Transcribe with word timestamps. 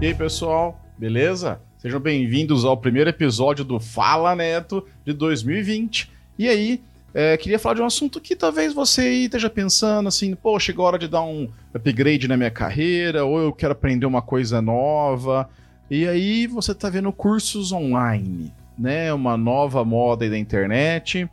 E 0.00 0.06
aí, 0.06 0.14
pessoal, 0.14 0.80
beleza? 0.98 1.60
Sejam 1.78 2.00
bem-vindos 2.00 2.64
ao 2.64 2.76
primeiro 2.76 3.08
episódio 3.08 3.64
do 3.64 3.78
Fala 3.78 4.34
Neto 4.34 4.84
de 5.04 5.12
2020. 5.12 6.10
E 6.36 6.48
aí, 6.48 6.82
é, 7.14 7.36
queria 7.36 7.60
falar 7.60 7.76
de 7.76 7.82
um 7.82 7.86
assunto 7.86 8.20
que 8.20 8.34
talvez 8.34 8.74
você 8.74 9.08
esteja 9.08 9.48
pensando 9.48 10.08
assim, 10.08 10.34
pô, 10.34 10.58
chegou 10.58 10.84
a 10.84 10.88
hora 10.88 10.98
de 10.98 11.06
dar 11.06 11.22
um 11.22 11.48
upgrade 11.72 12.26
na 12.26 12.36
minha 12.36 12.50
carreira, 12.50 13.24
ou 13.24 13.38
eu 13.38 13.52
quero 13.52 13.72
aprender 13.72 14.04
uma 14.04 14.20
coisa 14.20 14.60
nova. 14.60 15.48
E 15.88 16.08
aí 16.08 16.48
você 16.48 16.72
está 16.72 16.90
vendo 16.90 17.12
cursos 17.12 17.70
online, 17.70 18.52
né? 18.76 19.12
Uma 19.14 19.36
nova 19.36 19.84
moda 19.84 20.28
da 20.28 20.36
internet. 20.36 21.30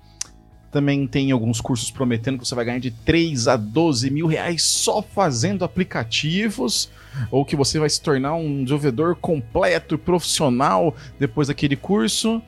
Também 0.72 1.06
tem 1.06 1.32
alguns 1.32 1.60
cursos 1.60 1.92
prometendo 1.92 2.40
que 2.40 2.48
você 2.48 2.56
vai 2.56 2.64
ganhar 2.64 2.80
de 2.80 2.92
3 2.92 3.50
a 3.50 3.58
12 3.58 4.10
mil 4.10 4.26
reais 4.26 4.64
só 4.64 5.02
fazendo 5.02 5.66
aplicativos, 5.66 6.90
ou 7.30 7.44
que 7.44 7.58
você 7.58 7.78
vai 7.78 7.90
se 7.90 8.02
tornar 8.02 8.36
um 8.36 8.64
desenvolvedor 8.64 9.18
completo 9.18 9.96
e 9.96 9.98
profissional 9.98 10.96
depois 11.20 11.50
daquele 11.50 11.76
curso. 11.76 12.42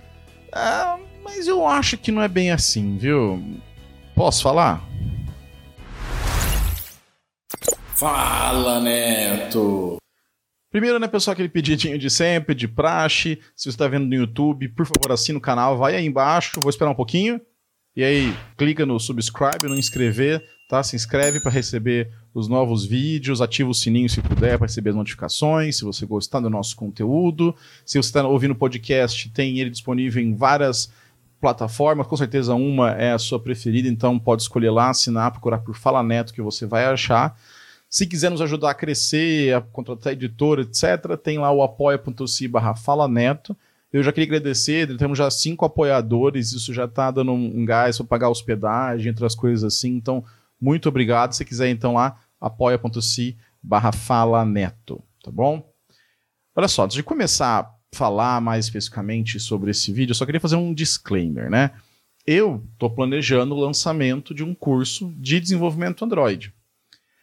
Ah, 0.54 0.98
mas 1.24 1.48
eu 1.48 1.68
acho 1.68 1.98
que 1.98 2.12
não 2.12 2.22
é 2.22 2.30
bem 2.30 2.52
assim, 2.52 2.98
viu? 2.98 3.44
Posso 4.16 4.42
falar? 4.42 4.82
Fala, 7.96 8.80
Neto! 8.80 9.98
Primeiro, 10.72 10.98
né, 10.98 11.08
pessoal, 11.08 11.34
aquele 11.34 11.50
pedidinho 11.50 12.00
de 12.00 12.10
sempre, 12.10 12.56
de 12.56 12.68
praxe. 12.68 13.40
Se 13.56 13.66
você 13.66 13.70
está 13.70 13.88
vendo 13.88 14.08
no 14.08 14.16
YouTube, 14.16 14.70
por 14.70 14.86
favor, 14.88 15.12
assina 15.12 15.38
o 15.38 15.42
canal, 15.42 15.78
vai 15.78 15.96
aí 15.96 16.06
embaixo. 16.06 16.60
Vou 16.60 16.70
esperar 16.70 16.90
um 16.90 16.96
pouquinho. 16.96 17.40
E 17.96 18.04
aí, 18.04 18.36
clica 18.58 18.86
no 18.86 19.00
subscribe, 19.00 19.68
no 19.68 19.78
inscrever, 19.78 20.44
tá? 20.68 20.82
Se 20.82 20.96
inscreve 20.96 21.40
para 21.40 21.52
receber 21.52 22.10
os 22.34 22.48
novos 22.48 22.84
vídeos, 22.84 23.40
ativa 23.40 23.70
o 23.70 23.74
sininho 23.74 24.10
se 24.10 24.20
puder 24.20 24.58
para 24.58 24.66
receber 24.66 24.90
as 24.90 24.96
notificações, 24.96 25.78
se 25.78 25.84
você 25.84 26.04
gostar 26.04 26.40
do 26.40 26.50
nosso 26.50 26.76
conteúdo. 26.76 27.56
Se 27.86 28.02
você 28.02 28.08
está 28.10 28.28
ouvindo 28.28 28.52
o 28.52 28.56
podcast, 28.56 29.30
tem 29.30 29.60
ele 29.60 29.70
disponível 29.70 30.24
em 30.24 30.34
várias 30.34 30.92
plataformas, 31.40 32.08
com 32.08 32.18
certeza 32.18 32.56
uma 32.56 32.92
é 32.94 33.12
a 33.12 33.20
sua 33.20 33.40
preferida, 33.40 33.88
então 33.90 34.18
pode 34.18 34.42
escolher 34.42 34.72
lá, 34.72 34.90
assinar, 34.90 35.30
procurar 35.30 35.58
por 35.60 35.76
Fala 35.76 36.02
Neto 36.02 36.34
que 36.34 36.42
você 36.42 36.66
vai 36.66 36.86
achar. 36.86 37.38
Se 37.90 38.08
quiser 38.08 38.32
nos 38.32 38.42
ajudar 38.42 38.72
a 38.72 38.74
crescer, 38.74 39.54
a 39.54 39.62
contratar 39.62 40.14
editora, 40.14 40.62
etc., 40.62 41.16
tem 41.22 41.38
lá 41.38 41.52
o 41.52 41.62
apoia.se 41.62 42.48
barra 42.48 42.74
Fala 42.74 43.08
Neto. 43.08 43.56
Eu 43.94 44.02
já 44.02 44.12
queria 44.12 44.26
agradecer, 44.26 44.98
temos 44.98 45.20
já 45.20 45.30
cinco 45.30 45.66
apoiadores, 45.66 46.52
isso 46.52 46.74
já 46.74 46.86
está 46.86 47.12
dando 47.12 47.32
um 47.32 47.64
gás 47.64 47.98
para 47.98 48.08
pagar 48.08 48.30
hospedagem, 48.30 49.12
entre 49.12 49.24
as 49.24 49.36
coisas 49.36 49.64
assim. 49.64 49.96
Então, 49.96 50.26
muito 50.60 50.90
obrigado. 50.90 51.34
Se 51.34 51.46
quiser, 51.46 51.70
então, 51.70 51.94
lá, 51.94 52.20
apoia.se 52.42 53.38
barra 53.62 53.92
fala 53.92 54.44
neto, 54.44 55.02
tá 55.24 55.30
bom? 55.30 55.72
Olha 56.56 56.68
só, 56.68 56.86
antes 56.86 56.96
de 56.96 57.04
começar 57.04 57.60
a 57.60 57.96
falar 57.96 58.42
mais 58.42 58.66
especificamente 58.66 59.40
sobre 59.40 59.70
esse 59.70 59.94
vídeo, 59.94 60.12
eu 60.12 60.16
só 60.16 60.26
queria 60.26 60.42
fazer 60.42 60.56
um 60.56 60.74
disclaimer, 60.74 61.50
né? 61.50 61.72
Eu 62.26 62.68
estou 62.74 62.90
planejando 62.90 63.54
o 63.54 63.60
lançamento 63.60 64.34
de 64.34 64.44
um 64.44 64.56
curso 64.56 65.14
de 65.18 65.40
desenvolvimento 65.40 66.04
Android. 66.04 66.52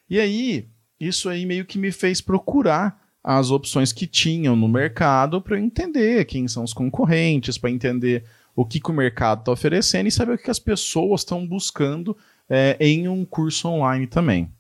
E 0.09 0.21
aí, 0.21 0.69
isso 1.01 1.29
aí 1.29 1.45
meio 1.47 1.65
que 1.65 1.79
me 1.79 1.91
fez 1.91 2.21
procurar 2.21 3.00
as 3.23 3.51
opções 3.51 3.93
que 3.93 4.07
tinham 4.07 4.57
no 4.57 4.69
mercado 4.69 5.41
para 5.41 5.61
entender 5.61 6.25
quem 6.25 6.49
são 6.49 6.65
os 6.65 6.73
concorrentes, 6.73 7.59
para 7.59 7.71
entender 7.71 8.25
o 8.57 8.65
que, 8.65 8.81
que 8.81 8.91
o 8.91 8.95
mercado 8.95 9.41
está 9.41 9.53
oferecendo 9.53 10.07
e 10.07 10.13
saber 10.13 10.35
o 10.35 10.39
que 10.39 10.51
as 10.51 10.59
pessoas 10.59 11.21
estão 11.21 11.47
buscando 11.47 12.17
é, 12.49 12.77
em 12.81 13.09
um 13.09 13.25
curso 13.25 13.69
online 13.69 14.07
também. 14.07 14.51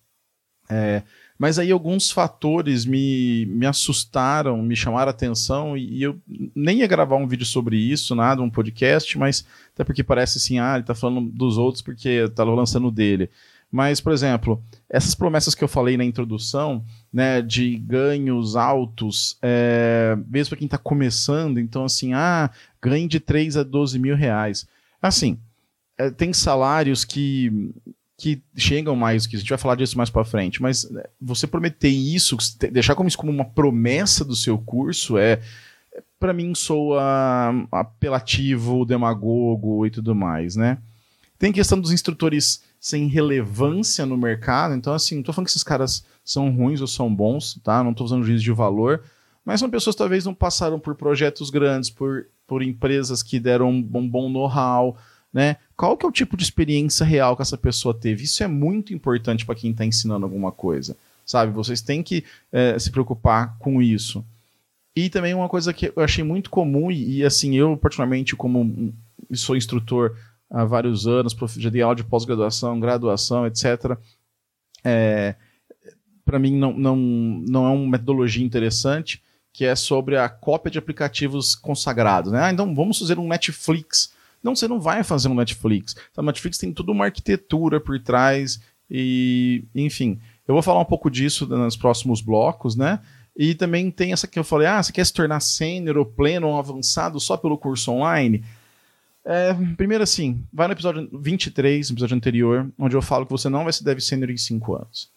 É, 0.68 1.02
mas 1.40 1.58
aí 1.58 1.70
alguns 1.72 2.10
fatores 2.10 2.84
me, 2.84 3.46
me 3.46 3.66
assustaram, 3.66 4.62
me 4.62 4.76
chamaram 4.76 5.08
a 5.08 5.10
atenção 5.10 5.76
e, 5.76 5.98
e, 5.98 6.02
eu 6.02 6.20
nem 6.54 6.80
ia 6.80 6.86
gravar 6.86 7.16
um 7.16 7.26
vídeo 7.26 7.46
sobre 7.46 7.76
isso, 7.76 8.14
nada, 8.14 8.42
um 8.42 8.50
podcast, 8.50 9.18
mas 9.18 9.44
até 9.74 9.82
porque 9.82 10.04
parece 10.04 10.36
assim, 10.36 10.58
ah, 10.58 10.74
ele 10.74 10.82
está 10.82 10.94
falando 10.94 11.30
dos 11.30 11.56
outros 11.56 11.82
porque 11.82 12.08
está 12.08 12.44
lançando 12.44 12.90
dele. 12.90 13.30
Mas, 13.72 14.00
por 14.00 14.12
exemplo, 14.12 14.62
essas 14.88 15.14
promessas 15.14 15.54
que 15.54 15.62
eu 15.62 15.68
falei 15.68 15.96
na 15.96 16.04
introdução, 16.04 16.84
né, 17.12 17.42
de 17.42 17.76
ganhos 17.76 18.54
altos, 18.54 19.36
é, 19.42 20.16
mesmo 20.28 20.50
para 20.50 20.58
quem 20.58 20.66
está 20.66 20.78
começando, 20.78 21.58
então 21.58 21.84
assim, 21.84 22.12
ah, 22.14 22.50
ganhe 22.80 23.08
de 23.08 23.18
3 23.18 23.56
a 23.56 23.62
12 23.62 23.98
mil 23.98 24.14
reais. 24.14 24.66
Assim, 25.02 25.38
é, 25.98 26.10
tem 26.10 26.32
salários 26.32 27.04
que, 27.04 27.72
que 28.16 28.40
chegam 28.56 28.94
mais 28.94 29.26
que 29.26 29.36
a 29.36 29.38
gente 29.38 29.48
vai 29.48 29.58
falar 29.58 29.74
disso 29.74 29.96
mais 29.96 30.10
para 30.10 30.24
frente, 30.24 30.62
mas 30.62 30.88
né, 30.88 31.02
você 31.20 31.46
prometer 31.46 31.88
isso, 31.88 32.36
deixar 32.70 32.94
como 32.94 33.08
isso 33.08 33.18
como 33.18 33.32
uma 33.32 33.44
promessa 33.44 34.24
do 34.24 34.36
seu 34.36 34.56
curso 34.56 35.18
é 35.18 35.40
para 36.18 36.32
mim 36.32 36.54
soa 36.54 37.66
apelativo, 37.72 38.84
demagogo 38.84 39.86
e 39.86 39.90
tudo 39.90 40.14
mais, 40.14 40.54
né? 40.54 40.78
Tem 41.38 41.50
questão 41.50 41.80
dos 41.80 41.90
instrutores 41.90 42.62
sem 42.80 43.06
relevância 43.06 44.06
no 44.06 44.16
mercado. 44.16 44.74
Então, 44.74 44.94
assim, 44.94 45.16
não 45.16 45.22
tô 45.22 45.34
falando 45.34 45.46
que 45.46 45.50
esses 45.50 45.62
caras 45.62 46.02
são 46.24 46.50
ruins 46.50 46.80
ou 46.80 46.86
são 46.86 47.14
bons, 47.14 47.60
tá? 47.62 47.84
Não 47.84 47.92
tô 47.92 48.02
usando 48.04 48.24
juízo 48.24 48.42
de 48.42 48.52
valor. 48.52 49.02
Mas 49.44 49.60
são 49.60 49.68
pessoas 49.68 49.94
que 49.94 49.98
talvez 49.98 50.24
não 50.24 50.34
passaram 50.34 50.80
por 50.80 50.94
projetos 50.94 51.50
grandes, 51.50 51.90
por, 51.90 52.26
por 52.46 52.62
empresas 52.62 53.22
que 53.22 53.38
deram 53.38 53.70
um, 53.70 53.90
um 53.94 54.08
bom 54.08 54.30
know-how, 54.30 54.96
né? 55.32 55.56
Qual 55.76 55.96
que 55.96 56.06
é 56.06 56.08
o 56.08 56.12
tipo 56.12 56.36
de 56.36 56.42
experiência 56.42 57.04
real 57.04 57.36
que 57.36 57.42
essa 57.42 57.58
pessoa 57.58 57.92
teve? 57.92 58.24
Isso 58.24 58.42
é 58.42 58.46
muito 58.46 58.94
importante 58.94 59.44
para 59.44 59.54
quem 59.54 59.72
está 59.72 59.84
ensinando 59.84 60.24
alguma 60.24 60.50
coisa, 60.50 60.96
sabe? 61.24 61.52
Vocês 61.52 61.82
têm 61.82 62.02
que 62.02 62.24
é, 62.50 62.78
se 62.78 62.90
preocupar 62.90 63.56
com 63.58 63.82
isso. 63.82 64.24
E 64.96 65.08
também 65.08 65.34
uma 65.34 65.48
coisa 65.48 65.72
que 65.72 65.92
eu 65.94 66.02
achei 66.02 66.24
muito 66.24 66.50
comum, 66.50 66.90
e, 66.90 67.18
e 67.18 67.24
assim, 67.24 67.56
eu 67.56 67.76
particularmente 67.76 68.34
como 68.34 68.92
sou 69.32 69.56
instrutor 69.56 70.16
há 70.50 70.64
vários 70.64 71.06
anos, 71.06 71.36
já 71.56 71.70
dei 71.70 71.82
aula 71.82 71.94
de 71.94 72.04
pós-graduação, 72.04 72.80
graduação, 72.80 73.46
etc. 73.46 73.96
É, 74.82 75.36
Para 76.24 76.38
mim, 76.38 76.56
não, 76.56 76.72
não, 76.72 76.96
não 76.96 77.66
é 77.66 77.70
uma 77.70 77.90
metodologia 77.90 78.44
interessante, 78.44 79.22
que 79.52 79.64
é 79.64 79.74
sobre 79.74 80.16
a 80.16 80.28
cópia 80.28 80.70
de 80.70 80.78
aplicativos 80.78 81.54
consagrados. 81.54 82.32
Né? 82.32 82.40
Ah, 82.42 82.52
então 82.52 82.74
vamos 82.74 82.98
fazer 82.98 83.18
um 83.18 83.28
Netflix. 83.28 84.12
Não, 84.42 84.56
você 84.56 84.66
não 84.66 84.80
vai 84.80 85.04
fazer 85.04 85.28
um 85.28 85.34
Netflix. 85.34 85.94
A 86.16 86.22
Netflix 86.22 86.58
tem 86.58 86.72
toda 86.72 86.92
uma 86.92 87.04
arquitetura 87.04 87.80
por 87.80 87.98
trás, 88.00 88.60
e 88.90 89.64
enfim. 89.74 90.18
Eu 90.48 90.54
vou 90.54 90.62
falar 90.62 90.80
um 90.80 90.84
pouco 90.84 91.10
disso 91.10 91.46
nos 91.46 91.76
próximos 91.76 92.20
blocos, 92.20 92.74
né? 92.74 93.00
E 93.36 93.54
também 93.54 93.90
tem 93.90 94.12
essa 94.12 94.26
que 94.26 94.38
eu 94.38 94.44
falei: 94.44 94.66
ah, 94.66 94.82
você 94.82 94.92
quer 94.92 95.04
se 95.04 95.12
tornar 95.12 95.40
sênior 95.40 95.96
ou 95.96 96.04
pleno 96.04 96.48
ou 96.48 96.58
avançado 96.58 97.20
só 97.20 97.36
pelo 97.36 97.58
curso 97.58 97.92
online? 97.92 98.42
É, 99.24 99.52
primeiro 99.76 100.02
assim, 100.02 100.44
vai 100.52 100.66
no 100.66 100.72
episódio 100.72 101.08
23, 101.12 101.90
no 101.90 101.94
episódio 101.94 102.16
anterior, 102.16 102.70
onde 102.78 102.96
eu 102.96 103.02
falo 103.02 103.26
que 103.26 103.32
você 103.32 103.48
não 103.48 103.64
vai 103.64 103.72
se 103.72 103.84
deve 103.84 104.00
sênior 104.00 104.30
em 104.30 104.36
5 104.36 104.74
anos. 104.74 105.10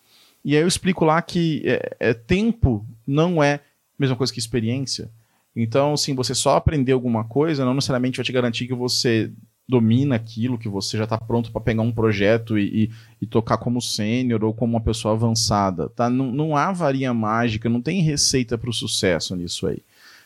E 0.43 0.55
aí 0.55 0.61
eu 0.61 0.67
explico 0.67 1.05
lá 1.05 1.21
que 1.21 1.61
é, 1.65 1.95
é, 1.99 2.13
tempo 2.13 2.85
não 3.07 3.41
é 3.41 3.55
a 3.55 3.61
mesma 3.97 4.15
coisa 4.15 4.33
que 4.33 4.39
experiência. 4.39 5.09
Então, 5.55 5.93
assim, 5.93 6.13
você 6.13 6.35
só 6.35 6.57
aprender 6.57 6.91
alguma 6.91 7.23
coisa 7.23 7.63
não 7.63 7.73
necessariamente 7.73 8.17
vai 8.17 8.25
te 8.25 8.31
garantir 8.31 8.67
que 8.67 8.73
você 8.73 9.31
domina 9.67 10.15
aquilo, 10.15 10.57
que 10.57 10.67
você 10.67 10.97
já 10.97 11.05
está 11.05 11.17
pronto 11.17 11.51
para 11.51 11.61
pegar 11.61 11.83
um 11.83 11.91
projeto 11.91 12.57
e, 12.57 12.83
e, 12.83 12.91
e 13.21 13.25
tocar 13.25 13.57
como 13.57 13.81
sênior 13.81 14.43
ou 14.43 14.53
como 14.53 14.73
uma 14.73 14.81
pessoa 14.81 15.13
avançada. 15.13 15.87
Tá? 15.89 16.09
Não, 16.09 16.31
não 16.31 16.57
há 16.57 16.71
varinha 16.73 17.13
mágica, 17.13 17.69
não 17.69 17.81
tem 17.81 18.01
receita 18.01 18.57
para 18.57 18.69
o 18.69 18.73
sucesso 18.73 19.35
nisso 19.35 19.65
aí. 19.65 19.81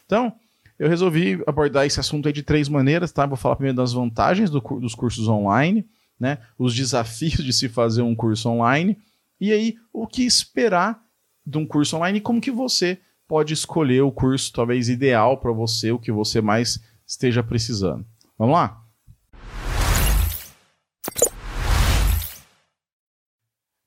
Então, 0.06 0.34
eu 0.80 0.88
resolvi 0.88 1.42
abordar 1.48 1.86
esse 1.86 2.00
assunto 2.00 2.32
de 2.32 2.44
três 2.44 2.70
maneiras, 2.70 3.12
tá? 3.12 3.26
Vou 3.26 3.38
falar 3.38 3.56
primeiro 3.56 3.78
das 3.78 3.94
vantagens 3.94 4.50
do, 4.50 4.60
dos 4.60 4.94
cursos 4.94 5.28
online, 5.28 5.88
né? 6.20 6.40
Os 6.58 6.76
desafios 6.76 7.44
de 7.44 7.52
se 7.52 7.68
fazer 7.68 8.04
um 8.04 8.16
curso 8.16 8.50
online 8.50 8.98
e 9.40 9.52
aí 9.52 9.76
o 9.92 10.06
que 10.06 10.24
esperar 10.24 11.02
de 11.46 11.58
um 11.58 11.66
curso 11.66 11.96
online 11.98 12.20
e 12.20 12.22
como 12.22 12.42
que 12.42 12.52
você 12.52 13.00
pode 13.28 13.54
escolher 13.54 14.02
o 14.02 14.12
curso 14.12 14.54
talvez 14.54 14.88
ideal 14.88 15.38
para 15.38 15.52
você, 15.52 15.92
o 15.92 16.00
que 16.00 16.12
você 16.12 16.42
mais 16.42 16.80
esteja 17.06 17.44
precisando. 17.44 18.06
Vamos 18.38 18.56
lá? 18.56 18.84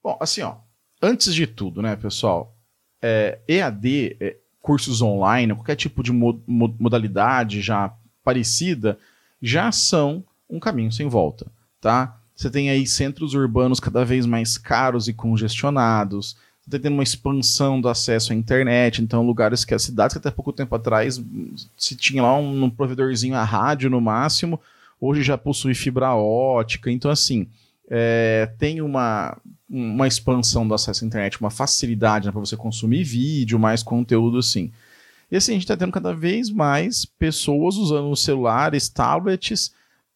Bom, 0.02 0.18
assim, 0.20 0.42
ó, 0.42 0.56
antes 1.00 1.34
de 1.34 1.46
tudo, 1.46 1.82
né, 1.82 1.94
pessoal, 1.94 2.56
é, 3.02 3.40
EAD 3.46 4.16
é, 4.20 4.36
cursos 4.70 5.02
online, 5.02 5.52
qualquer 5.52 5.74
tipo 5.74 6.00
de 6.00 6.12
modalidade 6.12 7.60
já 7.60 7.92
parecida, 8.22 8.96
já 9.42 9.72
são 9.72 10.22
um 10.48 10.60
caminho 10.60 10.92
sem 10.92 11.08
volta, 11.08 11.48
tá? 11.80 12.16
Você 12.36 12.48
tem 12.48 12.70
aí 12.70 12.86
centros 12.86 13.34
urbanos 13.34 13.80
cada 13.80 14.04
vez 14.04 14.26
mais 14.26 14.56
caros 14.56 15.08
e 15.08 15.12
congestionados, 15.12 16.36
você 16.64 16.78
tem 16.78 16.88
uma 16.88 17.02
expansão 17.02 17.80
do 17.80 17.88
acesso 17.88 18.32
à 18.32 18.36
internet, 18.36 19.02
então 19.02 19.26
lugares 19.26 19.64
que 19.64 19.74
as 19.74 19.82
cidades 19.82 20.14
que 20.14 20.18
até 20.18 20.30
pouco 20.30 20.52
tempo 20.52 20.72
atrás 20.72 21.20
se 21.76 21.96
tinha 21.96 22.22
lá 22.22 22.38
um, 22.38 22.62
um 22.62 22.70
provedorzinho 22.70 23.34
a 23.34 23.42
rádio 23.42 23.90
no 23.90 24.00
máximo, 24.00 24.60
hoje 25.00 25.24
já 25.24 25.36
possui 25.36 25.74
fibra 25.74 26.14
ótica, 26.14 26.92
então 26.92 27.10
assim, 27.10 27.48
é, 27.90 28.48
tem 28.56 28.80
uma, 28.80 29.36
uma 29.68 30.06
expansão 30.06 30.66
do 30.66 30.72
acesso 30.72 31.04
à 31.04 31.06
internet, 31.06 31.40
uma 31.40 31.50
facilidade 31.50 32.26
né, 32.26 32.32
para 32.32 32.40
você 32.40 32.56
consumir 32.56 33.02
vídeo, 33.02 33.58
mais 33.58 33.82
conteúdo 33.82 34.38
assim. 34.38 34.70
E 35.30 35.36
assim, 35.36 35.52
a 35.52 35.54
gente 35.54 35.64
está 35.64 35.76
tendo 35.76 35.92
cada 35.92 36.14
vez 36.14 36.50
mais 36.50 37.04
pessoas 37.04 37.76
usando 37.76 38.14
celulares, 38.14 38.88
tablets 38.88 39.72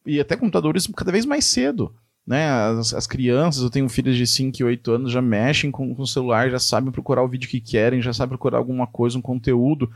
e 0.06 0.21
até 0.21 0.37
computadores 0.37 0.87
cada 0.87 1.12
vez 1.12 1.25
mais 1.25 1.44
cedo. 1.44 1.93
Né? 2.26 2.49
As, 2.49 2.94
as 2.94 3.06
crianças, 3.06 3.62
eu 3.62 3.71
tenho 3.71 3.88
filhos 3.88 4.17
de 4.17 4.27
5 4.27 4.56
e 4.61 4.65
8 4.65 4.91
anos, 4.93 5.12
já 5.12 5.20
mexem 5.20 5.70
com, 5.70 5.94
com 5.94 6.03
o 6.03 6.06
celular, 6.06 6.50
já 6.50 6.59
sabem 6.59 6.91
procurar 6.91 7.23
o 7.23 7.29
vídeo 7.29 7.49
que 7.49 7.61
querem, 7.61 8.00
já 8.00 8.12
sabem 8.12 8.31
procurar 8.31 8.59
alguma 8.59 8.87
coisa, 8.87 9.19
um 9.19 9.23
conteúdo. 9.23 9.91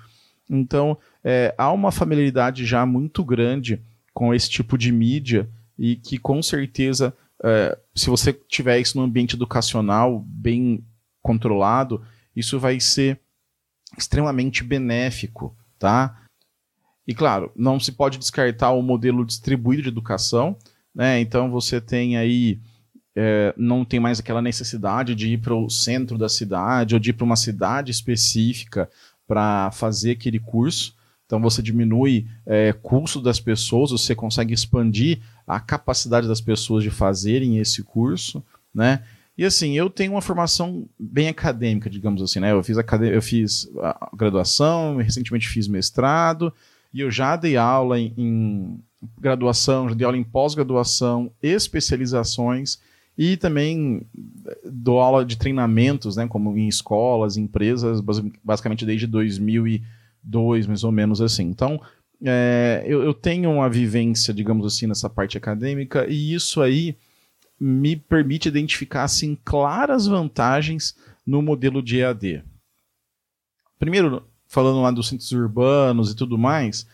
Então, 0.49 0.97
é, 1.25 1.55
há 1.57 1.73
uma 1.73 1.91
familiaridade 1.91 2.65
já 2.65 2.85
muito 2.85 3.25
grande 3.25 3.81
com 4.13 4.35
esse 4.35 4.49
tipo 4.49 4.77
de 4.77 4.93
mídia 4.93 5.49
e 5.79 5.97
que 5.97 6.19
com 6.19 6.43
certeza, 6.43 7.15
é, 7.43 7.79
se 7.94 8.11
você 8.11 8.32
tiver 8.32 8.81
isso 8.81 8.99
no 8.99 9.05
ambiente 9.05 9.37
educacional 9.37 10.20
bem 10.26 10.85
controlado, 11.23 12.02
isso 12.35 12.58
vai 12.58 12.81
ser 12.81 13.20
extremamente 13.96 14.62
benéfico, 14.62 15.56
tá? 15.79 16.23
E 17.06 17.14
claro, 17.14 17.50
não 17.56 17.81
se 17.81 17.93
pode 17.93 18.19
descartar 18.19 18.73
o 18.73 18.82
modelo 18.82 19.25
distribuído 19.25 19.82
de 19.82 19.88
educação, 19.88 20.56
né? 20.94 21.20
Então 21.20 21.50
você 21.50 21.81
tem 21.81 22.17
aí 22.17 22.61
é, 23.17 23.52
não 23.56 23.85
tem 23.85 23.99
mais 23.99 24.20
aquela 24.20 24.40
necessidade 24.40 25.14
de 25.14 25.32
ir 25.32 25.38
para 25.38 25.55
o 25.55 25.69
centro 25.69 26.17
da 26.17 26.29
cidade 26.29 26.94
ou 26.94 27.00
de 27.00 27.11
ir 27.11 27.12
para 27.14 27.25
uma 27.25 27.35
cidade 27.35 27.90
específica 27.90 28.88
para 29.26 29.70
fazer 29.73 30.12
aquele 30.12 30.38
curso. 30.38 30.94
Então 31.26 31.40
você 31.40 31.61
diminui 31.61 32.29
é, 32.46 32.73
custo 32.73 33.20
das 33.20 33.40
pessoas, 33.40 33.90
você 33.90 34.14
consegue 34.14 34.55
expandir 34.55 35.20
a 35.49 35.59
capacidade 35.59 36.29
das 36.29 36.43
pessoas 36.43 36.85
de 36.85 36.91
fazerem 36.91 37.59
esse 37.59 37.83
curso, 37.83 38.45
né? 38.75 39.03
E 39.37 39.45
assim, 39.45 39.73
eu 39.73 39.89
tenho 39.89 40.12
uma 40.12 40.21
formação 40.21 40.87
bem 40.99 41.29
acadêmica, 41.29 41.89
digamos 41.89 42.21
assim, 42.21 42.39
né? 42.39 42.53
Eu 42.53 42.62
fiz, 42.62 42.77
eu 42.77 43.23
fiz 43.23 43.71
graduação, 44.15 44.97
recentemente 44.97 45.49
fiz 45.49 45.67
mestrado, 45.67 46.53
e 46.93 47.00
eu 47.00 47.11
já 47.11 47.35
dei 47.35 47.56
aula 47.56 47.99
em, 47.99 48.12
em 48.19 48.81
graduação, 49.19 49.89
já 49.89 49.95
dei 49.95 50.05
aula 50.05 50.19
em 50.19 50.25
pós-graduação, 50.25 51.31
especializações, 51.43 52.79
e 53.17 53.37
também 53.37 54.03
dou 54.65 55.00
aula 55.00 55.25
de 55.25 55.39
treinamentos, 55.39 56.17
né? 56.17 56.27
Como 56.29 56.59
em 56.59 56.69
escolas, 56.69 57.37
empresas, 57.37 58.03
basicamente 58.45 58.85
desde 58.85 59.06
2002, 59.06 60.67
mais 60.67 60.85
ou 60.85 60.93
menos 60.93 61.23
assim. 61.23 61.45
Então, 61.45 61.81
é, 62.25 62.85
eu, 62.87 63.03
eu 63.03 63.15
tenho 63.15 63.50
uma 63.50 63.69
vivência, 63.69 64.35
digamos 64.35 64.67
assim, 64.67 64.87
nessa 64.87 65.09
parte 65.09 65.37
acadêmica, 65.37 66.06
e 66.09 66.35
isso 66.35 66.61
aí 66.61 66.97
me 67.61 67.97
permite 67.97 68.49
identificar 68.49 69.05
assim 69.05 69.37
claras 69.44 70.06
vantagens 70.06 70.97
no 71.26 71.43
modelo 71.43 71.82
de 71.82 71.99
EAD. 71.99 72.43
Primeiro, 73.79 74.25
falando 74.47 74.81
lá 74.81 74.91
dos 74.91 75.09
centros 75.09 75.31
urbanos 75.32 76.11
e 76.11 76.17
tudo 76.17 76.38
mais, 76.38 76.87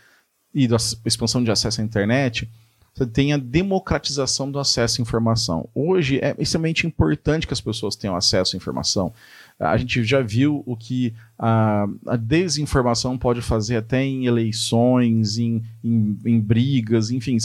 e 0.54 0.68
da 0.68 0.76
expansão 1.04 1.42
de 1.42 1.50
acesso 1.50 1.80
à 1.80 1.84
internet, 1.84 2.48
você 2.94 3.06
tem 3.06 3.32
a 3.32 3.36
democratização 3.36 4.50
do 4.50 4.58
acesso 4.58 5.00
à 5.00 5.02
informação. 5.02 5.68
Hoje 5.74 6.18
é 6.22 6.34
extremamente 6.38 6.86
importante 6.86 7.46
que 7.46 7.52
as 7.52 7.60
pessoas 7.60 7.96
tenham 7.96 8.14
acesso 8.14 8.54
à 8.54 8.56
informação. 8.56 9.12
A 9.58 9.76
gente 9.76 10.02
já 10.04 10.20
viu 10.20 10.62
o 10.66 10.76
que 10.76 11.14
a, 11.38 11.86
a 12.06 12.16
desinformação 12.16 13.16
pode 13.16 13.40
fazer 13.40 13.76
até 13.76 14.04
em 14.04 14.26
eleições, 14.26 15.38
em, 15.38 15.62
em, 15.82 16.18
em 16.24 16.40
brigas, 16.40 17.10
enfim, 17.10 17.36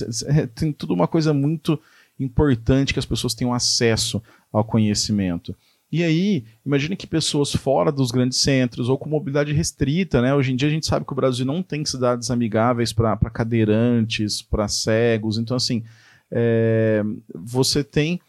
tem 0.56 0.72
tudo 0.74 0.94
uma 0.94 1.08
coisa 1.08 1.34
muito 1.34 1.80
importante 2.20 2.94
que 2.94 3.00
as 3.00 3.06
pessoas 3.06 3.34
tenham 3.34 3.54
acesso 3.54 4.22
ao 4.52 4.64
conhecimento. 4.64 5.56
E 5.92 6.04
aí, 6.04 6.46
imagine 6.64 6.96
que 6.96 7.08
pessoas 7.08 7.52
fora 7.52 7.92
dos 7.92 8.12
grandes 8.12 8.38
centros 8.40 8.90
ou 8.90 8.98
com 8.98 9.10
mobilidade 9.10 9.54
restrita, 9.54 10.22
né? 10.22 10.36
Hoje 10.36 10.52
em 10.52 10.56
dia 10.56 10.68
a 10.68 10.72
gente 10.72 10.86
sabe 10.86 11.04
que 11.04 11.14
o 11.14 11.16
Brasil 11.16 11.46
não 11.46 11.64
tem 11.64 11.84
cidades 11.84 12.30
amigáveis 12.30 12.94
para 12.94 13.18
cadeirantes, 13.18 14.42
para 14.42 14.68
cegos. 14.68 15.40
Então, 15.40 15.58
assim, 15.58 15.84
é, 16.32 17.04
você 17.34 17.84
tem 17.84 18.22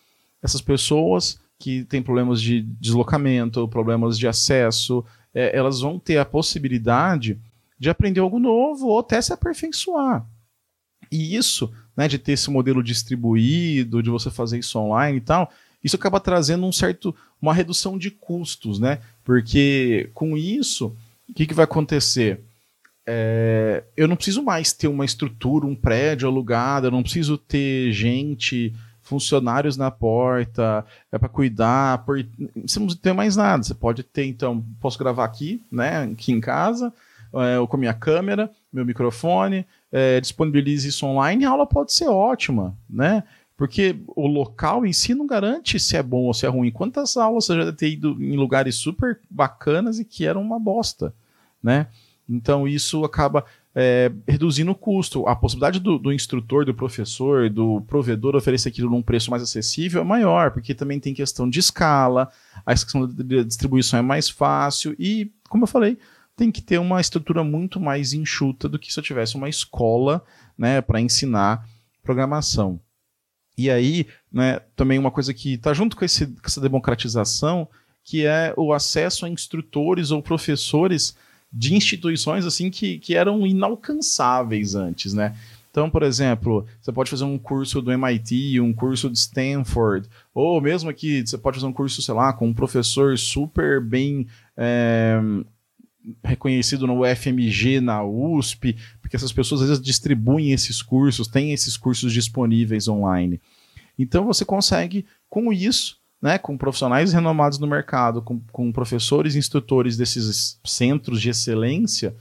essas 0.43 0.62
pessoas 0.62 1.38
que 1.61 1.85
têm 1.85 2.03
problemas 2.03 2.41
de 2.41 2.62
deslocamento, 2.81 3.69
problemas 3.69 4.19
de 4.19 4.27
acesso, 4.27 5.05
é, 5.35 5.55
elas 5.55 5.81
vão 5.81 5.99
ter 5.99 6.17
a 6.17 6.25
possibilidade 6.25 7.39
de 7.79 7.91
aprender 7.91 8.21
algo 8.21 8.39
novo 8.39 8.89
ou 8.89 8.99
até 8.99 9.21
se 9.21 9.33
aperfeiçoar. 9.33 10.27
E 11.12 11.37
isso 11.37 11.71
né, 11.95 12.09
de 12.09 12.19
ter 12.19 12.33
esse 12.33 12.51
modelo 12.51 12.83
distribuído, 12.83 14.03
de 14.03 14.09
você 14.09 14.31
fazer 14.31 14.59
isso 14.59 14.79
online 14.79 15.19
e 15.19 15.21
tal, 15.21 15.53
isso 15.85 15.97
acaba 15.97 16.19
trazendo 16.19 16.65
um 16.65 16.73
certo, 16.73 17.15
uma 17.41 17.53
redução 17.53 17.99
de 17.99 18.11
custos, 18.11 18.81
né? 18.81 19.01
Porque 19.23 20.09
com 20.15 20.37
isso, 20.37 20.97
o 21.29 21.35
que, 21.35 21.47
que 21.47 21.55
vai 21.55 21.65
acontecer? 21.65 22.41
É, 23.06 23.85
eu 23.97 24.09
não 24.09 24.17
preciso 24.17 24.43
mais 24.43 24.73
ter 24.73 24.89
uma 24.89 25.05
estrutura, 25.05 25.67
um 25.67 25.75
prédio 25.75 26.27
alugado, 26.27 26.87
eu 26.87 26.91
não 26.91 27.03
preciso 27.03 27.37
ter 27.37 27.93
gente, 27.93 28.75
funcionários 29.11 29.77
na 29.77 29.91
porta, 29.91 30.87
é 31.11 31.19
para 31.19 31.29
cuidar, 31.29 32.05
por, 32.05 32.25
você 32.55 32.79
não 32.79 32.87
tem 32.87 33.12
mais 33.12 33.35
nada. 33.35 33.62
Você 33.62 33.75
pode 33.75 34.05
ter, 34.05 34.25
então, 34.25 34.65
posso 34.81 34.97
gravar 34.99 35.25
aqui, 35.25 35.62
né, 35.71 36.05
aqui 36.05 36.31
em 36.33 36.41
casa, 36.41 36.93
é, 37.35 37.67
com 37.67 37.77
a 37.77 37.81
minha 37.81 37.93
câmera, 37.93 38.49
meu 38.73 38.87
microfone, 38.87 39.67
é, 39.91 40.21
disponibilize 40.21 40.89
isso 40.89 41.05
online, 41.05 41.45
a 41.45 41.51
aula 41.51 41.67
pode 41.67 41.93
ser 41.93 42.09
ótima, 42.09 42.77
né? 42.89 43.25
Porque 43.57 43.97
o 44.17 44.27
local 44.27 44.87
em 44.87 44.93
si 44.93 45.13
não 45.13 45.27
garante 45.27 45.79
se 45.79 45.97
é 45.97 46.03
bom 46.03 46.23
ou 46.23 46.33
se 46.33 46.47
é 46.47 46.49
ruim. 46.49 46.71
Quantas 46.71 47.17
aulas 47.17 47.45
você 47.45 47.56
já 47.56 47.65
deve 47.65 47.77
ter 47.77 47.91
ido 47.91 48.17
em 48.23 48.37
lugares 48.37 48.77
super 48.77 49.21
bacanas 49.29 49.99
e 49.99 50.05
que 50.05 50.25
eram 50.25 50.41
uma 50.41 50.59
bosta, 50.59 51.13
né? 51.63 51.89
Então 52.29 52.67
isso 52.67 53.05
acaba 53.05 53.45
é, 53.75 54.11
reduzindo 54.26 54.70
o 54.70 54.75
custo. 54.75 55.26
A 55.26 55.37
possibilidade 55.37 55.81
do, 55.81 55.99
do, 55.99 56.12
instrutor, 56.12 56.64
do 56.64 56.75
professor, 56.75 57.49
do 57.49 57.81
provedor 57.82 58.34
oferecer 58.34 58.69
aquilo 58.69 58.90
num 58.90 59.02
preço 59.02 59.31
mais 59.31 59.43
acessível 59.43 60.02
é 60.02 60.05
maior, 60.05 60.50
porque 60.50 60.75
também 60.75 60.99
tem 60.99 61.14
questão 61.14 61.49
de 61.49 61.58
escala, 61.58 62.31
a 62.64 62.72
questão 62.72 63.06
da 63.06 63.43
distribuição 63.43 63.99
é 63.99 64.02
mais 64.02 64.28
fácil 64.28 64.94
e, 64.99 65.32
como 65.49 65.64
eu 65.64 65.69
falei, 65.69 65.99
tem 66.37 66.50
que 66.50 66.62
ter 66.62 66.78
uma 66.78 67.00
estrutura 67.00 67.44
muito 67.44 67.78
mais 67.78 68.12
enxuta 68.12 68.69
do 68.69 68.78
que 68.78 68.93
se 68.93 68.99
eu 68.99 69.05
tivesse 69.05 69.37
uma 69.37 69.49
escola 69.49 70.25
né, 70.56 70.81
para 70.81 71.00
ensinar 71.00 71.69
programação. 72.02 72.81
E 73.58 73.70
aí, 73.70 74.06
né, 74.32 74.61
também 74.75 74.99
uma 74.99 75.11
coisa 75.11 75.34
que 75.34 75.55
está 75.55 75.75
junto 75.75 75.96
com, 75.96 76.05
esse, 76.05 76.27
com 76.27 76.46
essa 76.46 76.60
democratização, 76.60 77.69
que 78.03 78.24
é 78.24 78.55
o 78.56 78.72
acesso 78.72 79.27
a 79.27 79.29
instrutores 79.29 80.10
ou 80.10 80.22
professores 80.22 81.15
de 81.53 81.75
instituições 81.75 82.47
assim 82.47 82.71
que, 82.71 82.99
que 82.99 83.15
eram 83.15 83.47
inalcançáveis 83.47 84.75
antes, 84.75 85.13
né? 85.15 85.35
Então, 85.71 85.89
por 85.89 86.03
exemplo, 86.03 86.67
você 86.81 86.91
pode 86.91 87.11
fazer 87.11 87.25
um 87.25 87.39
curso 87.39 87.81
do 87.81 87.93
MIT, 87.93 88.61
um 88.61 88.73
curso 88.73 89.09
de 89.09 89.17
Stanford, 89.17 90.09
ou 90.35 90.61
mesmo 90.61 90.91
aqui 90.91 91.25
você 91.25 91.39
pode 91.39 91.59
fazer 91.59 91.67
um 91.67 91.73
curso, 91.73 92.03
sei 92.03 92.13
lá, 92.13 92.33
com 92.33 92.49
um 92.49 92.55
professor 92.55 93.17
super 93.17 93.81
bem 93.81 94.27
é, 94.57 95.21
reconhecido 96.25 96.89
no 96.89 97.03
UFMG, 97.05 97.81
na 97.81 98.03
USP, 98.03 98.77
porque 99.01 99.15
essas 99.15 99.33
pessoas 99.33 99.63
às 99.63 99.69
vezes 99.69 99.83
distribuem 99.83 100.51
esses 100.51 100.83
cursos, 100.83 101.29
têm 101.29 101.53
esses 101.53 101.77
cursos 101.77 102.13
disponíveis 102.13 102.89
online. 102.89 103.41
Então 103.97 104.25
você 104.25 104.45
consegue, 104.45 105.07
com 105.29 105.53
isso, 105.53 106.00
né, 106.20 106.39
com 106.39 106.56
profissionais 106.56 107.12
renomados 107.12 107.58
no 107.58 107.67
mercado, 107.67 108.20
com, 108.20 108.41
com 108.53 108.72
professores 108.72 109.34
e 109.34 109.39
instrutores 109.39 109.96
desses 109.96 110.60
centros 110.65 111.20
de 111.20 111.31
excelência, 111.31 112.15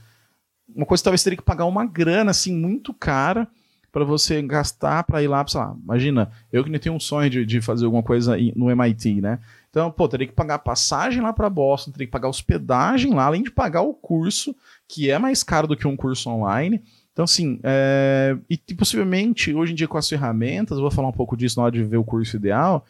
uma 0.74 0.86
coisa 0.86 1.00
que 1.00 1.04
talvez 1.04 1.22
teria 1.22 1.36
que 1.36 1.42
pagar 1.42 1.66
uma 1.66 1.84
grana 1.84 2.30
assim 2.30 2.56
muito 2.56 2.94
cara 2.94 3.48
para 3.92 4.04
você 4.04 4.40
gastar 4.40 5.02
para 5.04 5.22
ir 5.22 5.28
lá, 5.28 5.44
sei 5.46 5.60
lá, 5.60 5.76
imagina, 5.82 6.30
eu 6.52 6.62
que 6.62 6.70
nem 6.70 6.78
tenho 6.78 6.94
um 6.94 7.00
sonho 7.00 7.28
de, 7.28 7.44
de 7.44 7.60
fazer 7.60 7.84
alguma 7.84 8.02
coisa 8.02 8.36
no 8.54 8.70
MIT, 8.70 9.20
né? 9.20 9.40
Então, 9.68 9.90
pô, 9.90 10.08
teria 10.08 10.26
que 10.26 10.32
pagar 10.32 10.60
passagem 10.60 11.20
lá 11.20 11.32
para 11.32 11.50
Boston, 11.50 11.90
teria 11.90 12.06
que 12.06 12.12
pagar 12.12 12.28
hospedagem 12.28 13.12
lá, 13.14 13.24
além 13.24 13.42
de 13.42 13.50
pagar 13.50 13.82
o 13.82 13.92
curso, 13.92 14.54
que 14.88 15.10
é 15.10 15.18
mais 15.18 15.42
caro 15.42 15.66
do 15.66 15.76
que 15.76 15.86
um 15.86 15.96
curso 15.96 16.30
online. 16.30 16.82
Então, 17.12 17.24
assim, 17.24 17.58
é... 17.62 18.36
e 18.48 18.56
possivelmente, 18.74 19.52
hoje 19.52 19.72
em 19.72 19.74
dia 19.74 19.88
com 19.88 19.98
as 19.98 20.08
ferramentas, 20.08 20.78
vou 20.78 20.90
falar 20.90 21.08
um 21.08 21.12
pouco 21.12 21.36
disso 21.36 21.58
na 21.58 21.64
hora 21.64 21.72
de 21.72 21.82
ver 21.82 21.96
o 21.96 22.04
curso 22.04 22.36
ideal, 22.36 22.84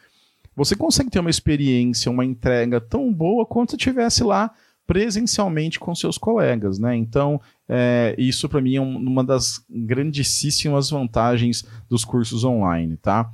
você 0.55 0.75
consegue 0.75 1.09
ter 1.09 1.19
uma 1.19 1.29
experiência, 1.29 2.11
uma 2.11 2.25
entrega 2.25 2.79
tão 2.81 3.11
boa 3.13 3.45
quanto 3.45 3.71
se 3.71 3.75
estivesse 3.77 4.23
lá 4.23 4.53
presencialmente 4.85 5.79
com 5.79 5.95
seus 5.95 6.17
colegas, 6.17 6.77
né? 6.77 6.95
Então, 6.95 7.39
é, 7.69 8.13
isso 8.17 8.49
para 8.49 8.59
mim 8.59 8.75
é 8.75 8.81
um, 8.81 8.97
uma 8.97 9.23
das 9.23 9.63
grandíssimas 9.69 10.89
vantagens 10.89 11.63
dos 11.87 12.03
cursos 12.03 12.43
online, 12.43 12.97
tá? 12.97 13.31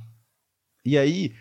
E 0.84 0.96
aí, 0.96 1.32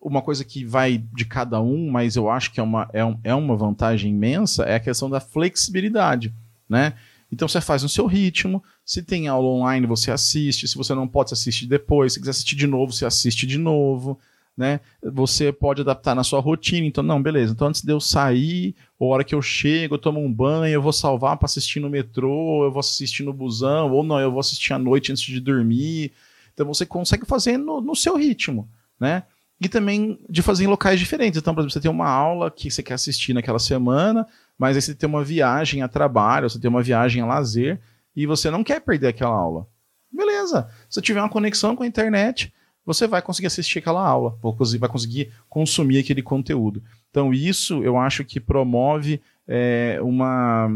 uma 0.00 0.22
coisa 0.22 0.44
que 0.44 0.64
vai 0.64 0.98
de 1.14 1.24
cada 1.24 1.60
um, 1.60 1.90
mas 1.90 2.16
eu 2.16 2.30
acho 2.30 2.52
que 2.52 2.60
é 2.60 2.62
uma, 2.62 2.88
é, 2.92 3.04
um, 3.04 3.18
é 3.22 3.34
uma 3.34 3.56
vantagem 3.56 4.12
imensa, 4.12 4.62
é 4.62 4.76
a 4.76 4.80
questão 4.80 5.10
da 5.10 5.20
flexibilidade, 5.20 6.34
né? 6.68 6.94
Então 7.30 7.48
você 7.48 7.60
faz 7.60 7.82
no 7.82 7.88
seu 7.88 8.06
ritmo, 8.06 8.62
se 8.84 9.02
tem 9.02 9.28
aula 9.28 9.48
online 9.48 9.86
você 9.86 10.10
assiste, 10.10 10.68
se 10.68 10.76
você 10.76 10.94
não 10.94 11.08
pode 11.08 11.32
assistir 11.32 11.66
depois, 11.66 12.12
se 12.12 12.20
quiser 12.20 12.30
assistir 12.30 12.56
de 12.56 12.66
novo, 12.66 12.92
você 12.92 13.04
assiste 13.04 13.46
de 13.46 13.58
novo. 13.58 14.18
Né? 14.56 14.80
Você 15.02 15.52
pode 15.52 15.82
adaptar 15.82 16.14
na 16.14 16.24
sua 16.24 16.40
rotina. 16.40 16.86
Então, 16.86 17.04
não, 17.04 17.22
beleza. 17.22 17.52
Então, 17.52 17.68
antes 17.68 17.82
de 17.82 17.92
eu 17.92 18.00
sair, 18.00 18.74
ou 18.98 19.12
a 19.12 19.16
hora 19.16 19.24
que 19.24 19.34
eu 19.34 19.42
chego, 19.42 19.94
eu 19.94 19.98
tomo 19.98 20.18
um 20.20 20.32
banho, 20.32 20.72
eu 20.72 20.80
vou 20.80 20.92
salvar 20.92 21.36
para 21.36 21.46
assistir 21.46 21.78
no 21.78 21.90
metrô, 21.90 22.64
eu 22.64 22.72
vou 22.72 22.80
assistir 22.80 23.22
no 23.22 23.32
busão, 23.32 23.92
ou 23.92 24.02
não, 24.02 24.18
eu 24.18 24.30
vou 24.30 24.40
assistir 24.40 24.72
à 24.72 24.78
noite 24.78 25.12
antes 25.12 25.22
de 25.22 25.40
dormir. 25.40 26.12
Então, 26.54 26.66
você 26.66 26.86
consegue 26.86 27.26
fazer 27.26 27.58
no, 27.58 27.82
no 27.82 27.94
seu 27.94 28.16
ritmo, 28.16 28.68
né? 28.98 29.24
E 29.60 29.68
também 29.68 30.18
de 30.28 30.42
fazer 30.42 30.64
em 30.64 30.68
locais 30.68 30.98
diferentes. 30.98 31.38
Então, 31.38 31.54
por 31.54 31.60
exemplo, 31.60 31.72
você 31.72 31.80
tem 31.80 31.90
uma 31.90 32.08
aula 32.08 32.50
que 32.50 32.70
você 32.70 32.82
quer 32.82 32.94
assistir 32.94 33.34
naquela 33.34 33.58
semana, 33.58 34.26
mas 34.58 34.76
aí 34.76 34.82
você 34.82 34.94
tem 34.94 35.08
uma 35.08 35.24
viagem 35.24 35.82
a 35.82 35.88
trabalho, 35.88 36.48
você 36.48 36.58
tem 36.58 36.68
uma 36.68 36.82
viagem 36.82 37.22
a 37.22 37.26
lazer, 37.26 37.80
e 38.14 38.26
você 38.26 38.50
não 38.50 38.64
quer 38.64 38.80
perder 38.80 39.08
aquela 39.08 39.34
aula. 39.34 39.66
Beleza. 40.10 40.70
Se 40.88 41.02
tiver 41.02 41.20
uma 41.20 41.28
conexão 41.28 41.76
com 41.76 41.82
a 41.82 41.86
internet, 41.86 42.52
você 42.86 43.08
vai 43.08 43.20
conseguir 43.20 43.48
assistir 43.48 43.80
aquela 43.80 44.06
aula, 44.06 44.38
vai 44.40 44.88
conseguir 44.88 45.32
consumir 45.48 45.98
aquele 45.98 46.22
conteúdo. 46.22 46.80
Então, 47.10 47.34
isso 47.34 47.82
eu 47.82 47.98
acho 47.98 48.24
que 48.24 48.38
promove 48.38 49.20
é, 49.46 49.98
uma, 50.00 50.68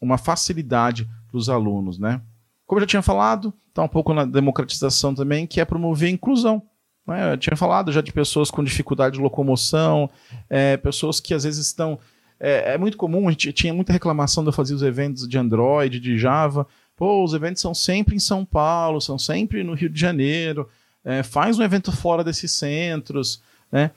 uma 0.00 0.16
facilidade 0.16 1.08
para 1.26 1.36
os 1.36 1.48
alunos, 1.48 1.98
né? 1.98 2.22
Como 2.66 2.78
eu 2.78 2.82
já 2.82 2.86
tinha 2.86 3.02
falado, 3.02 3.52
está 3.68 3.82
um 3.82 3.88
pouco 3.88 4.14
na 4.14 4.24
democratização 4.24 5.12
também, 5.12 5.46
que 5.46 5.60
é 5.60 5.64
promover 5.64 6.08
a 6.08 6.12
inclusão. 6.12 6.62
Né? 7.06 7.32
Eu 7.32 7.36
tinha 7.36 7.56
falado 7.56 7.92
já 7.92 8.00
de 8.00 8.12
pessoas 8.12 8.50
com 8.50 8.62
dificuldade 8.62 9.16
de 9.16 9.22
locomoção, 9.22 10.08
é, 10.48 10.76
pessoas 10.76 11.18
que 11.20 11.34
às 11.34 11.44
vezes 11.44 11.66
estão. 11.66 11.98
É, 12.38 12.74
é, 12.74 12.78
muito 12.78 12.96
comum, 12.96 13.26
a 13.26 13.30
gente 13.30 13.52
tinha 13.52 13.72
muita 13.72 13.92
reclamação 13.92 14.44
de 14.44 14.50
eu 14.50 14.52
fazer 14.52 14.74
os 14.74 14.82
eventos 14.82 15.26
de 15.26 15.38
Android, 15.38 15.98
de 15.98 16.18
Java. 16.18 16.66
Pô, 16.96 17.24
os 17.24 17.34
eventos 17.34 17.62
são 17.62 17.74
sempre 17.74 18.14
em 18.14 18.18
São 18.18 18.44
Paulo, 18.44 19.00
são 19.00 19.18
sempre 19.18 19.64
no 19.64 19.74
Rio 19.74 19.88
de 19.88 20.00
Janeiro 20.00 20.68
é, 21.06 21.22
faz 21.22 21.56
um 21.56 21.62
evento 21.62 21.92
fora 21.92 22.24
desses 22.24 22.50
centros, 22.50 23.40
né? 23.70 23.92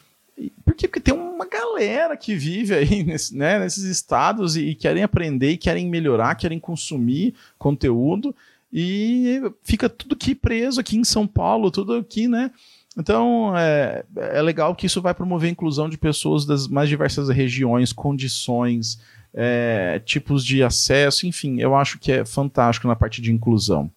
Por 0.63 0.75
quê? 0.75 0.87
Porque 0.87 1.01
tem 1.01 1.13
uma 1.13 1.45
galera 1.45 2.15
que 2.15 2.35
vive 2.35 2.75
aí 2.75 3.03
nesse, 3.03 3.35
né, 3.35 3.59
nesses 3.59 3.83
estados 3.83 4.55
e, 4.55 4.69
e, 4.69 4.75
querem 4.75 5.03
aprender, 5.03 5.51
e 5.51 5.57
querem 5.57 5.89
melhorar, 5.89 6.35
querem 6.35 6.59
consumir 6.59 7.33
conteúdo 7.57 8.33
e 8.71 9.41
fica 9.63 9.89
tudo 9.89 10.13
aqui 10.13 10.35
preso 10.35 10.79
aqui 10.79 10.95
em 10.95 11.03
São 11.03 11.25
Paulo, 11.25 11.71
tudo 11.71 11.95
aqui, 11.95 12.27
né? 12.27 12.51
Então 12.95 13.57
é, 13.57 14.05
é 14.15 14.41
legal 14.41 14.75
que 14.75 14.85
isso 14.85 15.01
vai 15.01 15.13
promover 15.13 15.49
a 15.49 15.51
inclusão 15.51 15.89
de 15.89 15.97
pessoas 15.97 16.45
das 16.45 16.67
mais 16.67 16.87
diversas 16.87 17.27
regiões, 17.29 17.91
condições, 17.91 18.99
é, 19.33 19.99
tipos 20.05 20.45
de 20.45 20.63
acesso, 20.63 21.25
enfim, 21.25 21.59
eu 21.59 21.75
acho 21.75 21.97
que 21.97 22.11
é 22.11 22.23
fantástico 22.23 22.87
na 22.87 22.95
parte 22.95 23.19
de 23.19 23.31
inclusão. 23.31 23.91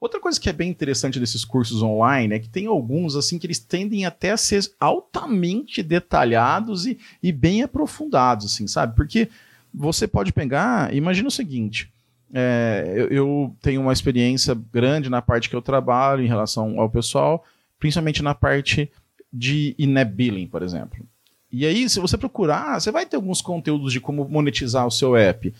Outra 0.00 0.20
coisa 0.20 0.38
que 0.38 0.48
é 0.48 0.52
bem 0.52 0.70
interessante 0.70 1.18
desses 1.18 1.44
cursos 1.44 1.82
online 1.82 2.34
é 2.34 2.38
que 2.38 2.48
tem 2.48 2.66
alguns 2.66 3.16
assim 3.16 3.38
que 3.38 3.46
eles 3.46 3.58
tendem 3.58 4.06
até 4.06 4.30
a 4.30 4.36
ser 4.36 4.70
altamente 4.78 5.82
detalhados 5.82 6.86
e, 6.86 6.98
e 7.20 7.32
bem 7.32 7.62
aprofundados, 7.62 8.46
assim, 8.46 8.68
sabe? 8.68 8.94
Porque 8.94 9.28
você 9.74 10.06
pode 10.06 10.32
pegar, 10.32 10.94
imagina 10.94 11.26
o 11.26 11.32
seguinte, 11.32 11.92
é, 12.32 12.92
eu, 12.94 13.08
eu, 13.08 13.56
tenho 13.60 13.80
uma 13.80 13.92
experiência 13.92 14.54
grande 14.72 15.08
na 15.08 15.20
parte 15.20 15.48
que 15.48 15.56
eu 15.56 15.62
trabalho 15.62 16.22
em 16.22 16.28
relação 16.28 16.78
ao 16.78 16.88
pessoal, 16.88 17.44
principalmente 17.78 18.22
na 18.22 18.34
parte 18.34 18.90
de 19.32 19.74
in-app 19.78 20.12
billing, 20.12 20.46
por 20.46 20.62
exemplo. 20.62 21.04
E 21.50 21.66
aí, 21.66 21.88
se 21.88 21.98
você 21.98 22.16
procurar, 22.18 22.78
você 22.78 22.92
vai 22.92 23.06
ter 23.06 23.16
alguns 23.16 23.40
conteúdos 23.40 23.92
de 23.92 24.00
como 24.00 24.28
monetizar 24.28 24.86
o 24.86 24.90
seu 24.90 25.16
app, 25.16 25.52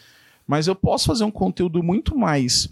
mas 0.46 0.66
eu 0.66 0.74
posso 0.74 1.06
fazer 1.06 1.24
um 1.24 1.30
conteúdo 1.30 1.82
muito 1.82 2.16
mais 2.16 2.68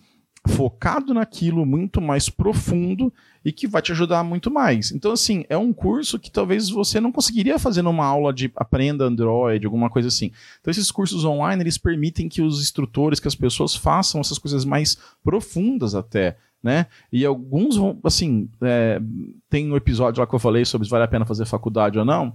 focado 0.46 1.12
naquilo, 1.12 1.66
muito 1.66 2.00
mais 2.00 2.28
profundo 2.28 3.12
e 3.44 3.52
que 3.52 3.66
vai 3.66 3.80
te 3.80 3.92
ajudar 3.92 4.24
muito 4.24 4.50
mais. 4.50 4.90
Então, 4.90 5.12
assim, 5.12 5.44
é 5.48 5.56
um 5.56 5.72
curso 5.72 6.18
que 6.18 6.30
talvez 6.30 6.68
você 6.68 7.00
não 7.00 7.12
conseguiria 7.12 7.58
fazer 7.58 7.82
numa 7.82 8.04
aula 8.04 8.32
de 8.32 8.50
aprenda 8.56 9.04
Android, 9.04 9.64
alguma 9.64 9.88
coisa 9.88 10.08
assim. 10.08 10.32
Então, 10.60 10.70
esses 10.70 10.90
cursos 10.90 11.24
online, 11.24 11.62
eles 11.62 11.78
permitem 11.78 12.28
que 12.28 12.42
os 12.42 12.60
instrutores, 12.60 13.20
que 13.20 13.28
as 13.28 13.34
pessoas 13.34 13.74
façam 13.74 14.20
essas 14.20 14.38
coisas 14.38 14.64
mais 14.64 14.98
profundas 15.22 15.94
até, 15.94 16.36
né? 16.62 16.86
E 17.12 17.24
alguns 17.24 17.76
vão, 17.76 17.98
assim, 18.02 18.48
é, 18.62 19.00
tem 19.48 19.70
um 19.70 19.76
episódio 19.76 20.20
lá 20.20 20.26
que 20.26 20.34
eu 20.34 20.40
falei 20.40 20.64
sobre 20.64 20.86
se 20.86 20.90
vale 20.90 21.04
a 21.04 21.08
pena 21.08 21.24
fazer 21.24 21.44
faculdade 21.44 21.98
ou 21.98 22.04
não, 22.04 22.34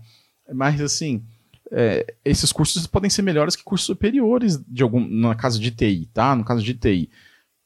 mas, 0.53 0.79
assim, 0.79 1.23
é, 1.71 2.05
esses 2.23 2.51
cursos 2.51 2.87
podem 2.87 3.09
ser 3.09 3.21
melhores 3.21 3.55
que 3.55 3.63
cursos 3.63 3.85
superiores 3.85 4.63
de 4.67 4.83
algum, 4.83 5.05
na 5.05 5.35
casa 5.35 5.59
de 5.59 5.71
TI, 5.71 6.09
tá? 6.13 6.35
No 6.35 6.43
caso 6.43 6.63
de 6.63 6.73
TI 6.73 7.09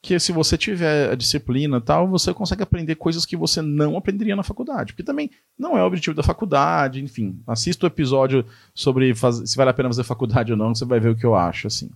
que 0.06 0.20
se 0.20 0.32
você 0.32 0.56
tiver 0.56 1.10
a 1.12 1.16
disciplina 1.16 1.82
tal, 1.82 2.08
você 2.08 2.32
consegue 2.32 2.62
aprender 2.62 2.94
coisas 2.94 3.26
que 3.26 3.36
você 3.36 3.60
não 3.60 3.98
aprenderia 3.98 4.36
na 4.36 4.44
faculdade. 4.44 4.94
Porque 4.94 5.02
também 5.02 5.32
não 5.58 5.76
é 5.76 5.82
o 5.82 5.88
objetivo 5.88 6.16
da 6.16 6.22
faculdade, 6.22 7.04
enfim. 7.04 7.42
Assista 7.48 7.86
o 7.86 7.88
episódio 7.88 8.46
sobre 8.72 9.12
se 9.16 9.58
vale 9.58 9.72
a 9.72 9.74
pena 9.74 9.90
fazer 9.90 10.04
faculdade 10.04 10.52
ou 10.52 10.58
não, 10.58 10.76
você 10.76 10.86
vai 10.86 11.00
ver 11.00 11.10
o 11.10 11.16
que 11.16 11.26
eu 11.26 11.34
acho, 11.34 11.66
assim. 11.66 11.90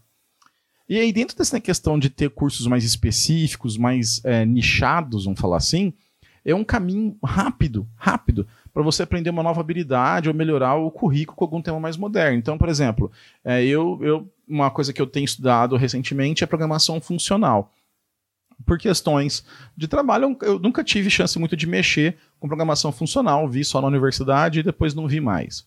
E 0.89 0.97
aí, 0.97 1.13
dentro 1.13 1.37
dessa 1.37 1.59
questão 1.59 1.99
de 1.99 2.09
ter 2.09 2.31
cursos 2.31 2.65
mais 2.65 2.83
específicos, 2.83 3.77
mais 3.77 4.25
é, 4.25 4.43
nichados, 4.43 5.25
vamos 5.25 5.39
falar 5.39 5.57
assim, 5.57 5.93
é 6.43 6.55
um 6.55 6.63
caminho 6.63 7.15
rápido, 7.23 7.87
rápido, 7.95 8.47
para 8.73 8.81
você 8.81 9.03
aprender 9.03 9.29
uma 9.29 9.43
nova 9.43 9.61
habilidade 9.61 10.29
ou 10.29 10.33
melhorar 10.33 10.73
o 10.77 10.89
currículo 10.89 11.37
com 11.37 11.45
algum 11.45 11.61
tema 11.61 11.79
mais 11.79 11.95
moderno. 11.95 12.39
Então, 12.39 12.57
por 12.57 12.69
exemplo, 12.69 13.11
é, 13.45 13.63
eu, 13.63 13.99
eu, 14.01 14.27
uma 14.47 14.71
coisa 14.71 14.91
que 14.91 14.99
eu 14.99 15.05
tenho 15.05 15.25
estudado 15.25 15.77
recentemente 15.77 16.43
é 16.43 16.47
programação 16.47 16.99
funcional 16.99 17.71
por 18.65 18.77
questões 18.77 19.43
de 19.75 19.87
trabalho, 19.87 20.37
eu 20.41 20.59
nunca 20.59 20.83
tive 20.83 21.09
chance 21.09 21.37
muito 21.39 21.55
de 21.55 21.67
mexer 21.67 22.17
com 22.39 22.47
programação 22.47 22.91
funcional, 22.91 23.47
vi 23.47 23.63
só 23.63 23.81
na 23.81 23.87
universidade 23.87 24.59
e 24.59 24.63
depois 24.63 24.93
não 24.93 25.07
vi 25.07 25.19
mais. 25.19 25.65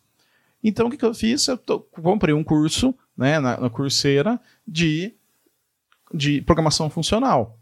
Então 0.62 0.86
o 0.86 0.90
que, 0.90 0.96
que 0.96 1.04
eu 1.04 1.14
fiz? 1.14 1.46
Eu 1.48 1.58
tô, 1.58 1.80
comprei 1.80 2.34
um 2.34 2.44
curso 2.44 2.94
né, 3.16 3.40
na, 3.40 3.58
na 3.58 3.70
Coursera 3.70 4.40
de, 4.66 5.12
de 6.14 6.40
programação 6.42 6.88
funcional 6.88 7.58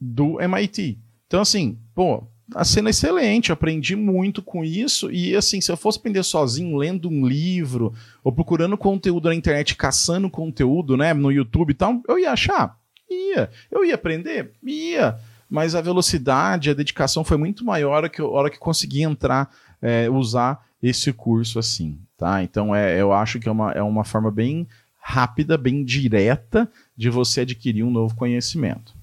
do 0.00 0.40
MIT. 0.40 0.98
Então, 1.26 1.42
assim, 1.42 1.78
pô, 1.94 2.24
a 2.54 2.64
cena 2.64 2.88
é 2.88 2.90
excelente, 2.90 3.52
aprendi 3.52 3.94
muito 3.94 4.42
com 4.42 4.64
isso. 4.64 5.10
E 5.12 5.36
assim, 5.36 5.60
se 5.60 5.70
eu 5.70 5.76
fosse 5.76 5.98
aprender 5.98 6.22
sozinho, 6.22 6.76
lendo 6.76 7.08
um 7.08 7.26
livro, 7.26 7.92
ou 8.24 8.32
procurando 8.32 8.78
conteúdo 8.78 9.28
na 9.28 9.34
internet, 9.34 9.76
caçando 9.76 10.30
conteúdo, 10.30 10.96
né, 10.96 11.12
no 11.12 11.30
YouTube 11.30 11.70
e 11.70 11.74
tal, 11.74 12.02
eu 12.08 12.18
ia 12.18 12.32
achar 12.32 12.79
Ia. 13.10 13.50
Eu 13.70 13.84
ia 13.84 13.94
aprender? 13.94 14.52
Ia. 14.62 15.18
Mas 15.48 15.74
a 15.74 15.80
velocidade, 15.80 16.70
a 16.70 16.74
dedicação 16.74 17.24
foi 17.24 17.36
muito 17.36 17.64
maior 17.64 18.08
que 18.08 18.20
a 18.20 18.26
hora 18.26 18.50
que 18.50 18.58
consegui 18.58 19.02
entrar, 19.02 19.50
é, 19.82 20.08
usar 20.08 20.64
esse 20.80 21.12
curso 21.12 21.58
assim, 21.58 21.98
tá? 22.16 22.42
Então 22.42 22.74
é, 22.74 23.00
eu 23.00 23.12
acho 23.12 23.40
que 23.40 23.48
é 23.48 23.52
uma, 23.52 23.72
é 23.72 23.82
uma 23.82 24.04
forma 24.04 24.30
bem 24.30 24.66
rápida, 25.00 25.58
bem 25.58 25.84
direta 25.84 26.70
de 26.96 27.10
você 27.10 27.40
adquirir 27.40 27.82
um 27.82 27.90
novo 27.90 28.14
conhecimento. 28.14 28.94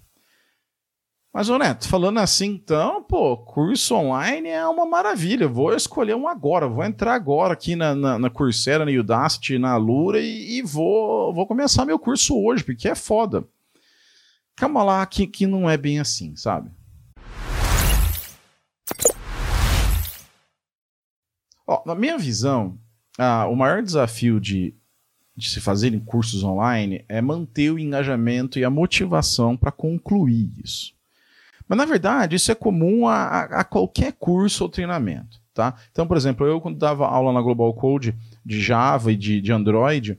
Mas, 1.33 1.49
ô 1.49 1.57
Neto, 1.59 1.87
falando 1.87 2.17
assim, 2.17 2.47
então, 2.47 3.03
pô, 3.03 3.37
curso 3.37 3.93
online 3.93 4.49
é 4.49 4.65
uma 4.65 4.87
maravilha. 4.87 5.47
Vou 5.47 5.71
escolher 5.71 6.15
um 6.15 6.27
agora, 6.27 6.67
vou 6.67 6.83
entrar 6.83 7.13
agora 7.13 7.53
aqui 7.53 7.75
na, 7.75 7.93
na, 7.93 8.17
na 8.17 8.29
Coursera, 8.29 8.83
na 8.83 8.99
Udacity, 8.99 9.59
na 9.59 9.75
Lura 9.77 10.19
e, 10.19 10.57
e, 10.57 10.61
vou, 10.63 11.31
vou 11.31 11.45
começar 11.45 11.85
meu 11.85 11.99
curso 11.99 12.35
hoje, 12.35 12.63
porque 12.63 12.87
é 12.87 12.95
foda. 12.95 13.45
Calma 14.57 14.81
lá, 14.81 15.05
que, 15.05 15.27
que 15.27 15.45
não 15.45 15.69
é 15.69 15.77
bem 15.77 15.99
assim, 15.99 16.35
sabe? 16.35 16.71
Ó, 21.67 21.83
na 21.85 21.93
minha 21.93 22.17
visão, 22.17 22.75
ah, 23.19 23.45
o 23.47 23.55
maior 23.55 23.83
desafio 23.83 24.41
de, 24.41 24.73
de 25.35 25.47
se 25.47 25.61
fazerem 25.61 25.99
cursos 25.99 26.43
online 26.43 27.05
é 27.07 27.21
manter 27.21 27.69
o 27.69 27.77
engajamento 27.77 28.57
e 28.57 28.65
a 28.65 28.69
motivação 28.69 29.55
para 29.55 29.71
concluir 29.71 30.51
isso. 30.63 30.91
Mas, 31.67 31.77
na 31.77 31.85
verdade, 31.85 32.35
isso 32.35 32.51
é 32.51 32.55
comum 32.55 33.07
a, 33.07 33.41
a, 33.41 33.63
qualquer 33.63 34.13
curso 34.13 34.63
ou 34.63 34.69
treinamento. 34.69 35.39
Tá? 35.53 35.75
Então, 35.91 36.07
por 36.07 36.17
exemplo, 36.17 36.47
eu 36.47 36.59
quando 36.59 36.79
dava 36.79 37.05
aula 37.05 37.31
na 37.31 37.41
Global 37.41 37.71
Code 37.75 38.15
de 38.43 38.59
Java 38.59 39.11
e 39.11 39.15
de, 39.15 39.39
de 39.39 39.51
Android, 39.51 40.17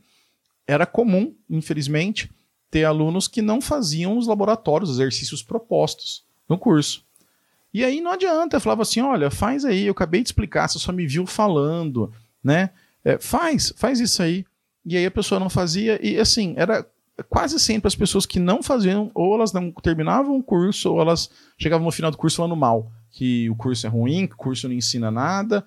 era 0.64 0.86
comum, 0.86 1.34
infelizmente, 1.50 2.30
ter 2.70 2.84
alunos 2.84 3.26
que 3.28 3.42
não 3.42 3.60
faziam 3.60 4.18
os 4.18 4.26
laboratórios, 4.26 4.90
os 4.90 4.96
exercícios 4.96 5.42
propostos 5.42 6.24
no 6.48 6.58
curso. 6.58 7.04
E 7.72 7.84
aí 7.84 8.00
não 8.00 8.12
adianta, 8.12 8.56
eu 8.56 8.60
falava 8.60 8.82
assim, 8.82 9.00
olha, 9.00 9.30
faz 9.30 9.64
aí, 9.64 9.86
eu 9.86 9.92
acabei 9.92 10.22
de 10.22 10.28
explicar, 10.28 10.68
você 10.68 10.78
só 10.78 10.92
me 10.92 11.06
viu 11.06 11.26
falando, 11.26 12.12
né? 12.42 12.70
É, 13.04 13.18
faz, 13.18 13.72
faz 13.76 14.00
isso 14.00 14.22
aí. 14.22 14.44
E 14.84 14.96
aí 14.96 15.04
a 15.04 15.10
pessoa 15.10 15.38
não 15.38 15.50
fazia, 15.50 15.98
e 16.04 16.18
assim, 16.18 16.54
era 16.56 16.86
quase 17.28 17.58
sempre 17.58 17.88
as 17.88 17.94
pessoas 17.94 18.24
que 18.24 18.38
não 18.38 18.62
faziam, 18.62 19.10
ou 19.14 19.34
elas 19.34 19.52
não 19.52 19.70
terminavam 19.70 20.36
o 20.36 20.42
curso, 20.42 20.92
ou 20.92 21.00
elas 21.00 21.30
chegavam 21.58 21.84
no 21.84 21.92
final 21.92 22.10
do 22.10 22.16
curso 22.16 22.36
falando 22.36 22.56
mal, 22.56 22.90
que 23.10 23.50
o 23.50 23.56
curso 23.56 23.86
é 23.86 23.90
ruim, 23.90 24.26
que 24.26 24.34
o 24.34 24.38
curso 24.38 24.68
não 24.68 24.74
ensina 24.74 25.10
nada, 25.10 25.66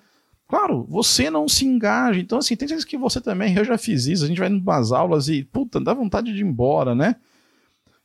Claro, 0.52 0.84
você 0.86 1.30
não 1.30 1.48
se 1.48 1.64
engaja. 1.64 2.20
Então, 2.20 2.36
assim, 2.36 2.54
tem 2.54 2.68
certeza 2.68 2.86
que 2.86 2.98
você 2.98 3.22
também, 3.22 3.56
eu 3.56 3.64
já 3.64 3.78
fiz 3.78 4.04
isso. 4.04 4.22
A 4.22 4.26
gente 4.28 4.38
vai 4.38 4.50
nas 4.50 4.92
aulas 4.92 5.26
e, 5.28 5.42
puta, 5.44 5.80
dá 5.80 5.94
vontade 5.94 6.30
de 6.30 6.40
ir 6.40 6.46
embora, 6.46 6.94
né? 6.94 7.16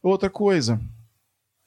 Outra 0.02 0.30
coisa, 0.30 0.80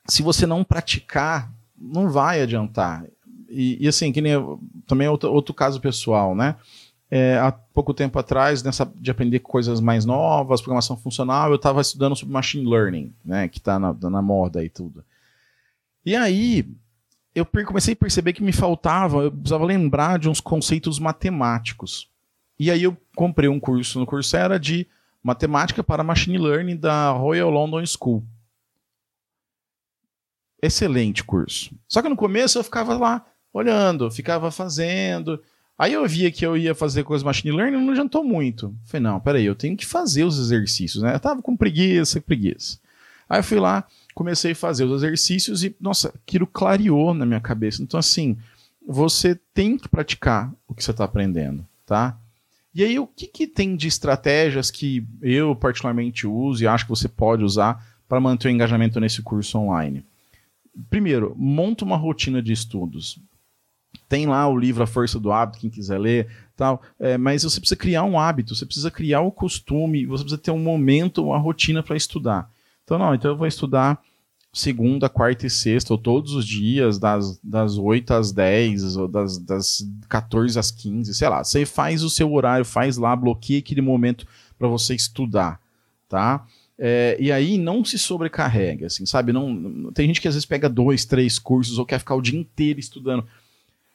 se 0.07 0.23
você 0.23 0.47
não 0.47 0.65
praticar, 0.65 1.53
não 1.79 2.09
vai 2.09 2.41
adiantar. 2.41 3.05
E, 3.51 3.77
e 3.79 3.87
assim, 3.87 4.11
que 4.11 4.23
nem 4.23 4.33
também 4.87 5.07
é 5.07 5.11
outro, 5.11 5.31
outro 5.31 5.53
caso 5.53 5.83
pessoal, 5.83 6.35
né? 6.35 6.57
É, 7.11 7.37
há 7.37 7.53
pouco 7.53 7.93
tempo 7.93 8.19
atrás, 8.19 8.63
nessa 8.63 8.91
de 8.97 9.11
aprender 9.11 9.41
coisas 9.41 9.83
mais 9.83 10.07
novas, 10.07 10.63
programação 10.63 10.97
funcional, 10.97 11.51
eu 11.51 11.57
estava 11.57 11.83
estudando 11.83 12.17
sobre 12.17 12.33
machine 12.33 12.65
learning, 12.65 13.13
né, 13.23 13.49
que 13.49 13.59
está 13.59 13.79
na, 13.79 13.93
na 13.93 14.23
moda 14.23 14.65
e 14.65 14.71
tudo. 14.71 15.05
E 16.07 16.17
aí, 16.17 16.65
eu 17.35 17.47
comecei 17.47 17.95
a 17.95 17.97
perceber 17.97 18.33
que 18.33 18.43
me 18.43 18.53
faltava, 18.53 19.23
eu 19.23 19.33
precisava 19.33 19.65
lembrar 19.65 20.19
de 20.19 20.29
uns 20.29 20.41
conceitos 20.41 20.99
matemáticos. 20.99 22.09
E 22.59 22.71
aí 22.71 22.83
eu 22.83 22.97
comprei 23.17 23.49
um 23.49 23.61
curso 23.61 23.99
no 23.99 24.07
Coursera 24.07 24.59
de 24.59 24.87
matemática 25.23 25.83
para 25.83 26.05
machine 26.05 26.39
learning 26.39 26.77
da 26.77 27.11
Royal 27.11 27.51
London 27.51 27.85
School. 27.87 28.25
Excelente 30.63 31.25
curso. 31.25 31.75
Só 31.89 32.03
que 32.03 32.09
no 32.09 32.17
começo 32.17 32.59
eu 32.59 32.65
ficava 32.65 32.97
lá 32.97 33.25
olhando, 33.53 34.11
ficava 34.11 34.51
fazendo. 34.51 35.43
Aí 35.79 35.95
eu 35.95 36.07
via 36.07 36.31
que 36.31 36.45
eu 36.45 36.57
ia 36.57 36.75
fazer 36.75 37.05
coisa 37.05 37.25
machine 37.25 37.57
learning, 37.57 37.83
não 37.83 37.93
adiantou 37.93 38.23
muito. 38.23 38.75
Falei, 38.85 39.03
não, 39.03 39.19
peraí, 39.19 39.45
eu 39.45 39.55
tenho 39.55 39.77
que 39.77 39.87
fazer 39.87 40.25
os 40.25 40.39
exercícios, 40.39 41.03
né? 41.03 41.15
Eu 41.15 41.21
tava 41.21 41.41
com 41.41 41.57
preguiça, 41.57 42.21
preguiça. 42.21 42.79
Aí 43.27 43.39
eu 43.39 43.45
fui 43.45 43.59
lá, 43.59 43.87
comecei 44.15 44.53
a 44.53 44.57
fazer 44.57 44.85
os 44.85 45.03
exercícios 45.03 45.63
e, 45.65 45.75
nossa, 45.81 46.09
aquilo 46.09 46.47
clareou 46.47 47.15
na 47.15 47.27
minha 47.27 47.41
cabeça. 47.41 47.83
Então, 47.83 47.99
assim, 47.99 48.37
você 48.87 49.39
tem 49.55 49.77
que 49.79 49.89
praticar 49.89 50.53
o 50.67 50.75
que 50.75 50.83
você 50.83 50.91
está 50.91 51.05
aprendendo, 51.05 51.67
tá? 51.87 52.19
E 52.75 52.85
aí, 52.85 52.99
o 52.99 53.07
que, 53.07 53.27
que 53.27 53.47
tem 53.47 53.77
de 53.77 53.89
estratégias 53.89 54.71
que 54.71 55.05
eu 55.21 55.57
particularmente 55.57 56.27
uso 56.27 56.63
e 56.63 56.67
acho 56.67 56.85
que 56.85 56.91
você 56.91 57.09
pode 57.09 57.43
usar 57.43 57.85
para 58.09 58.21
manter 58.21 58.49
o 58.49 58.51
engajamento 58.51 59.01
nesse 59.01 59.23
curso 59.23 59.59
online? 59.59 60.05
Primeiro, 60.89 61.35
monta 61.37 61.85
uma 61.85 61.97
rotina 61.97 62.41
de 62.41 62.53
estudos. 62.53 63.19
Tem 64.09 64.27
lá 64.27 64.47
o 64.49 64.57
livro 64.57 64.83
A 64.83 64.87
Força 64.87 65.19
do 65.19 65.33
Hábito, 65.33 65.59
quem 65.59 65.71
quiser 65.71 65.99
ler, 65.99 66.29
tal. 66.57 66.81
É, 66.99 67.19
mas 67.19 67.43
você 67.43 67.59
precisa 67.59 67.77
criar 67.77 68.05
um 68.05 68.19
hábito, 68.19 68.55
você 68.55 68.65
precisa 68.65 68.91
criar 68.91 69.21
o 69.21 69.33
costume, 69.33 70.07
você 70.07 70.23
precisa 70.23 70.41
ter 70.41 70.51
um 70.53 70.59
momento, 70.59 71.25
uma 71.25 71.39
rotina 71.39 71.83
para 71.83 71.97
estudar. 71.97 72.51
Então, 72.91 72.99
não, 72.99 73.15
então 73.15 73.31
eu 73.31 73.37
vou 73.37 73.47
estudar 73.47 74.03
segunda, 74.53 75.09
quarta 75.09 75.47
e 75.47 75.51
sexta, 75.51 75.95
ou 75.95 75.99
todos 75.99 76.35
os 76.35 76.45
dias, 76.45 76.99
das, 76.99 77.39
das 77.39 77.79
8 77.79 78.15
às 78.15 78.33
10, 78.33 78.97
ou 78.97 79.07
das, 79.07 79.39
das 79.39 79.89
14 80.09 80.59
às 80.59 80.73
15, 80.73 81.15
sei 81.15 81.29
lá. 81.29 81.45
Você 81.45 81.65
faz 81.65 82.03
o 82.03 82.11
seu 82.11 82.33
horário, 82.33 82.65
faz 82.65 82.97
lá, 82.97 83.15
bloqueia 83.15 83.61
aquele 83.61 83.81
momento 83.81 84.27
para 84.59 84.67
você 84.67 84.93
estudar, 84.93 85.61
tá? 86.09 86.45
É, 86.77 87.17
e 87.21 87.31
aí 87.31 87.57
não 87.59 87.85
se 87.85 87.97
sobrecarrega, 87.97 88.87
assim, 88.87 89.07
sabe? 89.07 89.33
Não, 89.33 89.93
tem 89.93 90.09
gente 90.09 90.21
que 90.21 90.27
às 90.27 90.35
vezes 90.35 90.47
pega 90.47 90.69
dois, 90.69 91.05
três 91.05 91.39
cursos 91.39 91.79
ou 91.79 91.87
quer 91.87 92.01
ficar 92.01 92.17
o 92.17 92.21
dia 92.21 92.41
inteiro 92.41 92.81
estudando. 92.81 93.25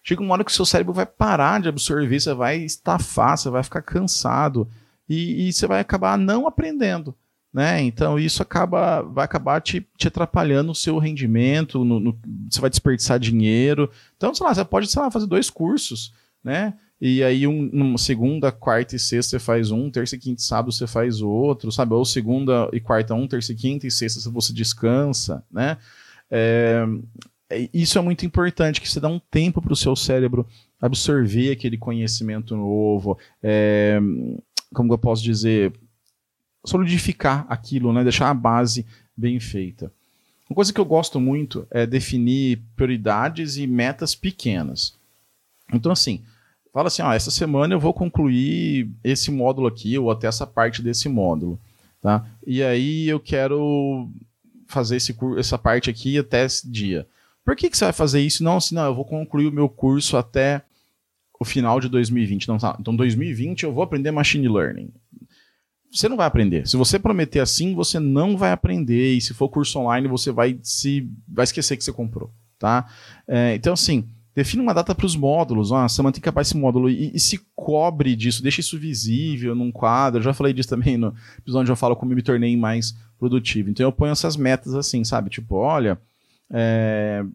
Chega 0.01 0.21
uma 0.21 0.35
hora 0.35 0.45
que 0.45 0.51
o 0.51 0.55
seu 0.55 0.65
cérebro 0.65 0.93
vai 0.93 1.05
parar 1.05 1.59
de 1.59 1.67
absorver, 1.67 2.17
você 2.17 2.33
vai 2.33 2.59
estafar, 2.59 3.37
você 3.37 3.49
vai 3.49 3.61
ficar 3.61 3.81
cansado 3.81 4.65
e, 5.09 5.49
e 5.49 5.51
você 5.51 5.67
vai 5.67 5.81
acabar 5.81 6.17
não 6.17 6.47
aprendendo. 6.47 7.13
Né? 7.55 7.81
Então 7.83 8.19
isso 8.19 8.41
acaba, 8.43 9.01
vai 9.01 9.23
acabar 9.23 9.61
te, 9.61 9.87
te 9.97 10.09
atrapalhando 10.09 10.73
o 10.73 10.75
seu 10.75 10.97
rendimento, 10.97 11.85
no, 11.85 12.01
no, 12.01 12.19
você 12.51 12.59
vai 12.59 12.69
desperdiçar 12.69 13.17
dinheiro. 13.17 13.89
Então, 14.17 14.35
sei 14.35 14.45
lá, 14.45 14.53
você 14.53 14.65
pode, 14.65 14.91
sei 14.91 15.01
lá, 15.01 15.09
fazer 15.09 15.25
dois 15.25 15.49
cursos, 15.49 16.13
né? 16.43 16.73
E 16.99 17.23
aí, 17.23 17.47
um, 17.47 17.97
segunda, 17.97 18.51
quarta 18.51 18.97
e 18.97 18.99
sexta 18.99 19.37
você 19.37 19.39
faz 19.39 19.71
um, 19.71 19.89
terça 19.89 20.17
e 20.17 20.19
quinta 20.19 20.41
e 20.41 20.43
sábado 20.43 20.73
você 20.73 20.85
faz 20.85 21.21
outro, 21.21 21.71
sabe? 21.71 21.93
Ou 21.93 22.03
segunda 22.03 22.69
e 22.73 22.81
quarta 22.81 23.13
um, 23.13 23.25
terça 23.25 23.53
e 23.53 23.55
quinta 23.55 23.87
e 23.87 23.91
sexta 23.91 24.29
você 24.29 24.51
descansa, 24.51 25.41
né? 25.49 25.77
É, 26.29 26.85
é 27.49 27.69
isso 27.73 27.97
é 27.97 28.01
muito 28.01 28.25
importante, 28.25 28.81
que 28.81 28.89
você 28.89 28.99
dá 28.99 29.07
um 29.07 29.21
tempo 29.31 29.61
para 29.61 29.71
o 29.71 29.77
seu 29.77 29.95
cérebro 29.95 30.45
absorver 30.81 31.53
aquele 31.53 31.77
conhecimento 31.77 32.53
novo. 32.53 33.17
É, 33.41 33.97
como 34.73 34.91
eu 34.91 34.97
posso 34.97 35.23
dizer, 35.23 35.71
solidificar 36.65 37.45
aquilo, 37.47 37.93
né? 37.93 38.03
deixar 38.03 38.29
a 38.29 38.33
base 38.33 38.85
bem 39.15 39.39
feita. 39.39 39.91
Uma 40.49 40.55
coisa 40.55 40.73
que 40.73 40.79
eu 40.79 40.85
gosto 40.85 41.19
muito 41.19 41.67
é 41.71 41.85
definir 41.85 42.61
prioridades 42.75 43.57
e 43.57 43.65
metas 43.65 44.13
pequenas. 44.13 44.93
Então, 45.73 45.91
assim, 45.91 46.23
fala 46.71 46.87
assim: 46.87 47.01
ó, 47.01 47.11
essa 47.13 47.31
semana 47.31 47.73
eu 47.73 47.79
vou 47.79 47.93
concluir 47.93 48.89
esse 49.03 49.31
módulo 49.31 49.67
aqui, 49.67 49.97
ou 49.97 50.11
até 50.11 50.27
essa 50.27 50.45
parte 50.45 50.81
desse 50.81 51.09
módulo. 51.09 51.59
Tá? 52.01 52.23
E 52.45 52.61
aí 52.61 53.07
eu 53.07 53.19
quero 53.19 54.09
fazer 54.67 54.97
esse, 54.97 55.15
essa 55.37 55.57
parte 55.57 55.89
aqui 55.89 56.17
até 56.19 56.45
esse 56.45 56.69
dia. 56.69 57.07
Por 57.43 57.55
que, 57.55 57.69
que 57.69 57.77
você 57.77 57.85
vai 57.85 57.93
fazer 57.93 58.21
isso? 58.21 58.43
Não, 58.43 58.57
assim, 58.57 58.75
não, 58.75 58.85
eu 58.85 58.95
vou 58.95 59.05
concluir 59.05 59.47
o 59.47 59.51
meu 59.51 59.67
curso 59.67 60.17
até 60.17 60.61
o 61.39 61.45
final 61.45 61.79
de 61.79 61.89
2020. 61.89 62.47
Não, 62.47 62.57
tá? 62.57 62.75
Então, 62.79 62.95
2020 62.95 63.63
eu 63.63 63.73
vou 63.73 63.83
aprender 63.83 64.11
machine 64.11 64.47
learning 64.47 64.91
você 65.95 66.09
não 66.09 66.17
vai 66.17 66.27
aprender. 66.27 66.67
Se 66.67 66.75
você 66.75 66.99
prometer 66.99 67.39
assim, 67.39 67.73
você 67.73 67.99
não 67.99 68.35
vai 68.35 68.51
aprender. 68.51 69.13
E 69.13 69.21
se 69.21 69.33
for 69.33 69.49
curso 69.49 69.79
online, 69.79 70.07
você 70.07 70.31
vai 70.31 70.59
se 70.61 71.09
vai 71.27 71.45
esquecer 71.45 71.77
que 71.77 71.83
você 71.83 71.93
comprou, 71.93 72.31
tá? 72.59 72.85
É, 73.27 73.55
então, 73.55 73.73
assim, 73.73 74.07
defina 74.35 74.61
uma 74.61 74.73
data 74.73 74.93
para 74.93 75.05
os 75.05 75.15
módulos. 75.15 75.71
Ah, 75.71 75.87
semana 75.87 76.11
tem 76.11 76.21
que 76.21 76.27
acabar 76.27 76.41
esse 76.41 76.57
módulo 76.57 76.89
e, 76.89 77.11
e, 77.15 77.19
se 77.19 77.39
cobre 77.55 78.15
disso, 78.15 78.43
deixa 78.43 78.59
isso 78.59 78.77
visível 78.77 79.55
num 79.55 79.71
quadro. 79.71 80.19
Eu 80.19 80.23
já 80.23 80.33
falei 80.33 80.51
disso 80.51 80.69
também 80.69 80.97
no 80.97 81.15
episódio 81.39 81.61
onde 81.61 81.71
eu 81.71 81.77
falo 81.77 81.95
como 81.95 82.11
eu 82.11 82.15
me 82.15 82.21
tornei 82.21 82.57
mais 82.57 82.93
produtivo. 83.17 83.69
Então, 83.69 83.85
eu 83.85 83.91
ponho 83.91 84.11
essas 84.11 84.35
metas 84.35 84.75
assim, 84.75 85.03
sabe? 85.03 85.29
Tipo, 85.29 85.55
olha. 85.55 85.97
É, 86.51 87.25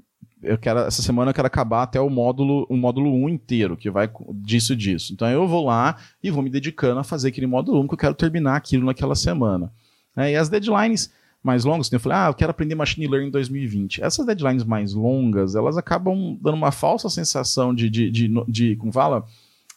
eu 0.42 0.59
quero 0.59 0.81
essa 0.81 1.03
semana 1.03 1.31
eu 1.31 1.35
quero 1.35 1.46
acabar 1.46 1.83
até 1.83 2.00
o 2.00 2.09
módulo 2.09 2.66
o 2.68 2.76
módulo 2.76 3.12
1 3.12 3.29
inteiro, 3.29 3.76
que 3.76 3.90
vai 3.90 4.11
disso 4.35 4.74
disso. 4.74 5.12
Então 5.12 5.29
eu 5.29 5.46
vou 5.46 5.66
lá 5.66 5.96
e 6.22 6.31
vou 6.31 6.42
me 6.42 6.50
dedicando 6.50 7.00
a 7.00 7.05
fazer 7.05 7.29
aquele 7.29 7.46
módulo 7.46 7.81
1 7.83 7.88
que 7.88 7.94
eu 7.94 7.98
quero 7.98 8.14
terminar 8.14 8.57
aquilo 8.57 8.87
naquela 8.87 9.14
semana. 9.14 9.72
É, 10.16 10.33
e 10.33 10.37
as 10.37 10.48
deadlines 10.48 11.12
mais 11.42 11.64
longas, 11.64 11.90
eu 11.90 12.00
falei, 12.00 12.18
ah, 12.18 12.26
eu 12.29 12.35
quero 12.35 12.50
aprender 12.50 12.74
machine 12.74 13.07
learning 13.07 13.29
em 13.29 13.31
2020. 13.31 14.03
Essas 14.03 14.26
deadlines 14.26 14.64
mais 14.64 14.92
longas, 14.92 15.55
elas 15.55 15.76
acabam 15.76 16.38
dando 16.40 16.55
uma 16.55 16.70
falsa 16.70 17.09
sensação 17.09 17.74
de, 17.74 17.88
de, 17.88 18.11
de, 18.11 18.44
de, 18.46 18.76
como 18.76 18.92
fala, 18.92 19.24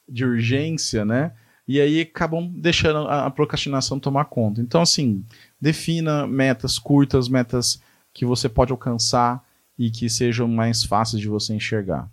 de 0.08 0.26
urgência, 0.26 1.06
né? 1.06 1.32
E 1.66 1.80
aí 1.80 2.02
acabam 2.02 2.52
deixando 2.54 3.08
a 3.08 3.30
procrastinação 3.30 3.98
tomar 3.98 4.26
conta. 4.26 4.60
Então, 4.60 4.82
assim, 4.82 5.24
defina 5.62 6.28
metas 6.28 6.78
curtas, 6.78 7.30
metas 7.30 7.82
que 8.14 8.26
você 8.26 8.50
pode 8.50 8.74
alcançar, 8.74 9.42
e 9.78 9.90
que 9.90 10.10
sejam 10.10 10.48
mais 10.48 10.84
fáceis 10.84 11.22
de 11.22 11.28
você 11.28 11.54
enxergar. 11.54 12.10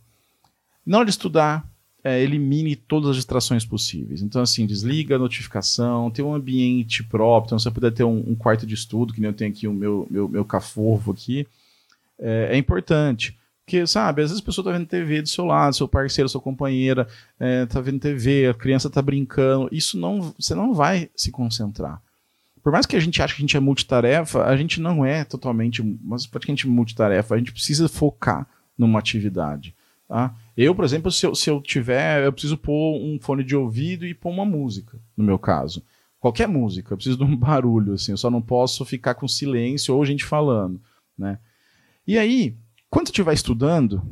Na 0.84 0.98
hora 0.98 1.04
de 1.04 1.10
estudar, 1.10 1.68
é, 2.02 2.20
elimine 2.20 2.74
todas 2.74 3.10
as 3.10 3.16
distrações 3.16 3.64
possíveis. 3.64 4.22
Então, 4.22 4.42
assim, 4.42 4.66
desliga 4.66 5.16
a 5.16 5.18
notificação, 5.18 6.10
tem 6.10 6.24
um 6.24 6.34
ambiente 6.34 7.02
próprio, 7.04 7.48
então 7.48 7.58
você 7.58 7.70
puder 7.70 7.92
ter 7.92 8.04
um, 8.04 8.24
um, 8.26 8.34
quarto 8.34 8.66
de 8.66 8.74
estudo, 8.74 9.12
que 9.12 9.20
nem 9.20 9.30
eu 9.30 9.36
tenho 9.36 9.50
aqui 9.50 9.68
o 9.68 9.72
meu, 9.72 10.06
meu, 10.10 10.28
meu 10.28 10.44
cafofo 10.44 11.10
aqui, 11.10 11.46
é, 12.18 12.50
é 12.52 12.56
importante. 12.56 13.38
Porque, 13.64 13.86
sabe, 13.86 14.22
às 14.22 14.30
vezes 14.30 14.42
a 14.42 14.46
pessoa 14.46 14.64
está 14.64 14.76
vendo 14.76 14.88
TV 14.88 15.22
do 15.22 15.28
seu 15.28 15.44
lado, 15.44 15.76
seu 15.76 15.86
parceiro, 15.86 16.28
sua 16.28 16.40
companheira 16.40 17.06
é, 17.38 17.66
tá 17.66 17.80
vendo 17.80 18.00
TV, 18.00 18.48
a 18.48 18.54
criança 18.54 18.88
está 18.88 19.00
brincando. 19.00 19.68
Isso 19.70 19.98
não, 19.98 20.34
você 20.36 20.54
não 20.54 20.74
vai 20.74 21.10
se 21.14 21.30
concentrar 21.30 22.02
por 22.62 22.72
mais 22.72 22.86
que 22.86 22.96
a 22.96 23.00
gente 23.00 23.22
ache 23.22 23.34
que 23.34 23.40
a 23.40 23.44
gente 23.44 23.56
é 23.56 23.60
multitarefa, 23.60 24.44
a 24.44 24.56
gente 24.56 24.80
não 24.80 25.04
é 25.04 25.24
totalmente, 25.24 25.82
mas 26.02 26.26
praticamente 26.26 26.68
multitarefa. 26.68 27.34
A 27.34 27.38
gente 27.38 27.52
precisa 27.52 27.88
focar 27.88 28.46
numa 28.76 28.98
atividade. 28.98 29.74
Tá? 30.08 30.34
Eu, 30.56 30.74
por 30.74 30.84
exemplo, 30.84 31.10
se 31.10 31.24
eu, 31.26 31.34
se 31.34 31.48
eu 31.48 31.60
tiver, 31.60 32.24
eu 32.24 32.32
preciso 32.32 32.56
pôr 32.56 33.00
um 33.00 33.18
fone 33.20 33.44
de 33.44 33.54
ouvido 33.54 34.04
e 34.04 34.14
pôr 34.14 34.30
uma 34.30 34.44
música, 34.44 34.98
no 35.16 35.24
meu 35.24 35.38
caso. 35.38 35.82
Qualquer 36.18 36.48
música, 36.48 36.92
eu 36.92 36.96
preciso 36.96 37.16
de 37.16 37.24
um 37.24 37.34
barulho, 37.36 37.94
assim, 37.94 38.12
eu 38.12 38.18
só 38.18 38.30
não 38.30 38.42
posso 38.42 38.84
ficar 38.84 39.14
com 39.14 39.28
silêncio 39.28 39.94
ou 39.94 40.04
gente 40.04 40.24
falando, 40.24 40.80
né? 41.16 41.38
E 42.06 42.18
aí, 42.18 42.56
quando 42.90 43.06
você 43.06 43.12
estiver 43.12 43.32
estudando, 43.32 44.02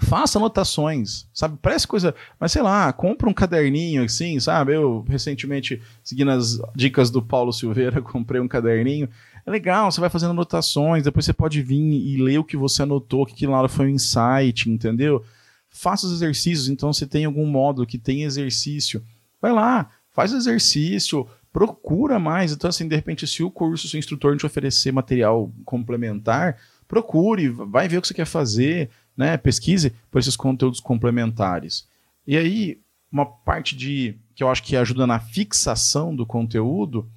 faça 0.00 0.38
anotações, 0.38 1.26
sabe? 1.32 1.58
Parece 1.60 1.86
coisa, 1.86 2.14
mas 2.38 2.52
sei 2.52 2.62
lá, 2.62 2.92
compra 2.92 3.28
um 3.28 3.32
caderninho 3.32 4.04
assim, 4.04 4.38
sabe? 4.40 4.74
Eu 4.74 5.04
recentemente, 5.08 5.80
seguindo 6.02 6.30
as 6.30 6.60
dicas 6.74 7.10
do 7.10 7.22
Paulo 7.22 7.52
Silveira, 7.52 8.00
comprei 8.02 8.40
um 8.40 8.48
caderninho. 8.48 9.08
É 9.44 9.50
legal, 9.50 9.90
você 9.90 10.00
vai 10.00 10.10
fazendo 10.10 10.30
anotações, 10.30 11.04
depois 11.04 11.24
você 11.24 11.32
pode 11.32 11.62
vir 11.62 11.76
e 11.76 12.16
ler 12.16 12.38
o 12.38 12.44
que 12.44 12.56
você 12.56 12.82
anotou, 12.82 13.24
que 13.24 13.32
aquilo 13.32 13.52
lá 13.52 13.68
foi 13.68 13.86
um 13.86 13.90
insight, 13.90 14.68
entendeu? 14.68 15.24
Faça 15.70 16.06
os 16.06 16.12
exercícios, 16.12 16.68
então 16.68 16.92
se 16.92 17.06
tem 17.06 17.24
algum 17.24 17.46
módulo 17.46 17.86
que 17.86 17.98
tem 17.98 18.24
exercício, 18.24 19.02
vai 19.40 19.52
lá, 19.52 19.88
faz 20.10 20.32
o 20.32 20.36
exercício, 20.36 21.26
procura 21.52 22.18
mais. 22.18 22.52
Então, 22.52 22.68
assim, 22.68 22.86
de 22.86 22.94
repente, 22.94 23.26
se 23.26 23.42
o 23.42 23.50
curso, 23.50 23.88
se 23.88 23.96
o 23.96 23.98
instrutor 23.98 24.36
te 24.36 24.44
oferecer 24.44 24.92
material 24.92 25.50
complementar, 25.64 26.58
procure, 26.86 27.48
vai 27.48 27.88
ver 27.88 27.98
o 27.98 28.02
que 28.02 28.08
você 28.08 28.14
quer 28.14 28.26
fazer, 28.26 28.90
né, 29.16 29.36
pesquise 29.36 29.94
por 30.10 30.18
esses 30.18 30.36
conteúdos 30.36 30.80
complementares. 30.80 31.86
E 32.26 32.36
aí, 32.36 32.80
uma 33.10 33.24
parte 33.24 33.76
de 33.76 34.16
que 34.34 34.42
eu 34.42 34.50
acho 34.50 34.62
que 34.62 34.76
ajuda 34.76 35.06
na 35.06 35.18
fixação 35.18 36.14
do 36.14 36.26
conteúdo 36.26 37.08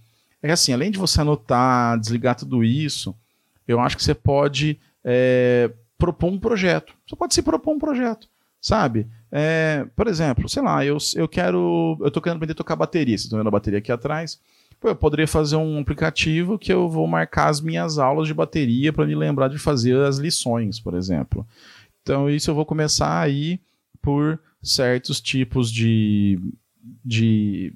é 0.41 0.51
assim, 0.51 0.71
além 0.71 0.89
de 0.89 0.97
você 0.97 1.19
anotar, 1.19 1.99
desligar 1.99 2.35
tudo 2.35 2.63
isso, 2.63 3.13
eu 3.67 3.79
acho 3.79 3.97
que 3.97 4.03
você 4.03 4.15
pode 4.15 4.79
é, 5.03 5.69
propor 5.97 6.31
um 6.31 6.39
projeto. 6.39 6.93
Você 7.05 7.15
pode 7.15 7.33
se 7.33 7.41
propor 7.41 7.75
um 7.75 7.79
projeto. 7.79 8.27
sabe? 8.61 9.07
É, 9.31 9.85
por 9.95 10.07
exemplo, 10.07 10.49
sei 10.49 10.63
lá, 10.63 10.83
eu, 10.83 10.97
eu 11.15 11.27
quero. 11.27 11.97
Eu 12.01 12.09
tô 12.09 12.21
querendo 12.21 12.37
aprender 12.37 12.53
a 12.53 12.55
tocar 12.55 12.75
bateria. 12.75 13.17
Vocês 13.17 13.25
estão 13.25 13.37
vendo 13.37 13.47
a 13.47 13.51
bateria 13.51 13.79
aqui 13.79 13.91
atrás? 13.91 14.39
Pô, 14.79 14.87
eu 14.87 14.95
poderia 14.95 15.27
fazer 15.27 15.57
um 15.57 15.79
aplicativo 15.79 16.57
que 16.57 16.71
eu 16.71 16.89
vou 16.89 17.05
marcar 17.05 17.49
as 17.49 17.59
minhas 17.59 17.97
aulas 17.97 18.27
de 18.27 18.33
bateria 18.33 18.93
para 18.93 19.05
me 19.05 19.13
lembrar 19.13 19.49
de 19.49 19.57
fazer 19.57 19.97
as 19.97 20.17
lições, 20.17 20.79
por 20.79 20.93
exemplo. 20.93 21.45
Então, 22.09 22.27
isso 22.27 22.49
eu 22.49 22.55
vou 22.55 22.65
começar 22.65 23.21
aí 23.21 23.59
por 24.01 24.39
certos 24.63 25.21
tipos 25.21 25.71
de, 25.71 26.39
de 27.05 27.71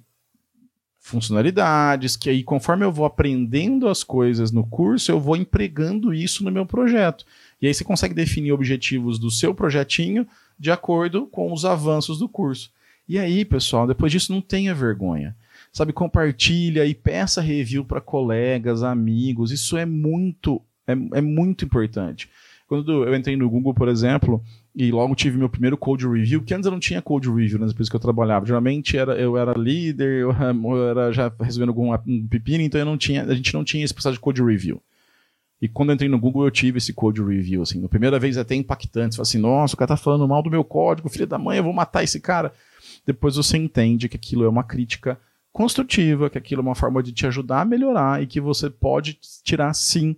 funcionalidades, 0.99 2.15
que 2.15 2.31
aí, 2.31 2.43
conforme 2.43 2.83
eu 2.83 2.91
vou 2.91 3.05
aprendendo 3.05 3.87
as 3.87 4.03
coisas 4.03 4.51
no 4.51 4.65
curso, 4.65 5.11
eu 5.11 5.19
vou 5.19 5.37
empregando 5.37 6.11
isso 6.11 6.43
no 6.43 6.49
meu 6.49 6.65
projeto. 6.65 7.25
E 7.61 7.67
aí 7.67 7.73
você 7.75 7.83
consegue 7.83 8.15
definir 8.15 8.51
objetivos 8.53 9.19
do 9.19 9.29
seu 9.29 9.53
projetinho 9.53 10.27
de 10.57 10.71
acordo 10.71 11.27
com 11.27 11.53
os 11.53 11.63
avanços 11.63 12.17
do 12.17 12.27
curso. 12.27 12.71
E 13.07 13.19
aí, 13.19 13.45
pessoal, 13.45 13.85
depois 13.85 14.11
disso 14.11 14.33
não 14.33 14.41
tenha 14.41 14.73
vergonha 14.73 15.35
sabe, 15.71 15.91
compartilha 15.91 16.85
e 16.85 16.93
peça 16.93 17.41
review 17.41 17.83
para 17.83 17.99
colegas, 17.99 18.83
amigos. 18.83 19.51
Isso 19.51 19.75
é 19.75 19.85
muito, 19.85 20.61
é, 20.85 20.91
é 20.91 21.21
muito 21.21 21.65
importante. 21.65 22.29
Quando 22.67 23.03
eu 23.03 23.15
entrei 23.15 23.35
no 23.35 23.49
Google, 23.49 23.73
por 23.73 23.87
exemplo, 23.87 24.41
e 24.75 24.91
logo 24.91 25.15
tive 25.15 25.37
meu 25.37 25.49
primeiro 25.49 25.77
code 25.77 26.07
review, 26.07 26.41
que 26.41 26.53
antes 26.53 26.65
eu 26.65 26.71
não 26.71 26.79
tinha 26.79 27.01
code 27.01 27.29
review 27.29 27.59
nas 27.59 27.71
empresas 27.71 27.89
que 27.89 27.95
eu 27.95 27.99
trabalhava. 27.99 28.45
Geralmente 28.45 28.97
era, 28.97 29.15
eu 29.15 29.37
era 29.37 29.53
líder, 29.53 30.21
eu, 30.21 30.31
era 30.89 31.11
já 31.11 31.31
resolvendo 31.39 31.69
algum 31.69 31.93
um 32.07 32.27
pepino, 32.27 32.63
então 32.63 32.79
eu 32.79 32.85
não 32.85 32.97
tinha, 32.97 33.23
a 33.23 33.35
gente 33.35 33.53
não 33.53 33.63
tinha 33.63 33.83
esse 33.83 33.93
processo 33.93 34.15
de 34.15 34.19
code 34.19 34.41
review. 34.41 34.81
E 35.61 35.67
quando 35.67 35.89
eu 35.89 35.93
entrei 35.93 36.09
no 36.09 36.19
Google, 36.19 36.45
eu 36.45 36.51
tive 36.51 36.77
esse 36.77 36.91
code 36.91 37.23
review, 37.23 37.61
assim. 37.61 37.85
Primeira 37.87 38.19
vez 38.19 38.37
até 38.37 38.53
impactante. 38.53 39.15
Você 39.15 39.17
fala 39.17 39.23
assim, 39.23 39.37
nossa, 39.37 39.75
o 39.75 39.77
cara 39.77 39.87
tá 39.89 39.97
falando 39.97 40.27
mal 40.27 40.43
do 40.43 40.51
meu 40.51 40.63
código, 40.63 41.07
filho 41.07 41.27
da 41.27 41.37
mãe, 41.37 41.57
eu 41.57 41.63
vou 41.63 41.71
matar 41.71 42.03
esse 42.03 42.19
cara. 42.19 42.51
Depois 43.05 43.35
você 43.35 43.57
entende 43.57 44.09
que 44.09 44.17
aquilo 44.17 44.43
é 44.43 44.49
uma 44.49 44.63
crítica 44.63 45.17
construtiva, 45.53 46.29
que 46.29 46.37
aquilo 46.37 46.59
é 46.59 46.63
uma 46.63 46.75
forma 46.75 47.01
de 47.01 47.13
te 47.13 47.27
ajudar 47.27 47.61
a 47.61 47.65
melhorar 47.65 48.21
e 48.21 48.27
que 48.27 48.41
você 48.41 48.69
pode 48.69 49.17
tirar 49.43 49.73
sim 49.73 50.17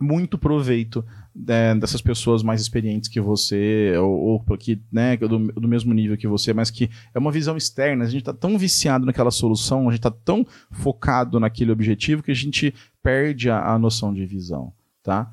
muito 0.00 0.38
proveito 0.38 1.04
é, 1.48 1.74
dessas 1.74 2.00
pessoas 2.00 2.42
mais 2.42 2.60
experientes 2.60 3.08
que 3.08 3.20
você, 3.20 3.92
ou, 3.98 4.42
ou 4.48 4.56
que, 4.56 4.80
né, 4.90 5.16
do, 5.16 5.38
do, 5.38 5.68
mesmo 5.68 5.92
nível 5.92 6.16
que 6.16 6.26
você, 6.26 6.52
mas 6.52 6.70
que 6.70 6.90
é 7.12 7.18
uma 7.18 7.32
visão 7.32 7.56
externa. 7.56 8.04
A 8.04 8.08
gente 8.08 8.20
está 8.20 8.32
tão 8.32 8.56
viciado 8.56 9.04
naquela 9.04 9.30
solução, 9.30 9.88
a 9.88 9.92
gente 9.92 10.06
está 10.06 10.10
tão 10.10 10.46
focado 10.70 11.40
naquele 11.40 11.72
objetivo 11.72 12.22
que 12.22 12.30
a 12.30 12.36
gente 12.36 12.74
perde 13.02 13.50
a, 13.50 13.72
a 13.72 13.78
noção 13.78 14.12
de 14.12 14.24
visão, 14.24 14.72
tá? 15.02 15.32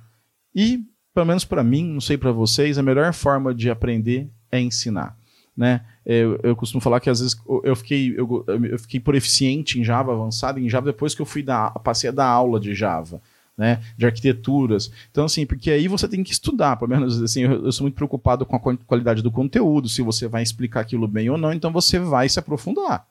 E, 0.53 0.83
pelo 1.13 1.27
menos 1.27 1.45
para 1.45 1.63
mim, 1.63 1.85
não 1.85 2.01
sei 2.01 2.17
para 2.17 2.31
vocês, 2.31 2.77
a 2.77 2.83
melhor 2.83 3.13
forma 3.13 3.53
de 3.53 3.69
aprender 3.69 4.29
é 4.51 4.59
ensinar 4.59 5.17
né? 5.55 5.81
Eu, 6.05 6.39
eu, 6.41 6.55
costumo 6.55 6.81
falar 6.81 6.99
que 6.99 7.09
às 7.09 7.19
vezes 7.19 7.35
eu 7.63 7.75
fiquei, 7.75 8.15
eu, 8.17 8.43
eu, 8.47 8.79
fiquei 8.79 8.99
por 8.99 9.13
eficiente 9.13 9.79
em 9.79 9.83
Java, 9.83 10.11
avançado 10.11 10.59
em 10.59 10.69
Java, 10.69 10.87
depois 10.87 11.13
que 11.13 11.21
eu 11.21 11.25
fui 11.25 11.43
dar, 11.43 11.71
passei 11.79 12.09
a 12.09 12.13
dar 12.13 12.25
aula 12.25 12.59
de 12.59 12.73
Java. 12.73 13.21
Né, 13.61 13.79
de 13.95 14.07
arquiteturas. 14.07 14.91
Então, 15.11 15.25
assim, 15.25 15.45
porque 15.45 15.69
aí 15.69 15.87
você 15.87 16.07
tem 16.07 16.23
que 16.23 16.31
estudar, 16.31 16.77
pelo 16.77 16.89
menos 16.89 17.21
assim, 17.21 17.41
eu, 17.43 17.65
eu, 17.65 17.71
sou 17.71 17.83
muito 17.83 17.93
preocupado 17.93 18.43
com 18.43 18.55
a 18.55 18.59
qualidade 18.59 19.21
do 19.21 19.29
conteúdo, 19.29 19.87
se 19.87 20.01
você 20.01 20.27
vai 20.27 20.41
explicar 20.41 20.79
aquilo 20.79 21.07
bem 21.07 21.29
ou 21.29 21.37
não, 21.37 21.53
então 21.53 21.71
você 21.71 21.99
vai 21.99 22.27
se 22.27 22.39
aprofundar. 22.39 23.05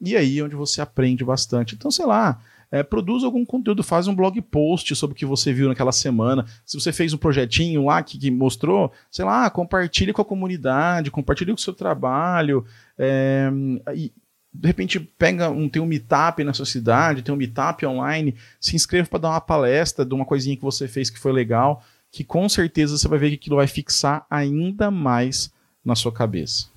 E 0.00 0.16
aí 0.16 0.38
é 0.38 0.44
onde 0.44 0.54
você 0.54 0.80
aprende 0.80 1.24
bastante. 1.24 1.74
Então, 1.74 1.90
sei 1.90 2.06
lá, 2.06 2.40
é, 2.70 2.84
produz 2.84 3.24
algum 3.24 3.44
conteúdo, 3.44 3.82
faz 3.82 4.06
um 4.06 4.14
blog 4.14 4.40
post 4.42 4.94
sobre 4.94 5.14
o 5.14 5.16
que 5.16 5.26
você 5.26 5.52
viu 5.52 5.68
naquela 5.68 5.90
semana. 5.90 6.46
Se 6.64 6.78
você 6.78 6.92
fez 6.92 7.12
um 7.12 7.18
projetinho 7.18 7.86
lá 7.86 8.00
que, 8.00 8.16
que 8.16 8.30
mostrou, 8.30 8.92
sei 9.10 9.24
lá, 9.24 9.50
compartilhe 9.50 10.12
com 10.12 10.22
a 10.22 10.24
comunidade, 10.24 11.10
compartilhe 11.10 11.50
com 11.50 11.58
o 11.58 11.60
seu 11.60 11.74
trabalho. 11.74 12.64
É, 12.96 13.50
e, 13.96 14.12
de 14.52 14.66
repente 14.66 14.98
pega 14.98 15.48
um, 15.50 15.68
tem 15.68 15.80
um 15.80 15.86
meetup 15.86 16.42
na 16.44 16.52
sua 16.52 16.66
cidade, 16.66 17.22
tem 17.22 17.34
um 17.34 17.38
meetup 17.38 17.84
online, 17.86 18.34
se 18.60 18.76
inscreva 18.76 19.08
para 19.08 19.20
dar 19.20 19.30
uma 19.30 19.40
palestra 19.40 20.04
de 20.04 20.14
uma 20.14 20.24
coisinha 20.24 20.56
que 20.56 20.62
você 20.62 20.88
fez 20.88 21.08
que 21.08 21.18
foi 21.18 21.32
legal, 21.32 21.82
que 22.10 22.24
com 22.24 22.48
certeza 22.48 22.98
você 22.98 23.06
vai 23.06 23.18
ver 23.18 23.30
que 23.30 23.36
aquilo 23.36 23.56
vai 23.56 23.66
fixar 23.66 24.26
ainda 24.28 24.90
mais 24.90 25.52
na 25.84 25.94
sua 25.94 26.12
cabeça. 26.12 26.68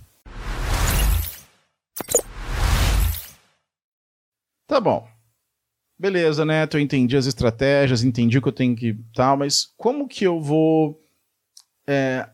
Tá 4.67 4.79
bom 4.79 5.13
beleza, 6.03 6.43
né? 6.43 6.67
Eu 6.69 6.79
entendi 6.81 7.15
as 7.15 7.25
estratégias, 7.25 8.03
entendi 8.03 8.37
o 8.37 8.41
que 8.41 8.49
eu 8.49 8.53
tenho 8.53 8.75
que 8.75 8.93
tal, 9.13 9.37
mas 9.37 9.73
como 9.77 10.05
que 10.05 10.25
eu 10.25 10.41
vou 10.41 11.01
é, 11.87 12.27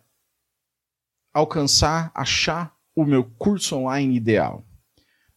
alcançar, 1.31 2.11
achar 2.15 2.75
o 2.95 3.05
meu 3.05 3.23
curso 3.23 3.75
online 3.75 4.15
ideal? 4.15 4.65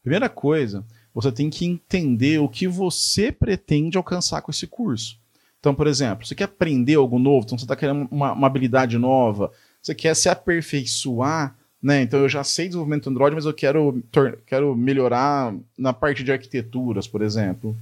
Primeira 0.03 0.29
coisa, 0.29 0.85
você 1.15 1.31
tem 1.31 1.49
que 1.49 1.65
entender 1.65 2.39
o 2.39 2.49
que 2.49 2.67
você 2.67 3.31
pretende 3.31 3.97
alcançar 3.97 4.43
com 4.43 4.51
esse 4.51 4.67
curso. 4.67 5.19
Então, 5.61 5.75
por 5.75 5.87
exemplo, 5.87 6.27
você 6.27 6.35
quer 6.35 6.45
aprender 6.45 6.97
algo 6.97 7.19
novo, 7.19 7.45
então 7.47 7.57
você 7.57 7.65
está 7.65 7.77
querendo 7.77 8.09
uma, 8.11 8.33
uma, 8.33 8.47
habilidade 8.49 8.99
nova, 8.99 9.53
você 9.81 9.95
quer 9.95 10.15
se 10.17 10.29
aperfeiçoar, 10.29 11.57
né? 11.81 12.03
Então 12.03 12.19
eu 12.19 12.29
já 12.29 12.43
sei 12.43 12.67
desenvolvimento 12.67 13.09
Android, 13.09 13.35
mas 13.35 13.45
eu 13.45 13.55
quero, 13.55 14.03
quero 14.45 14.75
melhorar 14.75 15.55
na 15.79 15.93
parte 15.93 16.25
de 16.25 16.33
arquiteturas, 16.33 17.07
por 17.07 17.23
exemplo. 17.23 17.77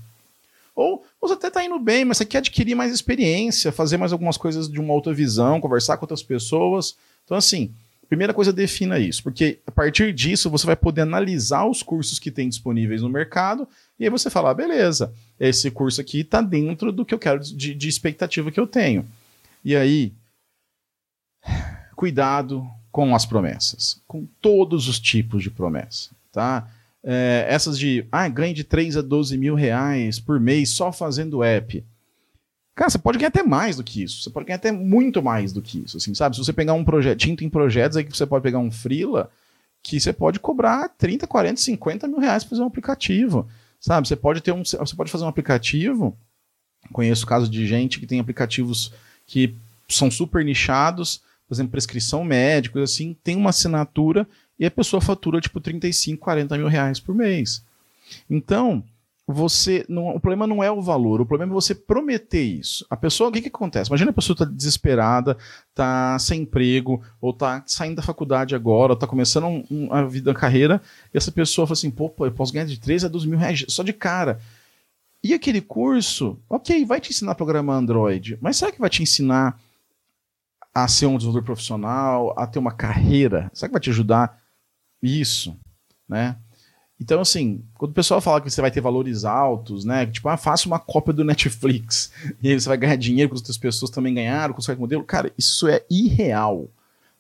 Ou 0.75 1.05
você 1.21 1.35
até 1.35 1.49
está 1.49 1.65
indo 1.65 1.79
bem, 1.79 2.05
mas 2.05 2.19
você 2.19 2.27
quer 2.27 2.39
adquirir 2.39 2.75
mais 2.75 2.93
experiência, 2.93 3.73
fazer 3.73 3.97
mais 3.97 4.13
algumas 4.13 4.37
coisas 4.37 4.69
de 4.69 4.79
uma 4.79 4.93
outra 4.93 5.15
visão, 5.15 5.61
conversar 5.61 5.97
com 5.97 6.05
outras 6.05 6.23
pessoas. 6.23 6.97
Então, 7.25 7.37
assim, 7.37 7.73
primeira 8.11 8.35
coisa, 8.35 8.53
defina 8.53 8.99
isso, 8.99 9.23
porque 9.23 9.61
a 9.67 9.71
partir 9.71 10.13
disso 10.13 10.51
você 10.51 10.67
vai 10.67 10.77
poder 10.77 11.01
analisar 11.01 11.65
os 11.65 11.83
cursos 11.83 12.19
que 12.19 12.31
tem 12.31 12.49
disponíveis 12.49 13.01
no 13.01 13.09
mercado 13.09 13.67
e 13.99 14.05
aí 14.05 14.11
você 14.11 14.29
fala, 14.29 14.51
ah, 14.51 14.55
beleza, 14.55 15.15
esse 15.39 15.71
curso 15.71 16.01
aqui 16.01 16.21
está 16.21 16.43
dentro 16.43 16.93
do 16.93 17.07
que 17.07 17.15
eu 17.15 17.19
quero, 17.19 17.41
de, 17.41 17.75
de 17.75 17.89
expectativa 17.89 18.51
que 18.51 18.61
eu 18.61 18.67
tenho. 18.67 19.07
E 19.65 19.75
aí, 19.75 20.13
cuidado 21.97 22.69
com 22.93 23.15
as 23.15 23.25
promessas, 23.25 24.03
com 24.07 24.27
todos 24.43 24.89
os 24.89 25.01
tipos 25.01 25.43
de 25.43 25.51
promessa, 25.51 26.11
tá? 26.31 26.69
é, 27.03 27.47
essas 27.49 27.79
de 27.79 28.07
ah, 28.11 28.29
ganhe 28.29 28.55
de 28.55 28.65
3 28.65 28.97
a 28.99 29.03
12 29.03 29.37
mil 29.39 29.55
reais 29.55 30.19
por 30.19 30.39
mês 30.39 30.71
só 30.71 30.93
fazendo 30.93 31.43
app. 31.43 31.85
Cara, 32.75 32.91
você 32.91 32.99
pode 32.99 33.19
ganhar 33.19 33.29
até 33.29 33.43
mais 33.43 33.77
do 33.77 33.85
que 33.85 34.03
isso. 34.03 34.23
Você 34.23 34.31
pode 34.31 34.47
ganhar 34.47 34.57
até 34.57 34.73
muito 34.73 35.23
mais 35.23 35.53
do 35.53 35.61
que 35.61 35.83
isso, 35.85 35.97
assim, 35.97 36.15
sabe? 36.15 36.37
Se 36.37 36.45
você 36.45 36.53
pegar 36.53 36.73
um 36.73 36.85
projetinho, 36.85 37.37
tem 37.37 37.49
projetos 37.49 37.97
aí 37.97 38.05
que 38.05 38.17
você 38.17 38.27
pode 38.27 38.43
pegar 38.43 38.59
um 38.59 38.71
freela 38.71 39.31
que 39.83 39.99
você 39.99 40.13
pode 40.13 40.39
cobrar 40.39 40.89
30, 40.91 41.27
40, 41.27 41.61
50 41.61 42.07
mil 42.07 42.19
reais 42.19 42.45
para 42.45 42.51
fazer 42.51 42.63
um 42.63 42.67
aplicativo, 42.67 43.49
sabe? 43.81 44.07
Você 44.07 44.17
pode 44.17 44.41
ter 44.41 44.53
um, 44.53 44.63
você 44.63 44.97
pode 44.97 45.11
fazer 45.11 45.25
um 45.25 45.29
aplicativo. 45.29 46.17
Conheço 46.93 47.27
casos 47.27 47.51
de 47.51 47.67
gente 47.67 47.99
que 47.99 48.07
tem 48.07 48.21
aplicativos 48.21 48.93
que 49.27 49.55
são 49.89 50.11
super 50.11 50.45
nichados, 50.45 51.23
por 51.47 51.55
exemplo, 51.55 51.73
prescrição 51.73 52.25
médica, 52.25 52.83
assim, 52.83 53.17
tem 53.25 53.37
uma 53.37 53.51
assinatura 53.51 54.27
e 54.59 54.67
a 54.67 54.71
pessoa 54.71 55.01
fatura 55.01 55.41
tipo 55.41 55.61
35, 55.61 56.23
40 56.23 56.57
mil 56.57 56.69
reais 56.69 57.01
por 57.01 57.15
mês. 57.15 57.65
Então, 58.29 58.85
você 59.33 59.85
não, 59.89 60.09
o 60.09 60.21
problema 60.21 60.47
não 60.47 60.63
é 60.63 60.71
o 60.71 60.83
valor, 60.83 61.21
o 61.21 61.27
problema 61.27 61.53
é 61.53 61.55
você 61.55 61.75
prometer 61.75 62.43
isso. 62.43 62.85
A 62.91 62.97
pessoa, 62.97 63.29
o 63.29 63.33
que, 63.33 63.43
que 63.43 63.49
acontece? 63.49 63.89
Imagina 63.89 64.11
a 64.11 64.15
pessoa 64.15 64.35
está 64.35 64.45
desesperada, 64.45 65.37
está 65.69 66.19
sem 66.19 66.43
emprego, 66.43 67.03
ou 67.21 67.31
está 67.31 67.63
saindo 67.67 67.97
da 67.97 68.03
faculdade 68.03 68.55
agora, 68.55 68.95
está 68.95 69.07
começando 69.07 69.47
um, 69.47 69.65
um, 69.71 69.93
a 69.93 70.03
vida, 70.03 70.33
a 70.33 70.35
carreira, 70.35 70.83
e 71.13 71.17
essa 71.17 71.31
pessoa 71.31 71.67
fala 71.67 71.75
assim, 71.75 71.91
pô, 71.91 72.13
eu 72.21 72.33
posso 72.33 72.53
ganhar 72.53 72.67
de 72.67 72.79
3 72.79 73.05
a 73.05 73.09
12 73.09 73.29
mil 73.29 73.39
reais 73.39 73.65
só 73.69 73.83
de 73.83 73.93
cara. 73.93 74.41
E 75.23 75.35
aquele 75.35 75.61
curso, 75.61 76.39
ok, 76.49 76.85
vai 76.85 77.01
te 77.01 77.11
ensinar 77.11 77.33
a 77.33 77.35
programar 77.35 77.77
Android, 77.77 78.39
mas 78.41 78.57
será 78.57 78.73
que 78.73 78.81
vai 78.81 78.91
te 78.91 79.03
ensinar 79.03 79.61
a 80.75 80.89
ser 80.89 81.07
um 81.07 81.17
desenvolvedor 81.17 81.45
profissional, 81.45 82.35
a 82.39 82.47
ter 82.47 82.59
uma 82.59 82.73
carreira? 82.73 83.51
Será 83.53 83.69
que 83.69 83.75
vai 83.75 83.81
te 83.81 83.91
ajudar 83.91 84.41
isso, 85.03 85.57
né? 86.09 86.37
Então, 87.01 87.21
assim, 87.21 87.63
quando 87.79 87.93
o 87.93 87.95
pessoal 87.95 88.21
fala 88.21 88.43
que 88.43 88.51
você 88.51 88.61
vai 88.61 88.71
ter 88.71 88.83
valores 88.83 89.25
altos, 89.25 89.87
né? 89.87 90.05
Tipo, 90.05 90.29
ah, 90.29 90.37
faça 90.37 90.67
uma 90.67 90.79
cópia 90.79 91.15
do 91.15 91.25
Netflix 91.25 92.13
e 92.43 92.49
aí 92.51 92.61
você 92.61 92.69
vai 92.69 92.77
ganhar 92.77 92.97
dinheiro 92.97 93.31
que 93.31 93.35
as 93.35 93.41
outras 93.41 93.57
pessoas 93.57 93.91
também 93.91 94.13
ganharam 94.13 94.53
com 94.53 94.61
o 94.61 94.77
modelo. 94.77 95.03
Cara, 95.03 95.33
isso 95.39 95.67
é 95.67 95.83
irreal, 95.91 96.69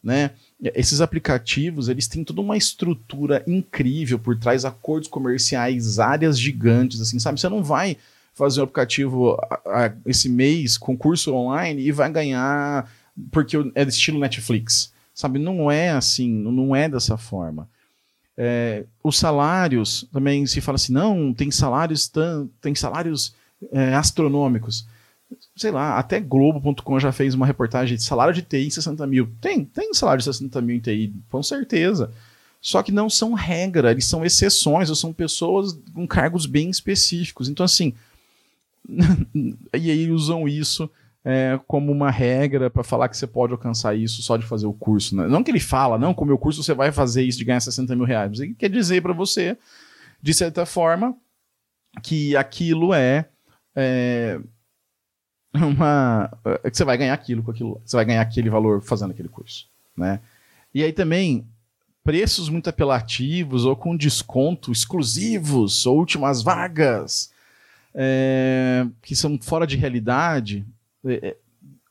né? 0.04 0.32
Esses 0.62 1.00
aplicativos, 1.00 1.88
eles 1.88 2.06
têm 2.06 2.22
toda 2.22 2.42
uma 2.42 2.58
estrutura 2.58 3.42
incrível 3.46 4.18
por 4.18 4.36
trás, 4.36 4.66
acordos 4.66 5.08
comerciais, 5.08 5.98
áreas 5.98 6.38
gigantes, 6.38 7.00
assim, 7.00 7.18
sabe? 7.18 7.40
Você 7.40 7.48
não 7.48 7.62
vai 7.62 7.96
fazer 8.34 8.60
um 8.60 8.64
aplicativo 8.64 9.38
esse 10.04 10.28
mês, 10.28 10.76
concurso 10.76 11.34
online, 11.34 11.82
e 11.82 11.90
vai 11.90 12.12
ganhar 12.12 12.90
porque 13.30 13.56
é 13.74 13.82
estilo 13.84 14.18
Netflix. 14.18 14.92
Sabe, 15.14 15.38
não 15.38 15.70
é 15.70 15.90
assim, 15.90 16.30
não 16.30 16.76
é 16.76 16.88
dessa 16.88 17.16
forma. 17.16 17.68
É, 18.42 18.86
os 19.04 19.18
salários 19.18 20.08
também 20.10 20.46
se 20.46 20.62
fala 20.62 20.76
assim, 20.76 20.94
não, 20.94 21.34
tem 21.34 21.50
salários 21.50 22.10
tem 22.58 22.74
salários 22.74 23.34
é, 23.70 23.94
astronômicos. 23.94 24.86
sei 25.54 25.70
lá, 25.70 25.98
até 25.98 26.18
Globo.com 26.18 26.98
já 26.98 27.12
fez 27.12 27.34
uma 27.34 27.44
reportagem 27.44 27.98
de 27.98 28.02
salário 28.02 28.32
de 28.32 28.40
TI 28.40 28.68
em 28.68 28.70
60 28.70 29.06
mil. 29.06 29.28
Tem, 29.42 29.62
tem 29.62 29.92
salário 29.92 30.20
de 30.20 30.24
60 30.24 30.58
mil 30.62 30.76
em 30.76 30.80
TI, 30.80 31.14
com 31.28 31.42
certeza. 31.42 32.10
Só 32.62 32.82
que 32.82 32.90
não 32.90 33.10
são 33.10 33.34
regra, 33.34 33.90
eles 33.90 34.06
são 34.06 34.24
exceções, 34.24 34.88
ou 34.88 34.96
são 34.96 35.12
pessoas 35.12 35.78
com 35.92 36.08
cargos 36.08 36.46
bem 36.46 36.70
específicos. 36.70 37.46
Então, 37.46 37.62
assim, 37.62 37.92
e 39.74 39.90
aí 39.90 40.10
usam 40.10 40.48
isso 40.48 40.90
é, 41.24 41.58
como 41.66 41.92
uma 41.92 42.10
regra 42.10 42.70
para 42.70 42.82
falar 42.82 43.08
que 43.08 43.16
você 43.16 43.26
pode 43.26 43.52
alcançar 43.52 43.94
isso 43.94 44.22
só 44.22 44.36
de 44.36 44.46
fazer 44.46 44.66
o 44.66 44.72
curso. 44.72 45.16
Né? 45.16 45.28
Não 45.28 45.42
que 45.42 45.50
ele 45.50 45.60
fala, 45.60 45.98
não, 45.98 46.14
com 46.14 46.24
o 46.24 46.26
meu 46.26 46.38
curso 46.38 46.62
você 46.62 46.74
vai 46.74 46.90
fazer 46.92 47.22
isso 47.22 47.38
de 47.38 47.44
ganhar 47.44 47.60
60 47.60 47.94
mil 47.94 48.04
reais. 48.04 48.30
Mas 48.30 48.40
ele 48.40 48.54
quer 48.54 48.70
dizer 48.70 49.02
para 49.02 49.12
você, 49.12 49.56
de 50.22 50.32
certa 50.32 50.64
forma, 50.64 51.14
que 52.02 52.36
aquilo 52.36 52.94
é, 52.94 53.26
é 53.74 54.40
uma. 55.54 56.30
É 56.62 56.70
que 56.70 56.76
você 56.76 56.84
vai 56.84 56.96
ganhar 56.96 57.14
aquilo 57.14 57.42
com 57.42 57.50
aquilo. 57.50 57.80
Você 57.84 57.96
vai 57.96 58.04
ganhar 58.04 58.22
aquele 58.22 58.48
valor 58.48 58.80
fazendo 58.80 59.10
aquele 59.10 59.28
curso. 59.28 59.68
Né? 59.96 60.20
E 60.74 60.82
aí 60.82 60.92
também 60.92 61.46
preços 62.02 62.48
muito 62.48 62.70
apelativos 62.70 63.66
ou 63.66 63.76
com 63.76 63.96
desconto 63.96 64.72
exclusivos 64.72 65.84
ou 65.86 65.98
últimas 65.98 66.42
vagas 66.42 67.30
é, 67.94 68.86
que 69.02 69.14
são 69.14 69.38
fora 69.40 69.66
de 69.66 69.76
realidade, 69.76 70.64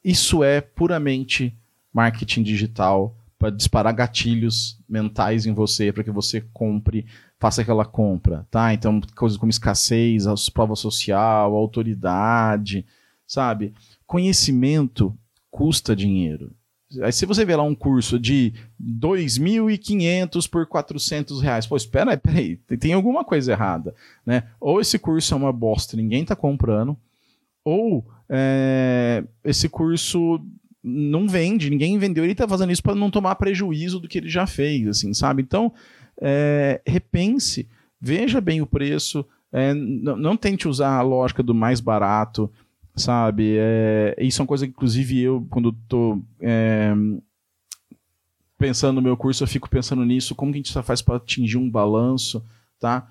isso 0.04 0.43
é 0.43 0.62
puramente 0.62 1.58
marketing 1.93 2.43
digital 2.43 3.15
para 3.38 3.50
disparar 3.50 3.95
gatilhos 3.95 4.78
mentais 4.88 5.45
em 5.45 5.54
você 5.54 5.93
para 5.93 6.04
que 6.04 6.12
você 6.12 6.41
compre, 6.54 7.06
faça 7.39 7.62
aquela 7.62 7.86
compra, 7.86 8.45
tá? 8.52 8.74
Então 8.74 9.00
coisas 9.15 9.38
como 9.38 9.50
escassez, 9.50 10.26
prova 10.50 10.76
social, 10.76 11.56
autoridade, 11.56 12.86
sabe? 13.26 13.74
Conhecimento 14.06 15.17
custa 15.50 15.95
dinheiro. 15.95 16.52
Aí 17.02 17.13
se 17.13 17.26
você 17.26 17.45
vê 17.45 17.56
lá 17.56 17.63
um 17.63 17.76
curso 17.76 18.19
de 18.19 18.54
2.500 18.82 20.50
por 20.50 20.65
400 20.65 21.39
reais, 21.39 21.67
pô, 21.67 21.78
espera 21.78 22.12
aí, 22.12 22.17
peraí, 22.17 22.58
tem 22.80 22.93
alguma 22.93 23.24
coisa 23.24 23.52
errada, 23.52 23.95
né? 24.26 24.43
Ou 24.60 24.82
esse 24.82 24.98
curso 24.98 25.34
é 25.34 25.38
uma 25.38 25.54
bosta, 25.54 25.95
ninguém 25.95 26.26
tá 26.26 26.36
comprando, 26.36 26.98
ou 27.63 28.06
é, 28.30 29.24
esse 29.43 29.67
curso 29.67 30.39
não 30.84 31.28
vende, 31.28 31.69
ninguém 31.69 31.98
vendeu, 31.98 32.24
ele 32.24 32.36
tá 32.36 32.48
fazendo 32.48 32.72
isso 32.72 32.84
para 32.84 32.95
não 32.95 33.12
tomar 33.12 33.36
prejuízo 33.36 34.00
do 34.00 34.08
que 34.08 34.17
ele 34.17 34.30
já 34.30 34.48
fez, 34.48 34.88
assim, 34.88 35.13
sabe? 35.13 35.41
Então, 35.41 35.74
é, 36.22 36.82
repense, 36.86 37.67
veja 38.00 38.39
bem 38.39 38.62
o 38.62 38.67
preço, 38.67 39.26
é, 39.52 39.74
não 39.74 40.38
tente 40.38 40.67
usar 40.67 40.98
a 40.98 41.02
lógica 41.02 41.43
do 41.43 41.54
mais 41.54 41.80
barato, 41.80 42.52
sabe? 42.95 43.56
É, 43.58 44.15
isso 44.19 44.41
é 44.41 44.43
uma 44.43 44.48
coisa 44.48 44.65
que, 44.65 44.72
inclusive, 44.72 45.19
eu, 45.19 45.45
quando 45.50 45.69
estou 45.69 46.24
é, 46.39 46.93
pensando 48.58 48.95
no 48.95 49.02
meu 49.02 49.17
curso, 49.17 49.43
eu 49.43 49.48
fico 49.48 49.69
pensando 49.69 50.06
nisso, 50.06 50.36
como 50.36 50.52
que 50.52 50.58
a 50.58 50.62
gente 50.62 50.84
faz 50.84 51.02
para 51.02 51.15
atingir 51.15 51.58
um 51.58 51.69
balanço, 51.69 52.43
tá? 52.80 53.08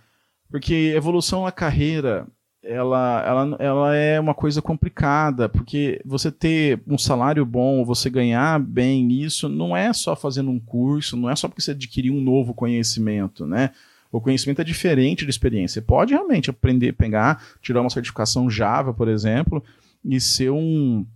Porque 0.51 0.93
evolução 0.95 1.45
na 1.45 1.53
carreira, 1.53 2.27
ela, 2.63 3.23
ela, 3.25 3.57
ela 3.59 3.97
é 3.97 4.19
uma 4.19 4.35
coisa 4.35 4.61
complicada, 4.61 5.49
porque 5.49 6.01
você 6.05 6.31
ter 6.31 6.83
um 6.87 6.99
salário 6.99 7.45
bom, 7.47 7.85
você 7.85 8.11
ganhar 8.11 8.59
bem 8.59 9.05
nisso, 9.05 9.49
não 9.49 9.77
é 9.77 9.93
só 9.93 10.17
fazendo 10.17 10.51
um 10.51 10.59
curso, 10.59 11.17
não 11.17 11.31
é 11.31 11.37
só 11.37 11.49
porque 11.49 11.63
você 11.63 11.71
adquirir 11.71 12.11
um 12.11 12.21
novo 12.21 12.53
conhecimento, 12.53 13.47
né? 13.47 13.71
O 14.11 14.21
conhecimento 14.21 14.61
é 14.61 14.65
diferente 14.65 15.25
da 15.25 15.31
experiência. 15.31 15.81
Você 15.81 15.87
pode 15.87 16.15
realmente 16.15 16.51
aprender, 16.51 16.93
pegar, 16.95 17.43
tirar 17.61 17.81
uma 17.81 17.91
certificação 17.91 18.51
Java, 18.51 18.93
por 18.93 19.07
exemplo, 19.07 19.63
e 20.05 20.21
ser 20.21 20.51
um, 20.51 21.07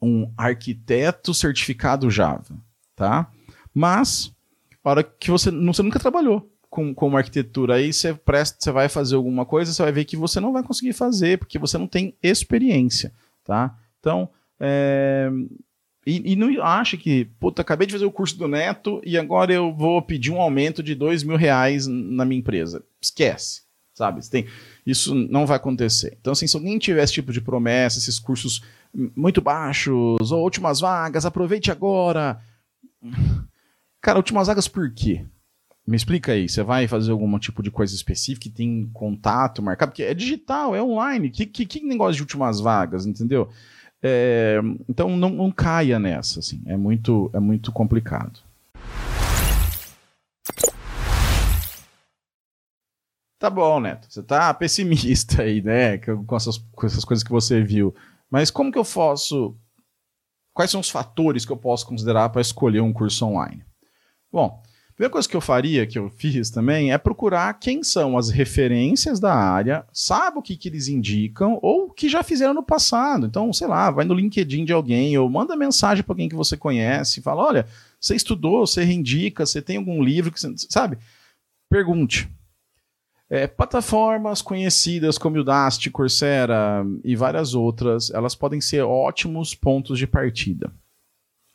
um 0.00 0.32
arquiteto 0.36 1.32
certificado 1.34 2.10
Java, 2.10 2.56
tá? 2.96 3.30
Mas, 3.72 4.32
hora 4.82 5.02
que 5.02 5.30
você, 5.30 5.50
você 5.50 5.82
nunca 5.82 6.00
trabalhou 6.00 6.51
com, 6.72 6.94
com 6.94 7.06
uma 7.06 7.18
arquitetura, 7.18 7.74
aí 7.74 7.92
você 7.92 8.14
presta, 8.14 8.56
você 8.58 8.72
vai 8.72 8.88
fazer 8.88 9.14
alguma 9.14 9.44
coisa, 9.44 9.70
você 9.70 9.82
vai 9.82 9.92
ver 9.92 10.06
que 10.06 10.16
você 10.16 10.40
não 10.40 10.54
vai 10.54 10.62
conseguir 10.62 10.94
fazer, 10.94 11.36
porque 11.36 11.58
você 11.58 11.76
não 11.76 11.86
tem 11.86 12.16
experiência, 12.22 13.12
tá? 13.44 13.76
Então, 14.00 14.30
é, 14.58 15.30
e, 16.06 16.32
e, 16.32 16.34
não 16.34 16.64
acha 16.64 16.96
que, 16.96 17.26
puta, 17.38 17.60
acabei 17.60 17.86
de 17.86 17.92
fazer 17.92 18.06
o 18.06 18.10
curso 18.10 18.38
do 18.38 18.48
Neto 18.48 19.02
e 19.04 19.18
agora 19.18 19.52
eu 19.52 19.70
vou 19.70 20.00
pedir 20.00 20.30
um 20.30 20.40
aumento 20.40 20.82
de 20.82 20.94
dois 20.94 21.22
mil 21.22 21.36
reais 21.36 21.86
na 21.86 22.24
minha 22.24 22.40
empresa. 22.40 22.82
Esquece, 23.02 23.64
sabe? 23.92 24.26
Tem, 24.30 24.46
isso 24.86 25.14
não 25.14 25.44
vai 25.44 25.58
acontecer. 25.58 26.16
Então, 26.22 26.32
assim, 26.32 26.46
se 26.46 26.56
alguém 26.56 26.78
tiver 26.78 27.02
esse 27.02 27.12
tipo 27.12 27.34
de 27.34 27.42
promessa, 27.42 27.98
esses 27.98 28.18
cursos 28.18 28.62
muito 29.14 29.42
baixos, 29.42 30.32
ou 30.32 30.42
últimas 30.42 30.80
vagas, 30.80 31.26
aproveite 31.26 31.70
agora. 31.70 32.40
Cara, 34.00 34.16
últimas 34.16 34.46
vagas 34.46 34.66
por 34.66 34.90
quê? 34.90 35.26
Me 35.84 35.96
explica 35.96 36.30
aí, 36.30 36.48
você 36.48 36.62
vai 36.62 36.86
fazer 36.86 37.10
algum 37.10 37.38
tipo 37.40 37.60
de 37.60 37.70
coisa 37.70 37.92
específica 37.92 38.44
que 38.44 38.50
tem 38.50 38.88
contato 38.92 39.60
marcado? 39.60 39.90
Porque 39.90 40.04
é 40.04 40.14
digital, 40.14 40.76
é 40.76 40.82
online. 40.82 41.28
Que, 41.28 41.44
que, 41.44 41.66
que 41.66 41.82
negócio 41.82 42.14
de 42.14 42.22
últimas 42.22 42.60
vagas, 42.60 43.04
entendeu? 43.04 43.48
É, 44.00 44.60
então 44.88 45.16
não, 45.16 45.30
não, 45.30 45.50
caia 45.50 45.98
nessa, 45.98 46.40
assim, 46.40 46.62
é 46.66 46.76
muito, 46.76 47.30
é 47.32 47.40
muito 47.40 47.72
complicado. 47.72 48.40
Tá 53.38 53.50
bom, 53.50 53.80
Neto, 53.80 54.06
você 54.08 54.22
tá 54.22 54.54
pessimista 54.54 55.42
aí, 55.42 55.60
né, 55.60 55.98
com 55.98 56.36
essas, 56.36 56.58
com 56.58 56.86
essas 56.86 57.04
coisas 57.04 57.24
que 57.24 57.30
você 57.30 57.60
viu. 57.60 57.92
Mas 58.30 58.52
como 58.52 58.70
que 58.70 58.78
eu 58.78 58.84
posso. 58.84 59.56
Quais 60.54 60.70
são 60.70 60.80
os 60.80 60.90
fatores 60.90 61.44
que 61.44 61.50
eu 61.50 61.56
posso 61.56 61.86
considerar 61.86 62.28
para 62.28 62.40
escolher 62.40 62.80
um 62.80 62.92
curso 62.92 63.26
online? 63.26 63.64
Bom, 64.30 64.62
primeira 64.94 65.12
coisa 65.12 65.28
que 65.28 65.36
eu 65.36 65.40
faria, 65.40 65.86
que 65.86 65.98
eu 65.98 66.10
fiz 66.10 66.50
também, 66.50 66.92
é 66.92 66.98
procurar 66.98 67.52
quem 67.54 67.82
são 67.82 68.16
as 68.16 68.30
referências 68.30 69.18
da 69.18 69.34
área, 69.34 69.86
sabe 69.92 70.38
o 70.38 70.42
que, 70.42 70.56
que 70.56 70.68
eles 70.68 70.88
indicam 70.88 71.58
ou 71.62 71.90
que 71.90 72.08
já 72.08 72.22
fizeram 72.22 72.54
no 72.54 72.62
passado. 72.62 73.26
Então, 73.26 73.52
sei 73.52 73.66
lá, 73.66 73.90
vai 73.90 74.04
no 74.04 74.14
LinkedIn 74.14 74.64
de 74.64 74.72
alguém 74.72 75.16
ou 75.16 75.28
manda 75.28 75.56
mensagem 75.56 76.04
para 76.04 76.12
alguém 76.12 76.28
que 76.28 76.36
você 76.36 76.56
conhece, 76.56 77.22
fala: 77.22 77.42
olha, 77.42 77.66
você 77.98 78.14
estudou, 78.14 78.66
você 78.66 78.84
reindica, 78.84 79.46
você 79.46 79.62
tem 79.62 79.76
algum 79.76 80.02
livro 80.02 80.30
que 80.30 80.40
você. 80.40 80.52
Sabe? 80.68 80.98
Pergunte. 81.70 82.28
É, 83.30 83.46
plataformas 83.46 84.42
conhecidas 84.42 85.16
como 85.16 85.38
Udacity, 85.38 85.90
Coursera 85.90 86.84
e 87.02 87.16
várias 87.16 87.54
outras, 87.54 88.10
elas 88.10 88.34
podem 88.34 88.60
ser 88.60 88.82
ótimos 88.82 89.54
pontos 89.54 89.98
de 89.98 90.06
partida. 90.06 90.70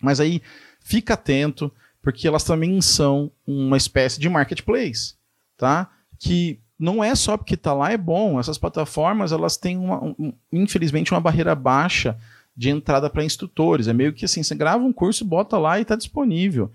Mas 0.01 0.19
aí, 0.19 0.41
fica 0.79 1.13
atento 1.13 1.71
porque 2.01 2.27
elas 2.27 2.43
também 2.43 2.79
são 2.81 3.31
uma 3.45 3.77
espécie 3.77 4.19
de 4.19 4.29
marketplace, 4.29 5.15
tá? 5.57 5.89
Que 6.19 6.59
não 6.79 7.03
é 7.03 7.15
só 7.15 7.37
porque 7.37 7.55
está 7.55 7.73
lá 7.73 7.91
é 7.91 7.97
bom. 7.97 8.39
Essas 8.39 8.57
plataformas 8.57 9.31
elas 9.31 9.57
têm 9.57 9.77
uma, 9.77 10.03
um, 10.03 10.33
infelizmente 10.51 11.11
uma 11.11 11.21
barreira 11.21 11.55
baixa 11.55 12.17
de 12.55 12.69
entrada 12.69 13.09
para 13.09 13.23
instrutores. 13.23 13.87
É 13.87 13.93
meio 13.93 14.13
que 14.13 14.25
assim, 14.25 14.43
você 14.43 14.55
grava 14.55 14.83
um 14.83 14.93
curso, 14.93 15.25
bota 15.25 15.57
lá 15.57 15.79
e 15.79 15.81
está 15.81 15.95
disponível. 15.95 16.71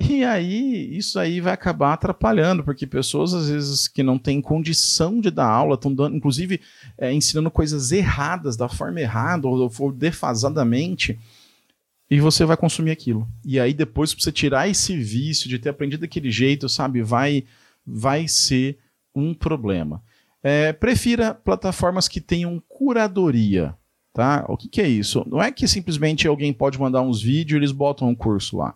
E 0.00 0.24
aí, 0.24 0.96
isso 0.96 1.18
aí 1.18 1.40
vai 1.40 1.52
acabar 1.52 1.92
atrapalhando, 1.92 2.64
porque 2.64 2.86
pessoas, 2.86 3.32
às 3.32 3.48
vezes, 3.48 3.86
que 3.86 4.02
não 4.02 4.18
têm 4.18 4.40
condição 4.40 5.20
de 5.20 5.30
dar 5.30 5.46
aula, 5.46 5.74
estão 5.74 5.94
dando, 5.94 6.16
inclusive, 6.16 6.60
é, 6.98 7.12
ensinando 7.12 7.50
coisas 7.50 7.92
erradas, 7.92 8.56
da 8.56 8.68
forma 8.68 9.00
errada, 9.00 9.46
ou, 9.46 9.70
ou 9.78 9.92
defasadamente, 9.92 11.20
e 12.12 12.20
você 12.20 12.44
vai 12.44 12.58
consumir 12.58 12.90
aquilo. 12.90 13.26
E 13.42 13.58
aí 13.58 13.72
depois 13.72 14.12
pra 14.12 14.22
você 14.22 14.30
tirar 14.30 14.68
esse 14.68 14.94
vício 14.98 15.48
de 15.48 15.58
ter 15.58 15.70
aprendido 15.70 16.02
daquele 16.02 16.30
jeito, 16.30 16.68
sabe, 16.68 17.00
vai 17.00 17.44
vai 17.86 18.28
ser 18.28 18.76
um 19.14 19.32
problema. 19.32 20.02
É, 20.42 20.74
prefira 20.74 21.32
plataformas 21.32 22.08
que 22.08 22.20
tenham 22.20 22.62
curadoria, 22.68 23.74
tá? 24.12 24.44
O 24.46 24.58
que, 24.58 24.68
que, 24.68 24.82
é 24.82 24.86
isso? 24.86 25.26
Não 25.26 25.42
é 25.42 25.50
que 25.50 25.66
simplesmente 25.66 26.28
alguém 26.28 26.52
pode 26.52 26.78
mandar 26.78 27.00
uns 27.00 27.22
vídeos 27.22 27.56
e 27.56 27.60
eles 27.60 27.72
botam 27.72 28.10
um 28.10 28.14
curso 28.14 28.58
lá. 28.58 28.74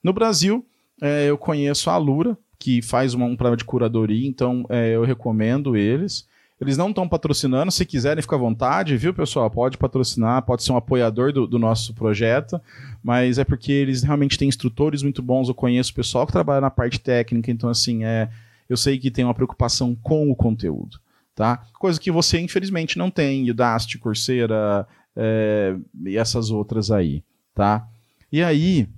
No 0.00 0.12
Brasil, 0.12 0.64
é, 1.02 1.28
eu 1.28 1.36
conheço 1.36 1.90
a 1.90 1.94
Alura, 1.94 2.38
que 2.56 2.80
faz 2.82 3.14
uma, 3.14 3.26
um 3.26 3.34
programa 3.34 3.56
de 3.56 3.64
curadoria, 3.64 4.28
então 4.28 4.64
é, 4.68 4.94
eu 4.94 5.02
recomendo 5.02 5.76
eles. 5.76 6.28
Eles 6.58 6.78
não 6.78 6.88
estão 6.88 7.06
patrocinando, 7.06 7.70
se 7.70 7.84
quiserem, 7.84 8.22
fica 8.22 8.34
à 8.34 8.38
vontade, 8.38 8.96
viu, 8.96 9.12
pessoal? 9.12 9.50
Pode 9.50 9.76
patrocinar, 9.76 10.40
pode 10.42 10.62
ser 10.62 10.72
um 10.72 10.76
apoiador 10.76 11.30
do, 11.30 11.46
do, 11.46 11.58
nosso 11.58 11.92
projeto, 11.92 12.58
mas 13.02 13.38
é 13.38 13.44
porque 13.44 13.70
eles 13.70 14.02
realmente 14.02 14.38
têm 14.38 14.48
instrutores 14.48 15.02
muito 15.02 15.22
bons. 15.22 15.48
Eu 15.48 15.54
conheço 15.54 15.92
o 15.92 15.94
pessoal 15.94 16.26
que 16.26 16.32
trabalha 16.32 16.62
na 16.62 16.70
parte 16.70 16.98
técnica, 16.98 17.50
então, 17.50 17.68
assim, 17.68 18.04
é, 18.04 18.30
eu 18.70 18.76
sei 18.76 18.98
que 18.98 19.10
tem 19.10 19.24
uma 19.24 19.34
preocupação 19.34 19.94
com 19.94 20.30
o 20.30 20.36
conteúdo, 20.36 20.98
tá? 21.34 21.62
Coisa 21.78 22.00
que 22.00 22.10
você, 22.10 22.40
infelizmente, 22.40 22.96
não 22.96 23.10
tem, 23.10 23.50
Udacity, 23.50 23.98
Coursera 23.98 24.88
é, 25.14 25.76
e 26.06 26.16
essas 26.16 26.50
outras 26.50 26.90
aí, 26.90 27.22
tá? 27.54 27.86
E 28.32 28.42
aí, 28.42 28.88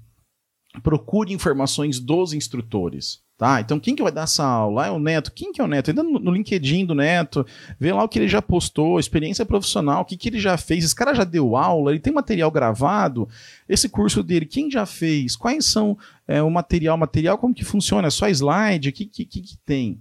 procure 0.80 1.32
informações 1.32 1.98
dos 1.98 2.32
instrutores 2.32 3.20
Tá? 3.38 3.60
Então, 3.60 3.78
quem 3.78 3.94
que 3.94 4.02
vai 4.02 4.10
dar 4.10 4.22
essa 4.22 4.44
aula? 4.44 4.88
É 4.88 4.90
o 4.90 4.98
Neto. 4.98 5.30
Quem 5.30 5.52
que 5.52 5.60
é 5.60 5.64
o 5.64 5.68
Neto? 5.68 5.92
Entra 5.92 6.02
no, 6.02 6.32
LinkedIn 6.32 6.84
do 6.84 6.92
Neto, 6.92 7.46
vê 7.78 7.92
lá 7.92 8.02
o 8.02 8.08
que 8.08 8.18
ele 8.18 8.26
já 8.26 8.42
postou, 8.42 8.98
experiência 8.98 9.46
profissional, 9.46 10.02
o 10.02 10.04
que, 10.04 10.16
que 10.16 10.28
ele 10.28 10.40
já 10.40 10.56
fez. 10.56 10.82
Esse 10.84 10.94
cara 10.94 11.14
já 11.14 11.22
deu 11.22 11.54
aula, 11.56 11.92
ele 11.92 12.00
tem 12.00 12.12
material 12.12 12.50
gravado. 12.50 13.28
Esse 13.68 13.88
curso 13.88 14.24
dele, 14.24 14.44
quem 14.44 14.68
já 14.68 14.84
fez? 14.84 15.36
Quais 15.36 15.66
são 15.66 15.96
é, 16.26 16.42
o 16.42 16.50
material? 16.50 16.98
Material, 16.98 17.38
como 17.38 17.54
que 17.54 17.64
funciona? 17.64 18.08
É 18.08 18.10
só 18.10 18.28
slide? 18.28 18.88
O 18.88 18.92
que, 18.92 19.06
que, 19.06 19.24
que, 19.24 19.40
que 19.40 19.56
tem? 19.58 20.00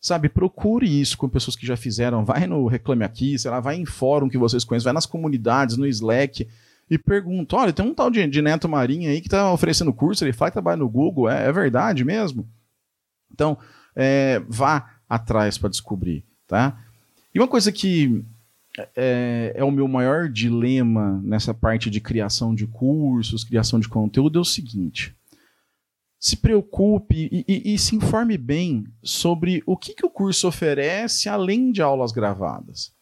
Sabe, 0.00 0.30
procure 0.30 0.86
isso 0.88 1.18
com 1.18 1.28
pessoas 1.28 1.56
que 1.56 1.66
já 1.66 1.76
fizeram. 1.76 2.24
Vai 2.24 2.46
no 2.46 2.66
Reclame 2.68 3.04
Aqui, 3.04 3.38
sei 3.38 3.50
lá, 3.50 3.60
vai 3.60 3.76
em 3.76 3.84
fórum 3.84 4.30
que 4.30 4.38
vocês 4.38 4.64
conhecem, 4.64 4.84
vai 4.84 4.94
nas 4.94 5.04
comunidades, 5.04 5.76
no 5.76 5.86
Slack 5.86 6.48
e 6.88 6.96
pergunta: 6.96 7.54
olha, 7.54 7.72
tem 7.72 7.84
um 7.84 7.92
tal 7.92 8.10
de, 8.10 8.26
de 8.26 8.40
Neto 8.40 8.66
Marinho 8.66 9.10
aí 9.10 9.20
que 9.20 9.26
está 9.26 9.52
oferecendo 9.52 9.92
curso, 9.92 10.24
ele 10.24 10.32
que 10.32 10.50
trabalha 10.50 10.78
no 10.78 10.88
Google, 10.88 11.28
é, 11.28 11.48
é 11.48 11.52
verdade 11.52 12.02
mesmo? 12.02 12.48
Então, 13.32 13.58
é, 13.94 14.42
vá 14.48 14.98
atrás 15.08 15.58
para 15.58 15.70
descobrir, 15.70 16.24
tá? 16.46 16.78
E 17.34 17.38
uma 17.38 17.48
coisa 17.48 17.72
que 17.72 18.24
é, 18.96 19.54
é, 19.56 19.64
o 19.64 19.70
meu 19.70 19.88
maior 19.88 20.28
dilema 20.28 21.20
nessa 21.24 21.52
parte 21.52 21.90
de 21.90 22.00
criação 22.00 22.54
de 22.54 22.66
cursos, 22.66 23.44
criação 23.44 23.80
de 23.80 23.88
conteúdo 23.88 24.38
é 24.38 24.42
o 24.42 24.44
seguinte: 24.44 25.14
se 26.18 26.36
preocupe 26.36 27.28
e, 27.32 27.44
e, 27.48 27.74
e 27.74 27.78
se 27.78 27.96
informe 27.96 28.36
bem 28.36 28.84
sobre 29.02 29.62
o 29.66 29.76
que, 29.76 29.94
que 29.94 30.06
o 30.06 30.10
curso 30.10 30.48
oferece 30.48 31.28
além 31.28 31.72
de 31.72 31.82
aulas 31.82 32.12
gravadas. 32.12 32.92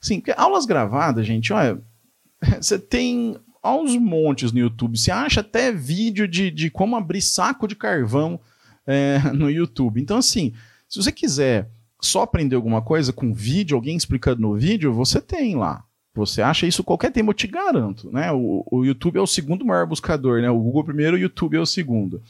Sim, 0.00 0.22
aulas 0.36 0.66
gravadas, 0.66 1.26
gente, 1.26 1.52
olha, 1.52 1.82
você 2.60 2.78
tem 2.78 3.36
aos 3.62 3.96
montes 3.96 4.52
no 4.52 4.60
YouTube. 4.60 4.96
Você 4.96 5.10
acha 5.10 5.40
até 5.40 5.72
vídeo 5.72 6.28
de, 6.28 6.50
de 6.50 6.70
como 6.70 6.96
abrir 6.96 7.20
saco 7.20 7.66
de 7.66 7.74
carvão 7.74 8.38
é, 8.86 9.18
no 9.34 9.50
YouTube. 9.50 10.00
Então, 10.00 10.18
assim, 10.18 10.52
se 10.88 11.02
você 11.02 11.10
quiser 11.10 11.68
só 12.00 12.22
aprender 12.22 12.56
alguma 12.56 12.82
coisa 12.82 13.12
com 13.12 13.32
vídeo, 13.32 13.74
alguém 13.74 13.96
explicando 13.96 14.40
no 14.40 14.54
vídeo, 14.54 14.92
você 14.92 15.20
tem 15.20 15.56
lá. 15.56 15.84
Você 16.14 16.40
acha 16.40 16.66
isso 16.66 16.82
qualquer 16.82 17.12
tema, 17.12 17.30
eu 17.30 17.34
te 17.34 17.46
garanto. 17.46 18.10
Né? 18.10 18.32
O, 18.32 18.64
o 18.70 18.84
YouTube 18.84 19.18
é 19.18 19.20
o 19.20 19.26
segundo 19.26 19.64
maior 19.66 19.86
buscador, 19.86 20.40
né? 20.40 20.50
O 20.50 20.58
Google 20.58 20.84
primeiro, 20.84 21.16
o 21.16 21.20
YouTube 21.20 21.56
é 21.56 21.60
o 21.60 21.66
segundo. 21.66 22.22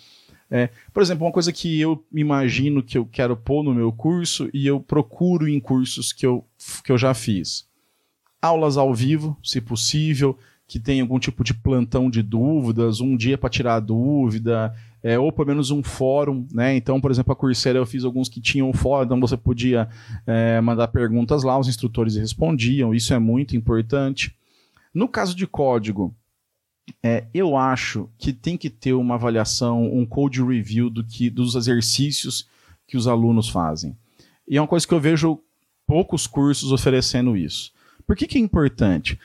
É, 0.51 0.71
por 0.93 1.03
exemplo, 1.03 1.27
uma 1.27 1.33
coisa 1.33 1.53
que 1.53 1.81
eu 1.81 2.05
imagino 2.13 2.83
que 2.83 2.97
eu 2.97 3.05
quero 3.05 3.37
pôr 3.37 3.63
no 3.65 3.75
meu 3.75 3.93
curso 3.93 4.49
e 4.55 4.67
eu 4.67 4.81
procuro 4.81 5.49
em 5.49 5.59
cursos 5.59 6.13
que 6.13 6.25
eu, 6.25 6.45
que 6.85 6.93
eu 6.93 6.99
já 6.99 7.15
fiz. 7.15 7.67
Aulas 8.41 8.77
ao 8.77 8.95
vivo, 8.95 9.37
se 9.43 9.61
possível, 9.61 10.39
que 10.67 10.79
tem 10.79 11.01
algum 11.01 11.19
tipo 11.19 11.43
de 11.43 11.55
plantão 11.55 12.11
de 12.11 12.23
dúvidas, 12.23 13.01
um 13.01 13.17
dia 13.17 13.39
para 13.39 13.51
tirar 13.51 13.81
dúvida, 13.81 14.75
é, 15.07 15.17
ou 15.17 15.31
pelo 15.31 15.47
menos 15.47 15.71
um 15.71 15.85
fórum, 15.85 16.45
né? 16.53 16.75
Então, 16.75 17.01
por 17.01 17.13
exemplo, 17.13 17.33
a 17.33 17.37
Coursera 17.37 17.79
eu 17.79 17.87
fiz 17.87 18.03
alguns 18.03 18.29
que 18.29 18.41
tinham 18.41 18.73
fórum, 18.73 19.05
então 19.05 19.21
você 19.21 19.37
podia 19.37 19.89
é, 20.27 20.61
mandar 20.61 20.89
perguntas 20.89 21.45
lá, 21.45 21.57
os 21.57 21.69
instrutores 21.69 22.17
respondiam, 22.17 22.93
isso 22.93 23.15
é 23.15 23.19
muito 23.21 23.57
importante. 23.57 24.35
No 24.93 25.07
caso 25.07 25.37
de 25.37 25.47
código, 25.47 26.13
é, 27.01 27.25
eu 27.33 27.57
acho 27.57 28.11
que 28.19 28.33
tem 28.33 28.57
que 28.57 28.69
ter 28.69 28.95
uma 28.95 29.15
avaliação, 29.15 29.85
um 29.95 30.05
code 30.05 30.43
review 30.43 30.91
do 30.91 31.05
que, 31.05 31.31
dos 31.31 31.55
exercícios 31.55 32.49
que 32.85 32.97
os 32.97 33.07
alunos 33.07 33.49
fazem. 33.49 33.97
E 34.49 34.57
é 34.57 34.61
uma 34.61 34.67
coisa 34.67 34.89
que 34.89 34.93
eu 34.93 34.99
vejo 34.99 35.39
poucos 35.87 36.27
cursos 36.27 36.73
oferecendo 36.73 37.37
isso. 37.37 37.71
Por 38.05 38.17
que, 38.17 38.27
que 38.27 38.39
é 38.39 38.41
importante? 38.41 39.17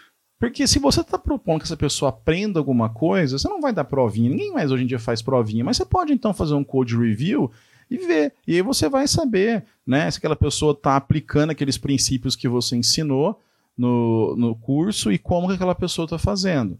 Porque 0.41 0.65
se 0.65 0.79
você 0.79 1.01
está 1.01 1.19
propondo 1.19 1.59
que 1.59 1.65
essa 1.65 1.77
pessoa 1.77 2.09
aprenda 2.09 2.59
alguma 2.59 2.89
coisa, 2.89 3.37
você 3.37 3.47
não 3.47 3.61
vai 3.61 3.71
dar 3.71 3.83
provinha. 3.83 4.27
Ninguém 4.27 4.51
mais 4.51 4.71
hoje 4.71 4.83
em 4.83 4.87
dia 4.87 4.97
faz 4.97 5.21
provinha, 5.21 5.63
mas 5.63 5.77
você 5.77 5.85
pode 5.85 6.11
então 6.11 6.33
fazer 6.33 6.55
um 6.55 6.63
code 6.63 6.97
review 6.97 7.51
e 7.87 7.99
ver. 7.99 8.33
E 8.47 8.55
aí 8.55 8.61
você 8.63 8.89
vai 8.89 9.07
saber 9.07 9.63
né, 9.85 10.09
se 10.09 10.17
aquela 10.17 10.35
pessoa 10.35 10.71
está 10.71 10.95
aplicando 10.95 11.51
aqueles 11.51 11.77
princípios 11.77 12.35
que 12.35 12.47
você 12.47 12.75
ensinou 12.75 13.39
no, 13.77 14.35
no 14.35 14.55
curso 14.55 15.11
e 15.11 15.19
como 15.19 15.47
que 15.47 15.53
aquela 15.53 15.75
pessoa 15.75 16.05
está 16.05 16.17
fazendo. 16.17 16.79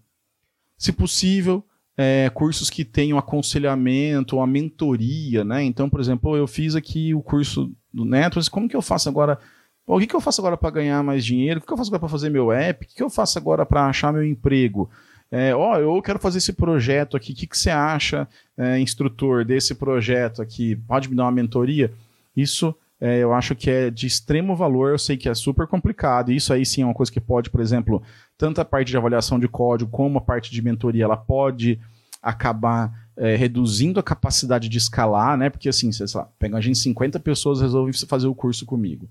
Se 0.76 0.92
possível, 0.92 1.64
é, 1.96 2.32
cursos 2.34 2.68
que 2.68 2.84
tenham 2.84 3.20
aconselhamento 3.20 4.38
ou 4.38 4.42
a 4.42 4.48
mentoria, 4.48 5.44
né? 5.44 5.64
Então, 5.64 5.88
por 5.88 6.00
exemplo, 6.00 6.36
eu 6.36 6.48
fiz 6.48 6.76
aqui 6.76 7.14
o 7.14 7.22
curso 7.22 7.72
do 7.94 8.06
Networks, 8.06 8.50
como 8.50 8.68
que 8.68 8.76
eu 8.76 8.82
faço 8.82 9.08
agora 9.08 9.38
o 9.86 10.00
que, 10.00 10.08
que 10.08 10.16
eu 10.16 10.22
faço 10.22 10.42
agora 10.42 10.58
para 10.58 10.70
ganhar 10.70 11.04
mais 11.04 11.26
dinheiro? 11.26 11.58
O 11.58 11.62
que, 11.62 11.68
que 11.68 11.74
eu 11.74 11.78
faço 11.78 11.90
agora 11.90 12.00
para 12.00 12.10
fazer 12.10 12.30
meu 12.30 12.52
app? 12.52 12.86
O 12.86 12.88
que, 12.88 12.96
que 12.96 13.04
eu 13.04 13.10
faço 13.10 13.38
agora 13.38 13.66
para 13.66 13.88
achar 13.88 14.14
meu 14.14 14.24
emprego? 14.24 14.90
É, 15.32 15.56
ó, 15.56 15.78
eu 15.78 16.02
quero 16.02 16.20
fazer 16.20 16.40
esse 16.40 16.54
projeto 16.54 17.16
aqui. 17.16 17.32
O 17.32 17.36
que, 17.36 17.48
que 17.48 17.58
você 17.58 17.70
acha, 17.70 18.28
é, 18.58 18.80
instrutor, 18.80 19.46
desse 19.46 19.74
projeto 19.74 20.42
aqui? 20.42 20.76
Pode 20.76 21.10
me 21.10 21.16
dar 21.16 21.24
uma 21.24 21.32
mentoria? 21.32 21.92
Isso 22.36 22.76
é, 23.00 23.20
eu 23.20 23.34
acho 23.34 23.56
que 23.56 23.70
é 23.70 23.90
de 23.90 24.06
extremo 24.06 24.56
valor. 24.56 24.92
Eu 24.92 25.00
sei 25.00 25.18
que 25.18 25.30
é 25.30 25.34
super 25.34 25.66
complicado. 25.66 26.32
Isso 26.32 26.54
aí 26.54 26.66
sim 26.66 26.82
é 26.82 26.86
uma 26.86 26.94
coisa 26.94 27.12
que 27.12 27.22
pode, 27.22 27.50
por 27.50 27.62
exemplo, 27.62 28.04
tanto 28.38 28.60
a 28.60 28.66
parte 28.66 28.90
de 28.90 28.98
avaliação 28.98 29.40
de 29.40 29.48
código 29.48 29.90
como 29.90 30.18
a 30.18 30.22
parte 30.22 30.52
de 30.52 30.62
mentoria, 30.62 31.06
ela 31.06 31.18
pode 31.18 31.80
acabar 32.22 33.10
é, 33.18 33.36
reduzindo 33.36 34.00
a 34.00 34.04
capacidade 34.04 34.70
de 34.70 34.78
escalar, 34.78 35.38
né? 35.38 35.50
Porque 35.50 35.70
assim, 35.70 35.92
sei 35.92 36.06
lá, 36.14 36.28
pega 36.38 36.58
a 36.58 36.62
gente 36.62 36.78
50 36.78 37.20
pessoas 37.20 37.62
resolvem 37.62 37.94
fazer 37.94 38.28
o 38.28 38.36
curso 38.36 38.66
comigo. 38.66 39.10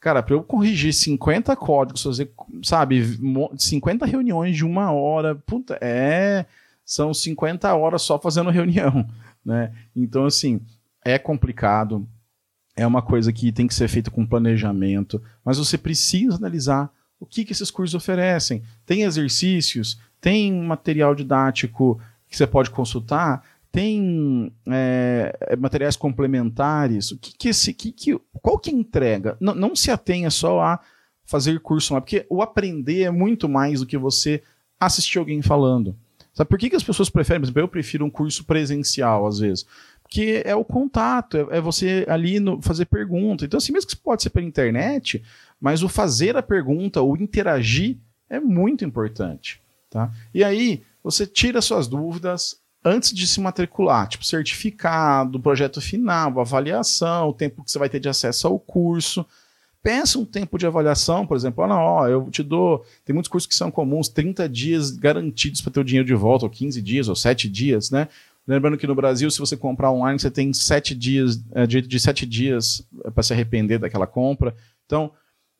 Cara, 0.00 0.22
para 0.22 0.34
eu 0.34 0.42
corrigir 0.42 0.92
50 0.92 1.56
códigos, 1.56 2.02
fazer, 2.02 2.30
sabe, 2.62 3.18
50 3.56 4.06
reuniões 4.06 4.56
de 4.56 4.64
uma 4.64 4.92
hora, 4.92 5.34
puta, 5.34 5.78
é. 5.80 6.46
São 6.84 7.12
50 7.12 7.74
horas 7.74 8.02
só 8.02 8.18
fazendo 8.18 8.50
reunião, 8.50 9.08
né? 9.44 9.72
Então, 9.94 10.24
assim, 10.24 10.60
é 11.04 11.18
complicado, 11.18 12.06
é 12.76 12.86
uma 12.86 13.02
coisa 13.02 13.32
que 13.32 13.50
tem 13.50 13.66
que 13.66 13.74
ser 13.74 13.88
feita 13.88 14.10
com 14.10 14.26
planejamento, 14.26 15.20
mas 15.44 15.58
você 15.58 15.78
precisa 15.78 16.36
analisar 16.36 16.92
o 17.18 17.24
que, 17.24 17.44
que 17.44 17.52
esses 17.52 17.70
cursos 17.70 17.94
oferecem. 17.94 18.62
Tem 18.84 19.02
exercícios, 19.02 19.98
tem 20.20 20.52
material 20.52 21.14
didático 21.14 22.00
que 22.28 22.36
você 22.36 22.46
pode 22.46 22.70
consultar, 22.70 23.42
tem 23.76 24.50
é, 24.68 25.54
materiais 25.58 25.96
complementares? 25.96 27.12
O 27.12 27.18
que, 27.18 27.36
que 27.36 27.48
esse, 27.50 27.74
que, 27.74 27.92
que, 27.92 28.18
qual 28.40 28.58
que 28.58 28.70
entrega? 28.70 29.36
Não, 29.38 29.54
não 29.54 29.76
se 29.76 29.90
atenha 29.90 30.30
só 30.30 30.62
a 30.62 30.80
fazer 31.26 31.60
curso 31.60 31.92
lá, 31.92 32.00
porque 32.00 32.24
o 32.30 32.40
aprender 32.40 33.02
é 33.02 33.10
muito 33.10 33.50
mais 33.50 33.80
do 33.80 33.86
que 33.86 33.98
você 33.98 34.42
assistir 34.80 35.18
alguém 35.18 35.42
falando. 35.42 35.94
Sabe 36.32 36.48
por 36.48 36.58
que, 36.58 36.70
que 36.70 36.76
as 36.76 36.82
pessoas 36.82 37.10
preferem? 37.10 37.42
Por 37.42 37.44
exemplo, 37.44 37.60
eu 37.60 37.68
prefiro 37.68 38.06
um 38.06 38.08
curso 38.08 38.44
presencial, 38.44 39.26
às 39.26 39.40
vezes. 39.40 39.66
Porque 40.02 40.42
é 40.46 40.56
o 40.56 40.64
contato, 40.64 41.36
é, 41.36 41.58
é 41.58 41.60
você 41.60 42.06
ali 42.08 42.40
no, 42.40 42.62
fazer 42.62 42.86
pergunta. 42.86 43.44
Então, 43.44 43.58
assim, 43.58 43.74
mesmo 43.74 43.90
que 43.90 43.96
pode 43.96 44.22
ser 44.22 44.30
pela 44.30 44.46
internet, 44.46 45.22
mas 45.60 45.82
o 45.82 45.88
fazer 45.88 46.34
a 46.34 46.42
pergunta, 46.42 47.02
o 47.02 47.14
interagir, 47.14 47.98
é 48.30 48.40
muito 48.40 48.86
importante. 48.86 49.60
Tá? 49.90 50.10
E 50.32 50.42
aí, 50.42 50.82
você 51.04 51.26
tira 51.26 51.60
suas 51.60 51.86
dúvidas, 51.86 52.64
antes 52.86 53.12
de 53.12 53.26
se 53.26 53.40
matricular, 53.40 54.06
tipo 54.06 54.24
certificado, 54.24 55.40
projeto 55.40 55.80
final, 55.80 56.38
avaliação, 56.38 57.28
o 57.28 57.32
tempo 57.32 57.64
que 57.64 57.70
você 57.70 57.80
vai 57.80 57.88
ter 57.88 57.98
de 57.98 58.08
acesso 58.08 58.46
ao 58.46 58.60
curso. 58.60 59.26
Pensa 59.82 60.20
um 60.20 60.24
tempo 60.24 60.56
de 60.56 60.66
avaliação, 60.66 61.26
por 61.26 61.36
exemplo, 61.36 61.64
ah, 61.64 61.66
não, 61.66 61.76
ó, 61.76 62.08
eu 62.08 62.30
te 62.30 62.44
dou, 62.44 62.84
tem 63.04 63.12
muitos 63.12 63.28
cursos 63.28 63.46
que 63.48 63.56
são 63.56 63.72
comuns, 63.72 64.08
30 64.08 64.48
dias 64.48 64.90
garantidos 64.92 65.60
para 65.60 65.72
ter 65.72 65.80
o 65.80 65.84
dinheiro 65.84 66.06
de 66.06 66.14
volta, 66.14 66.44
ou 66.44 66.50
15 66.50 66.80
dias, 66.80 67.08
ou 67.08 67.16
7 67.16 67.48
dias, 67.48 67.90
né? 67.90 68.08
Lembrando 68.46 68.78
que 68.78 68.86
no 68.86 68.94
Brasil, 68.94 69.28
se 69.32 69.40
você 69.40 69.56
comprar 69.56 69.90
online, 69.90 70.20
você 70.20 70.30
tem 70.30 70.52
7 70.52 70.94
dias, 70.94 71.42
é, 71.52 71.66
direito 71.66 71.88
de 71.88 71.98
7 71.98 72.24
dias 72.24 72.86
é, 73.04 73.10
para 73.10 73.22
se 73.24 73.32
arrepender 73.32 73.80
daquela 73.80 74.06
compra. 74.06 74.54
Então, 74.86 75.10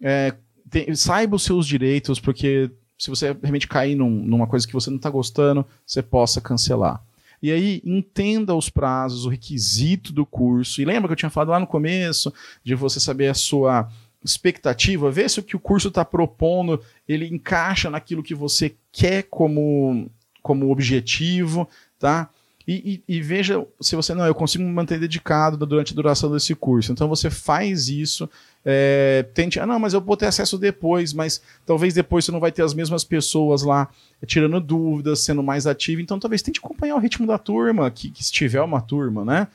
é, 0.01 0.33
tem, 0.71 0.95
saiba 0.95 1.35
os 1.35 1.43
seus 1.43 1.67
direitos, 1.67 2.21
porque 2.21 2.71
se 2.97 3.11
você 3.11 3.33
realmente 3.33 3.67
cair 3.67 3.97
num, 3.97 4.11
numa 4.11 4.47
coisa 4.47 4.67
que 4.67 4.73
você 4.73 4.91
não 4.91 4.97
está 4.97 5.11
gostando, 5.11 5.67
você 5.85 6.03
possa 6.03 6.41
cancelar. 6.41 7.03
E 7.43 7.53
aí 7.53 7.83
entenda 7.85 8.55
os 8.55 8.69
prazos, 8.69 9.25
o 9.25 9.29
requisito 9.29 10.13
do 10.13 10.25
curso. 10.25 10.81
E 10.81 10.85
lembra 10.85 11.09
que 11.09 11.13
eu 11.13 11.17
tinha 11.17 11.31
falado 11.31 11.51
lá 11.51 11.61
no 11.61 11.67
começo 11.67 12.33
de 12.65 12.75
você 12.75 12.99
saber 12.99 13.29
a 13.29 13.35
sua 13.35 13.89
expectativa, 14.25 15.11
ver 15.11 15.31
se 15.31 15.41
o 15.41 15.43
que 15.43 15.57
o 15.57 15.61
curso 15.61 15.89
está 15.89 16.05
propondo 16.05 16.83
ele 17.09 17.27
encaixa 17.27 17.89
naquilo 17.89 18.23
que 18.23 18.35
você 18.35 18.75
quer 18.91 19.25
como, 19.25 20.11
como 20.43 20.71
objetivo, 20.71 21.69
tá? 21.99 22.29
E, 22.67 23.03
e, 23.09 23.17
e, 23.17 23.23
veja 23.23 23.65
se 23.81 23.95
você 23.95 24.13
não, 24.13 24.27
eu 24.27 24.35
consigo 24.35 24.65
me 24.65 24.73
manter 24.73 24.99
dedicado 24.99 25.65
durante 25.65 25.93
a 25.93 25.95
duração 25.95 26.33
desse 26.33 26.53
curso. 26.53 26.91
Então 26.91 27.09
você 27.09 27.31
faz 27.31 27.89
isso, 27.89 28.29
é, 28.65 29.25
tente, 29.35 29.61
ah, 29.61 29.67
não, 29.67 29.79
mas 29.79 29.95
eu 29.95 30.01
vou 30.01 30.17
ter 30.17 30.27
acesso 30.27 30.59
depois, 30.59 31.13
mas 31.13 31.41
talvez 31.65 31.95
depois 31.95 32.25
você 32.25 32.33
não 32.33 32.41
vai 32.41 32.51
ter 32.51 32.63
as 32.63 32.75
mesmas 32.75 33.05
pessoas 33.05 33.63
lá 33.63 33.89
tirando 34.27 34.61
dúvidas, 34.61 35.21
sendo 35.21 35.45
mais 35.45 35.65
ativo. 35.65 36.01
Então 36.01 36.19
talvez 36.19 36.43
tente 36.43 36.59
acompanhar 36.59 36.97
o 36.97 36.99
ritmo 37.01 37.25
da 37.25 37.39
turma, 37.39 37.89
que, 37.89 38.11
que 38.11 38.25
se 38.25 38.33
tiver 38.33 38.63
uma 38.63 38.81
turma, 38.81 39.25
né? 39.25 39.47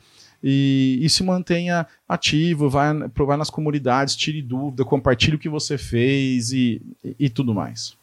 E, 0.42 0.98
e, 1.00 1.08
se 1.08 1.22
mantenha 1.22 1.86
ativo, 2.08 2.68
vai, 2.68 2.92
vai 3.14 3.36
nas 3.36 3.50
comunidades, 3.50 4.16
tire 4.16 4.42
dúvida, 4.42 4.84
compartilhe 4.84 5.36
o 5.36 5.38
que 5.38 5.48
você 5.48 5.78
fez 5.78 6.50
e, 6.50 6.82
e, 7.04 7.14
e 7.20 7.30
tudo 7.30 7.54
mais. 7.54 7.96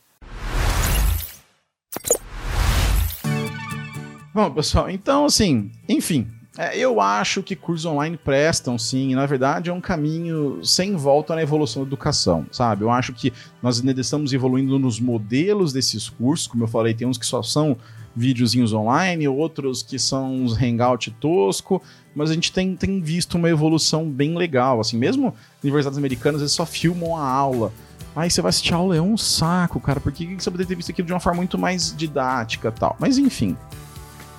Bom, 4.39 4.49
pessoal, 4.51 4.89
então 4.89 5.25
assim, 5.25 5.69
enfim, 5.89 6.25
É, 6.57 6.77
eu 6.77 6.99
acho 7.01 7.43
que 7.43 7.57
cursos 7.57 7.85
online 7.85 8.17
prestam, 8.17 8.77
sim. 8.77 9.13
Na 9.15 9.25
verdade, 9.25 9.69
é 9.69 9.73
um 9.73 9.81
caminho 9.81 10.59
sem 10.63 10.95
volta 10.95 11.35
na 11.35 11.41
evolução 11.41 11.83
da 11.83 11.87
educação, 11.87 12.45
sabe? 12.51 12.83
Eu 12.83 12.89
acho 12.89 13.13
que 13.13 13.33
nós 13.61 13.79
ainda 13.79 13.99
estamos 13.99 14.31
evoluindo 14.33 14.79
nos 14.79 14.99
modelos 14.99 15.73
desses 15.73 16.07
cursos. 16.09 16.47
Como 16.47 16.63
eu 16.63 16.67
falei, 16.67 16.93
tem 16.93 17.05
uns 17.07 17.17
que 17.17 17.25
só 17.25 17.43
são 17.43 17.77
videozinhos 18.15 18.73
online, 18.73 19.27
outros 19.27 19.83
que 19.83 19.99
são 19.99 20.33
uns 20.33 20.53
hangout 20.61 21.11
tosco, 21.11 21.81
mas 22.15 22.29
a 22.31 22.33
gente 22.33 22.51
tem, 22.51 22.75
tem 22.75 23.01
visto 23.01 23.37
uma 23.37 23.49
evolução 23.49 24.09
bem 24.09 24.35
legal. 24.37 24.79
Assim, 24.79 24.97
mesmo 24.97 25.33
universidades 25.61 25.97
americanas, 25.97 26.41
eles 26.41 26.53
só 26.53 26.65
filmam 26.65 27.15
a 27.15 27.25
aula. 27.25 27.71
Aí 28.15 28.29
você 28.29 28.41
vai 28.41 28.49
assistir 28.49 28.73
a 28.73 28.77
aula, 28.77 28.95
é 28.95 29.01
um 29.01 29.15
saco, 29.17 29.79
cara, 29.79 29.99
porque 29.99 30.25
você 30.25 30.49
poderia 30.49 30.67
ter 30.67 30.75
visto 30.75 30.91
aquilo 30.91 31.05
de 31.07 31.13
uma 31.13 31.19
forma 31.19 31.37
muito 31.37 31.57
mais 31.57 31.95
didática 31.95 32.71
tal. 32.71 32.97
Mas 32.99 33.17
enfim, 33.17 33.55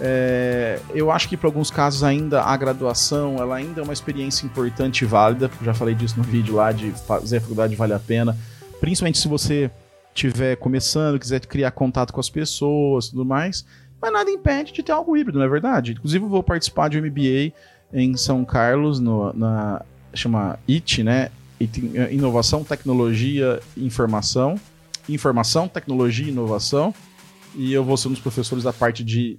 é, 0.02 0.80
eu 0.94 1.10
acho 1.10 1.28
que 1.28 1.36
para 1.36 1.46
alguns 1.46 1.70
casos 1.70 2.02
ainda 2.02 2.42
a 2.42 2.56
graduação 2.56 3.36
ela 3.36 3.56
ainda 3.56 3.80
é 3.80 3.84
uma 3.84 3.92
experiência 3.92 4.46
importante 4.46 5.02
e 5.02 5.06
válida. 5.06 5.50
Já 5.62 5.74
falei 5.74 5.94
disso 5.94 6.14
no 6.16 6.22
vídeo 6.22 6.54
lá 6.54 6.72
de 6.72 6.90
fazer 7.06 7.36
a 7.36 7.40
faculdade 7.40 7.76
vale 7.76 7.92
a 7.92 7.98
pena, 7.98 8.36
principalmente 8.80 9.18
se 9.18 9.28
você 9.28 9.70
estiver 10.14 10.56
começando, 10.56 11.18
quiser 11.18 11.40
criar 11.40 11.70
contato 11.70 12.12
com 12.12 12.20
as 12.20 12.30
pessoas, 12.30 13.08
tudo 13.08 13.24
mais. 13.24 13.64
Mas 14.00 14.12
nada 14.12 14.30
impede 14.30 14.72
de 14.72 14.82
ter 14.82 14.92
algo 14.92 15.14
híbrido, 15.16 15.38
não 15.38 15.44
é 15.44 15.48
verdade? 15.48 15.92
Inclusive 15.92 16.24
eu 16.24 16.28
vou 16.28 16.42
participar 16.42 16.88
de 16.88 16.98
um 16.98 17.02
MBA 17.02 17.52
em 17.92 18.16
São 18.16 18.44
Carlos, 18.44 18.98
no, 18.98 19.32
na 19.34 19.82
chama 20.14 20.58
IT, 20.68 21.02
né? 21.02 21.30
Inovação, 22.10 22.64
tecnologia, 22.64 23.60
informação, 23.76 24.58
informação, 25.06 25.68
tecnologia, 25.68 26.26
e 26.26 26.30
inovação. 26.30 26.94
E 27.54 27.72
eu 27.72 27.84
vou 27.84 27.96
ser 27.96 28.08
um 28.08 28.12
dos 28.12 28.20
professores 28.20 28.64
da 28.64 28.72
parte 28.72 29.04
de 29.04 29.38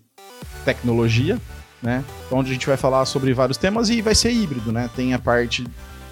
tecnologia, 0.63 1.39
né? 1.81 2.03
Onde 2.31 2.49
a 2.51 2.53
gente 2.53 2.67
vai 2.67 2.77
falar 2.77 3.05
sobre 3.05 3.33
vários 3.33 3.57
temas 3.57 3.89
e 3.89 4.01
vai 4.01 4.15
ser 4.15 4.31
híbrido, 4.31 4.71
né? 4.71 4.89
Tem 4.95 5.13
a 5.13 5.19
parte 5.19 5.65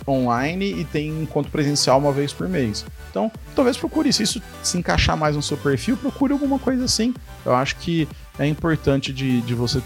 online 0.07 0.73
e 0.73 0.85
tem 0.85 1.09
encontro 1.21 1.51
presencial 1.51 1.99
uma 1.99 2.11
vez 2.11 2.33
por 2.33 2.49
mês. 2.49 2.85
Então, 3.09 3.31
talvez 3.55 3.77
procure, 3.77 4.11
se 4.11 4.23
isso 4.23 4.41
se 4.63 4.77
encaixar 4.77 5.15
mais 5.15 5.35
no 5.35 5.41
seu 5.41 5.57
perfil, 5.57 5.97
procure 5.97 6.33
alguma 6.33 6.57
coisa 6.57 6.85
assim. 6.85 7.13
Eu 7.45 7.55
acho 7.55 7.75
que 7.77 8.07
é 8.37 8.47
importante 8.47 9.13
de, 9.13 9.41
de 9.41 9.53
você 9.53 9.81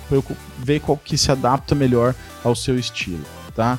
ver 0.59 0.79
qual 0.79 0.97
que 0.97 1.17
se 1.17 1.31
adapta 1.31 1.75
melhor 1.75 2.13
ao 2.43 2.55
seu 2.55 2.77
estilo, 2.77 3.23
tá? 3.55 3.77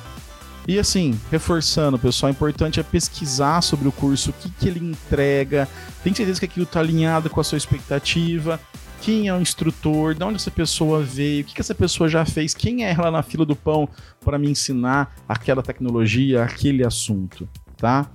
E 0.67 0.79
assim, 0.79 1.19
reforçando, 1.31 1.99
pessoal, 1.99 2.31
o 2.31 2.35
importante 2.35 2.81
é 2.81 2.83
pesquisar 2.83 3.61
sobre 3.61 3.87
o 3.87 3.93
curso, 3.93 4.31
o 4.31 4.33
que, 4.33 4.51
que 4.51 4.67
ele 4.67 4.81
entrega, 4.81 5.69
tem 6.03 6.15
certeza 6.15 6.41
que 6.41 6.47
aquilo 6.47 6.65
está 6.65 6.81
alinhado 6.81 7.29
com 7.29 7.39
a 7.39 7.45
sua 7.45 7.59
expectativa, 7.59 8.59
quem 9.01 9.28
é 9.28 9.34
o 9.34 9.40
instrutor, 9.40 10.14
de 10.14 10.24
onde 10.24 10.36
essa 10.36 10.51
pessoa 10.51 11.03
veio, 11.03 11.42
o 11.42 11.47
que, 11.47 11.55
que 11.55 11.61
essa 11.61 11.74
pessoa 11.74 12.09
já 12.09 12.24
fez, 12.24 12.55
quem 12.55 12.84
é 12.84 12.92
ela 12.92 13.11
na 13.11 13.22
fila 13.22 13.45
do 13.45 13.55
pão 13.55 13.88
para 14.24 14.38
me 14.38 14.51
ensinar 14.51 15.14
aquela 15.28 15.62
tecnologia, 15.62 16.42
aquele 16.42 16.86
assunto, 16.86 17.49
tá? 17.76 18.11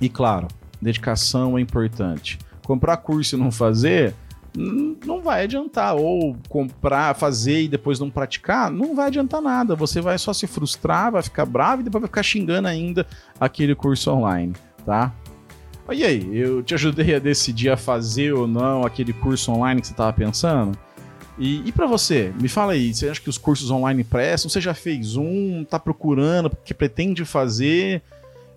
E 0.00 0.08
claro, 0.08 0.48
dedicação 0.80 1.58
é 1.58 1.60
importante. 1.60 2.38
Comprar 2.64 2.98
curso 2.98 3.36
e 3.36 3.38
não 3.38 3.50
fazer, 3.50 4.14
não 4.56 5.20
vai 5.20 5.44
adiantar. 5.44 5.94
Ou 5.96 6.36
comprar, 6.48 7.14
fazer 7.14 7.62
e 7.62 7.68
depois 7.68 7.98
não 7.98 8.10
praticar, 8.10 8.70
não 8.70 8.94
vai 8.94 9.06
adiantar 9.06 9.40
nada. 9.40 9.74
Você 9.74 10.00
vai 10.00 10.18
só 10.18 10.32
se 10.32 10.46
frustrar, 10.46 11.12
vai 11.12 11.22
ficar 11.22 11.46
bravo 11.46 11.80
e 11.80 11.84
depois 11.84 12.02
vai 12.02 12.08
ficar 12.08 12.22
xingando 12.22 12.68
ainda 12.68 13.06
aquele 13.40 13.74
curso 13.74 14.10
online, 14.10 14.54
tá? 14.84 15.12
E 15.90 16.04
aí, 16.04 16.36
eu 16.36 16.62
te 16.62 16.74
ajudei 16.74 17.14
a 17.14 17.18
decidir 17.18 17.70
a 17.70 17.76
fazer 17.76 18.34
ou 18.34 18.46
não 18.46 18.84
aquele 18.84 19.12
curso 19.12 19.50
online 19.50 19.80
que 19.80 19.86
você 19.86 19.94
estava 19.94 20.12
pensando? 20.12 20.76
E, 21.38 21.66
e 21.66 21.72
para 21.72 21.86
você, 21.86 22.32
me 22.40 22.48
fala 22.48 22.72
aí, 22.72 22.92
você 22.92 23.08
acha 23.08 23.20
que 23.20 23.30
os 23.30 23.38
cursos 23.38 23.70
online 23.70 24.04
prestam? 24.04 24.50
Você 24.50 24.60
já 24.60 24.74
fez 24.74 25.16
um? 25.16 25.64
Tá 25.64 25.78
procurando? 25.78 26.50
Que 26.64 26.74
pretende 26.74 27.24
fazer? 27.24 28.02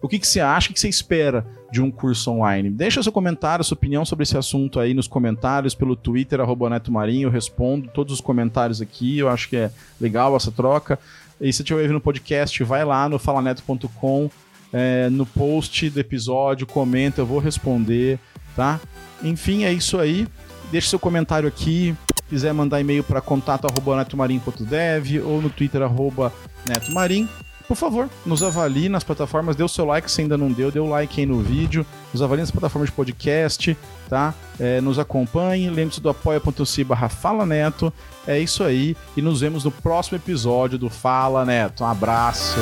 O 0.02 0.10
que, 0.10 0.20
que 0.20 0.28
você 0.28 0.40
acha? 0.40 0.70
O 0.72 0.74
que 0.74 0.80
você 0.80 0.90
espera 0.90 1.46
de 1.72 1.82
um 1.82 1.90
curso 1.90 2.32
online? 2.32 2.70
Deixa 2.70 3.02
seu 3.02 3.12
comentário, 3.12 3.64
sua 3.64 3.76
opinião 3.76 4.04
sobre 4.04 4.24
esse 4.24 4.36
assunto 4.36 4.80
aí 4.80 4.94
nos 4.94 5.08
comentários, 5.08 5.74
pelo 5.76 5.96
Twitter, 5.96 6.42
arroba 6.42 6.70
Neto 6.70 6.92
Marinho, 6.92 7.28
eu 7.28 7.32
respondo 7.32 7.88
todos 7.94 8.16
os 8.16 8.20
comentários 8.20 8.82
aqui, 8.82 9.20
eu 9.20 9.30
acho 9.30 9.48
que 9.48 9.56
é 9.56 9.72
legal 10.00 10.36
essa 10.36 10.52
troca. 10.52 11.00
E 11.40 11.46
se 11.54 11.58
você 11.58 11.64
estiver 11.64 11.80
ouvindo 11.80 11.94
no 11.94 12.02
podcast, 12.02 12.62
vai 12.64 12.84
lá 12.84 13.08
no 13.08 13.18
falaneto.com 13.18 14.30
é, 14.74 15.10
no 15.10 15.26
post 15.26 15.90
do 15.90 16.00
episódio, 16.00 16.66
comenta, 16.66 17.22
eu 17.22 17.26
vou 17.26 17.40
responder, 17.40 18.20
tá? 18.56 18.80
Enfim, 19.24 19.64
é 19.64 19.74
isso 19.74 20.00
aí. 20.00 20.28
Deixe 20.72 20.90
seu 20.90 21.00
comentário 21.00 21.48
aqui. 21.48 21.96
Se 22.16 22.24
quiser 22.30 22.54
mandar 22.54 22.80
e-mail 22.80 23.04
para 23.04 23.20
contato@netomarim.dev 23.20 25.22
ou 25.26 25.42
no 25.42 25.50
Twitter 25.50 25.82
arroba 25.82 26.32
netomarim. 26.68 27.28
Por 27.68 27.78
favor, 27.78 28.10
nos 28.26 28.44
avalie 28.44 28.90
nas 28.90 29.02
plataformas, 29.02 29.56
dê 29.56 29.64
o 29.64 29.68
seu 29.68 29.86
like 29.86 30.12
se 30.12 30.20
ainda 30.20 30.38
não 30.38 30.52
deu, 30.52 30.70
dê 30.70 30.80
o 30.80 30.90
like 30.90 31.22
aí 31.22 31.26
no 31.26 31.40
vídeo, 31.40 31.86
nos 32.12 32.22
avalie 32.22 32.42
nas 32.42 32.52
plataformas 32.52 32.90
de 32.90 32.96
podcast, 32.96 33.78
tá? 34.10 34.34
É, 34.60 34.82
nos 34.82 35.00
acompanhe, 35.00 35.70
lembre-se 35.70 36.02
do 36.02 36.10
apoia.se 36.10 36.84
barra 36.84 37.08
Fala 37.08 37.46
Neto. 37.46 37.94
É 38.28 38.38
isso 38.38 38.66
aí, 38.66 38.98
e 39.16 39.22
nos 39.22 39.40
vemos 39.40 39.64
no 39.64 39.72
próximo 39.72 40.18
episódio 40.18 40.78
do 40.78 40.90
Fala 40.90 41.46
Neto. 41.46 41.86
Um 41.86 41.88
abraço! 41.88 42.60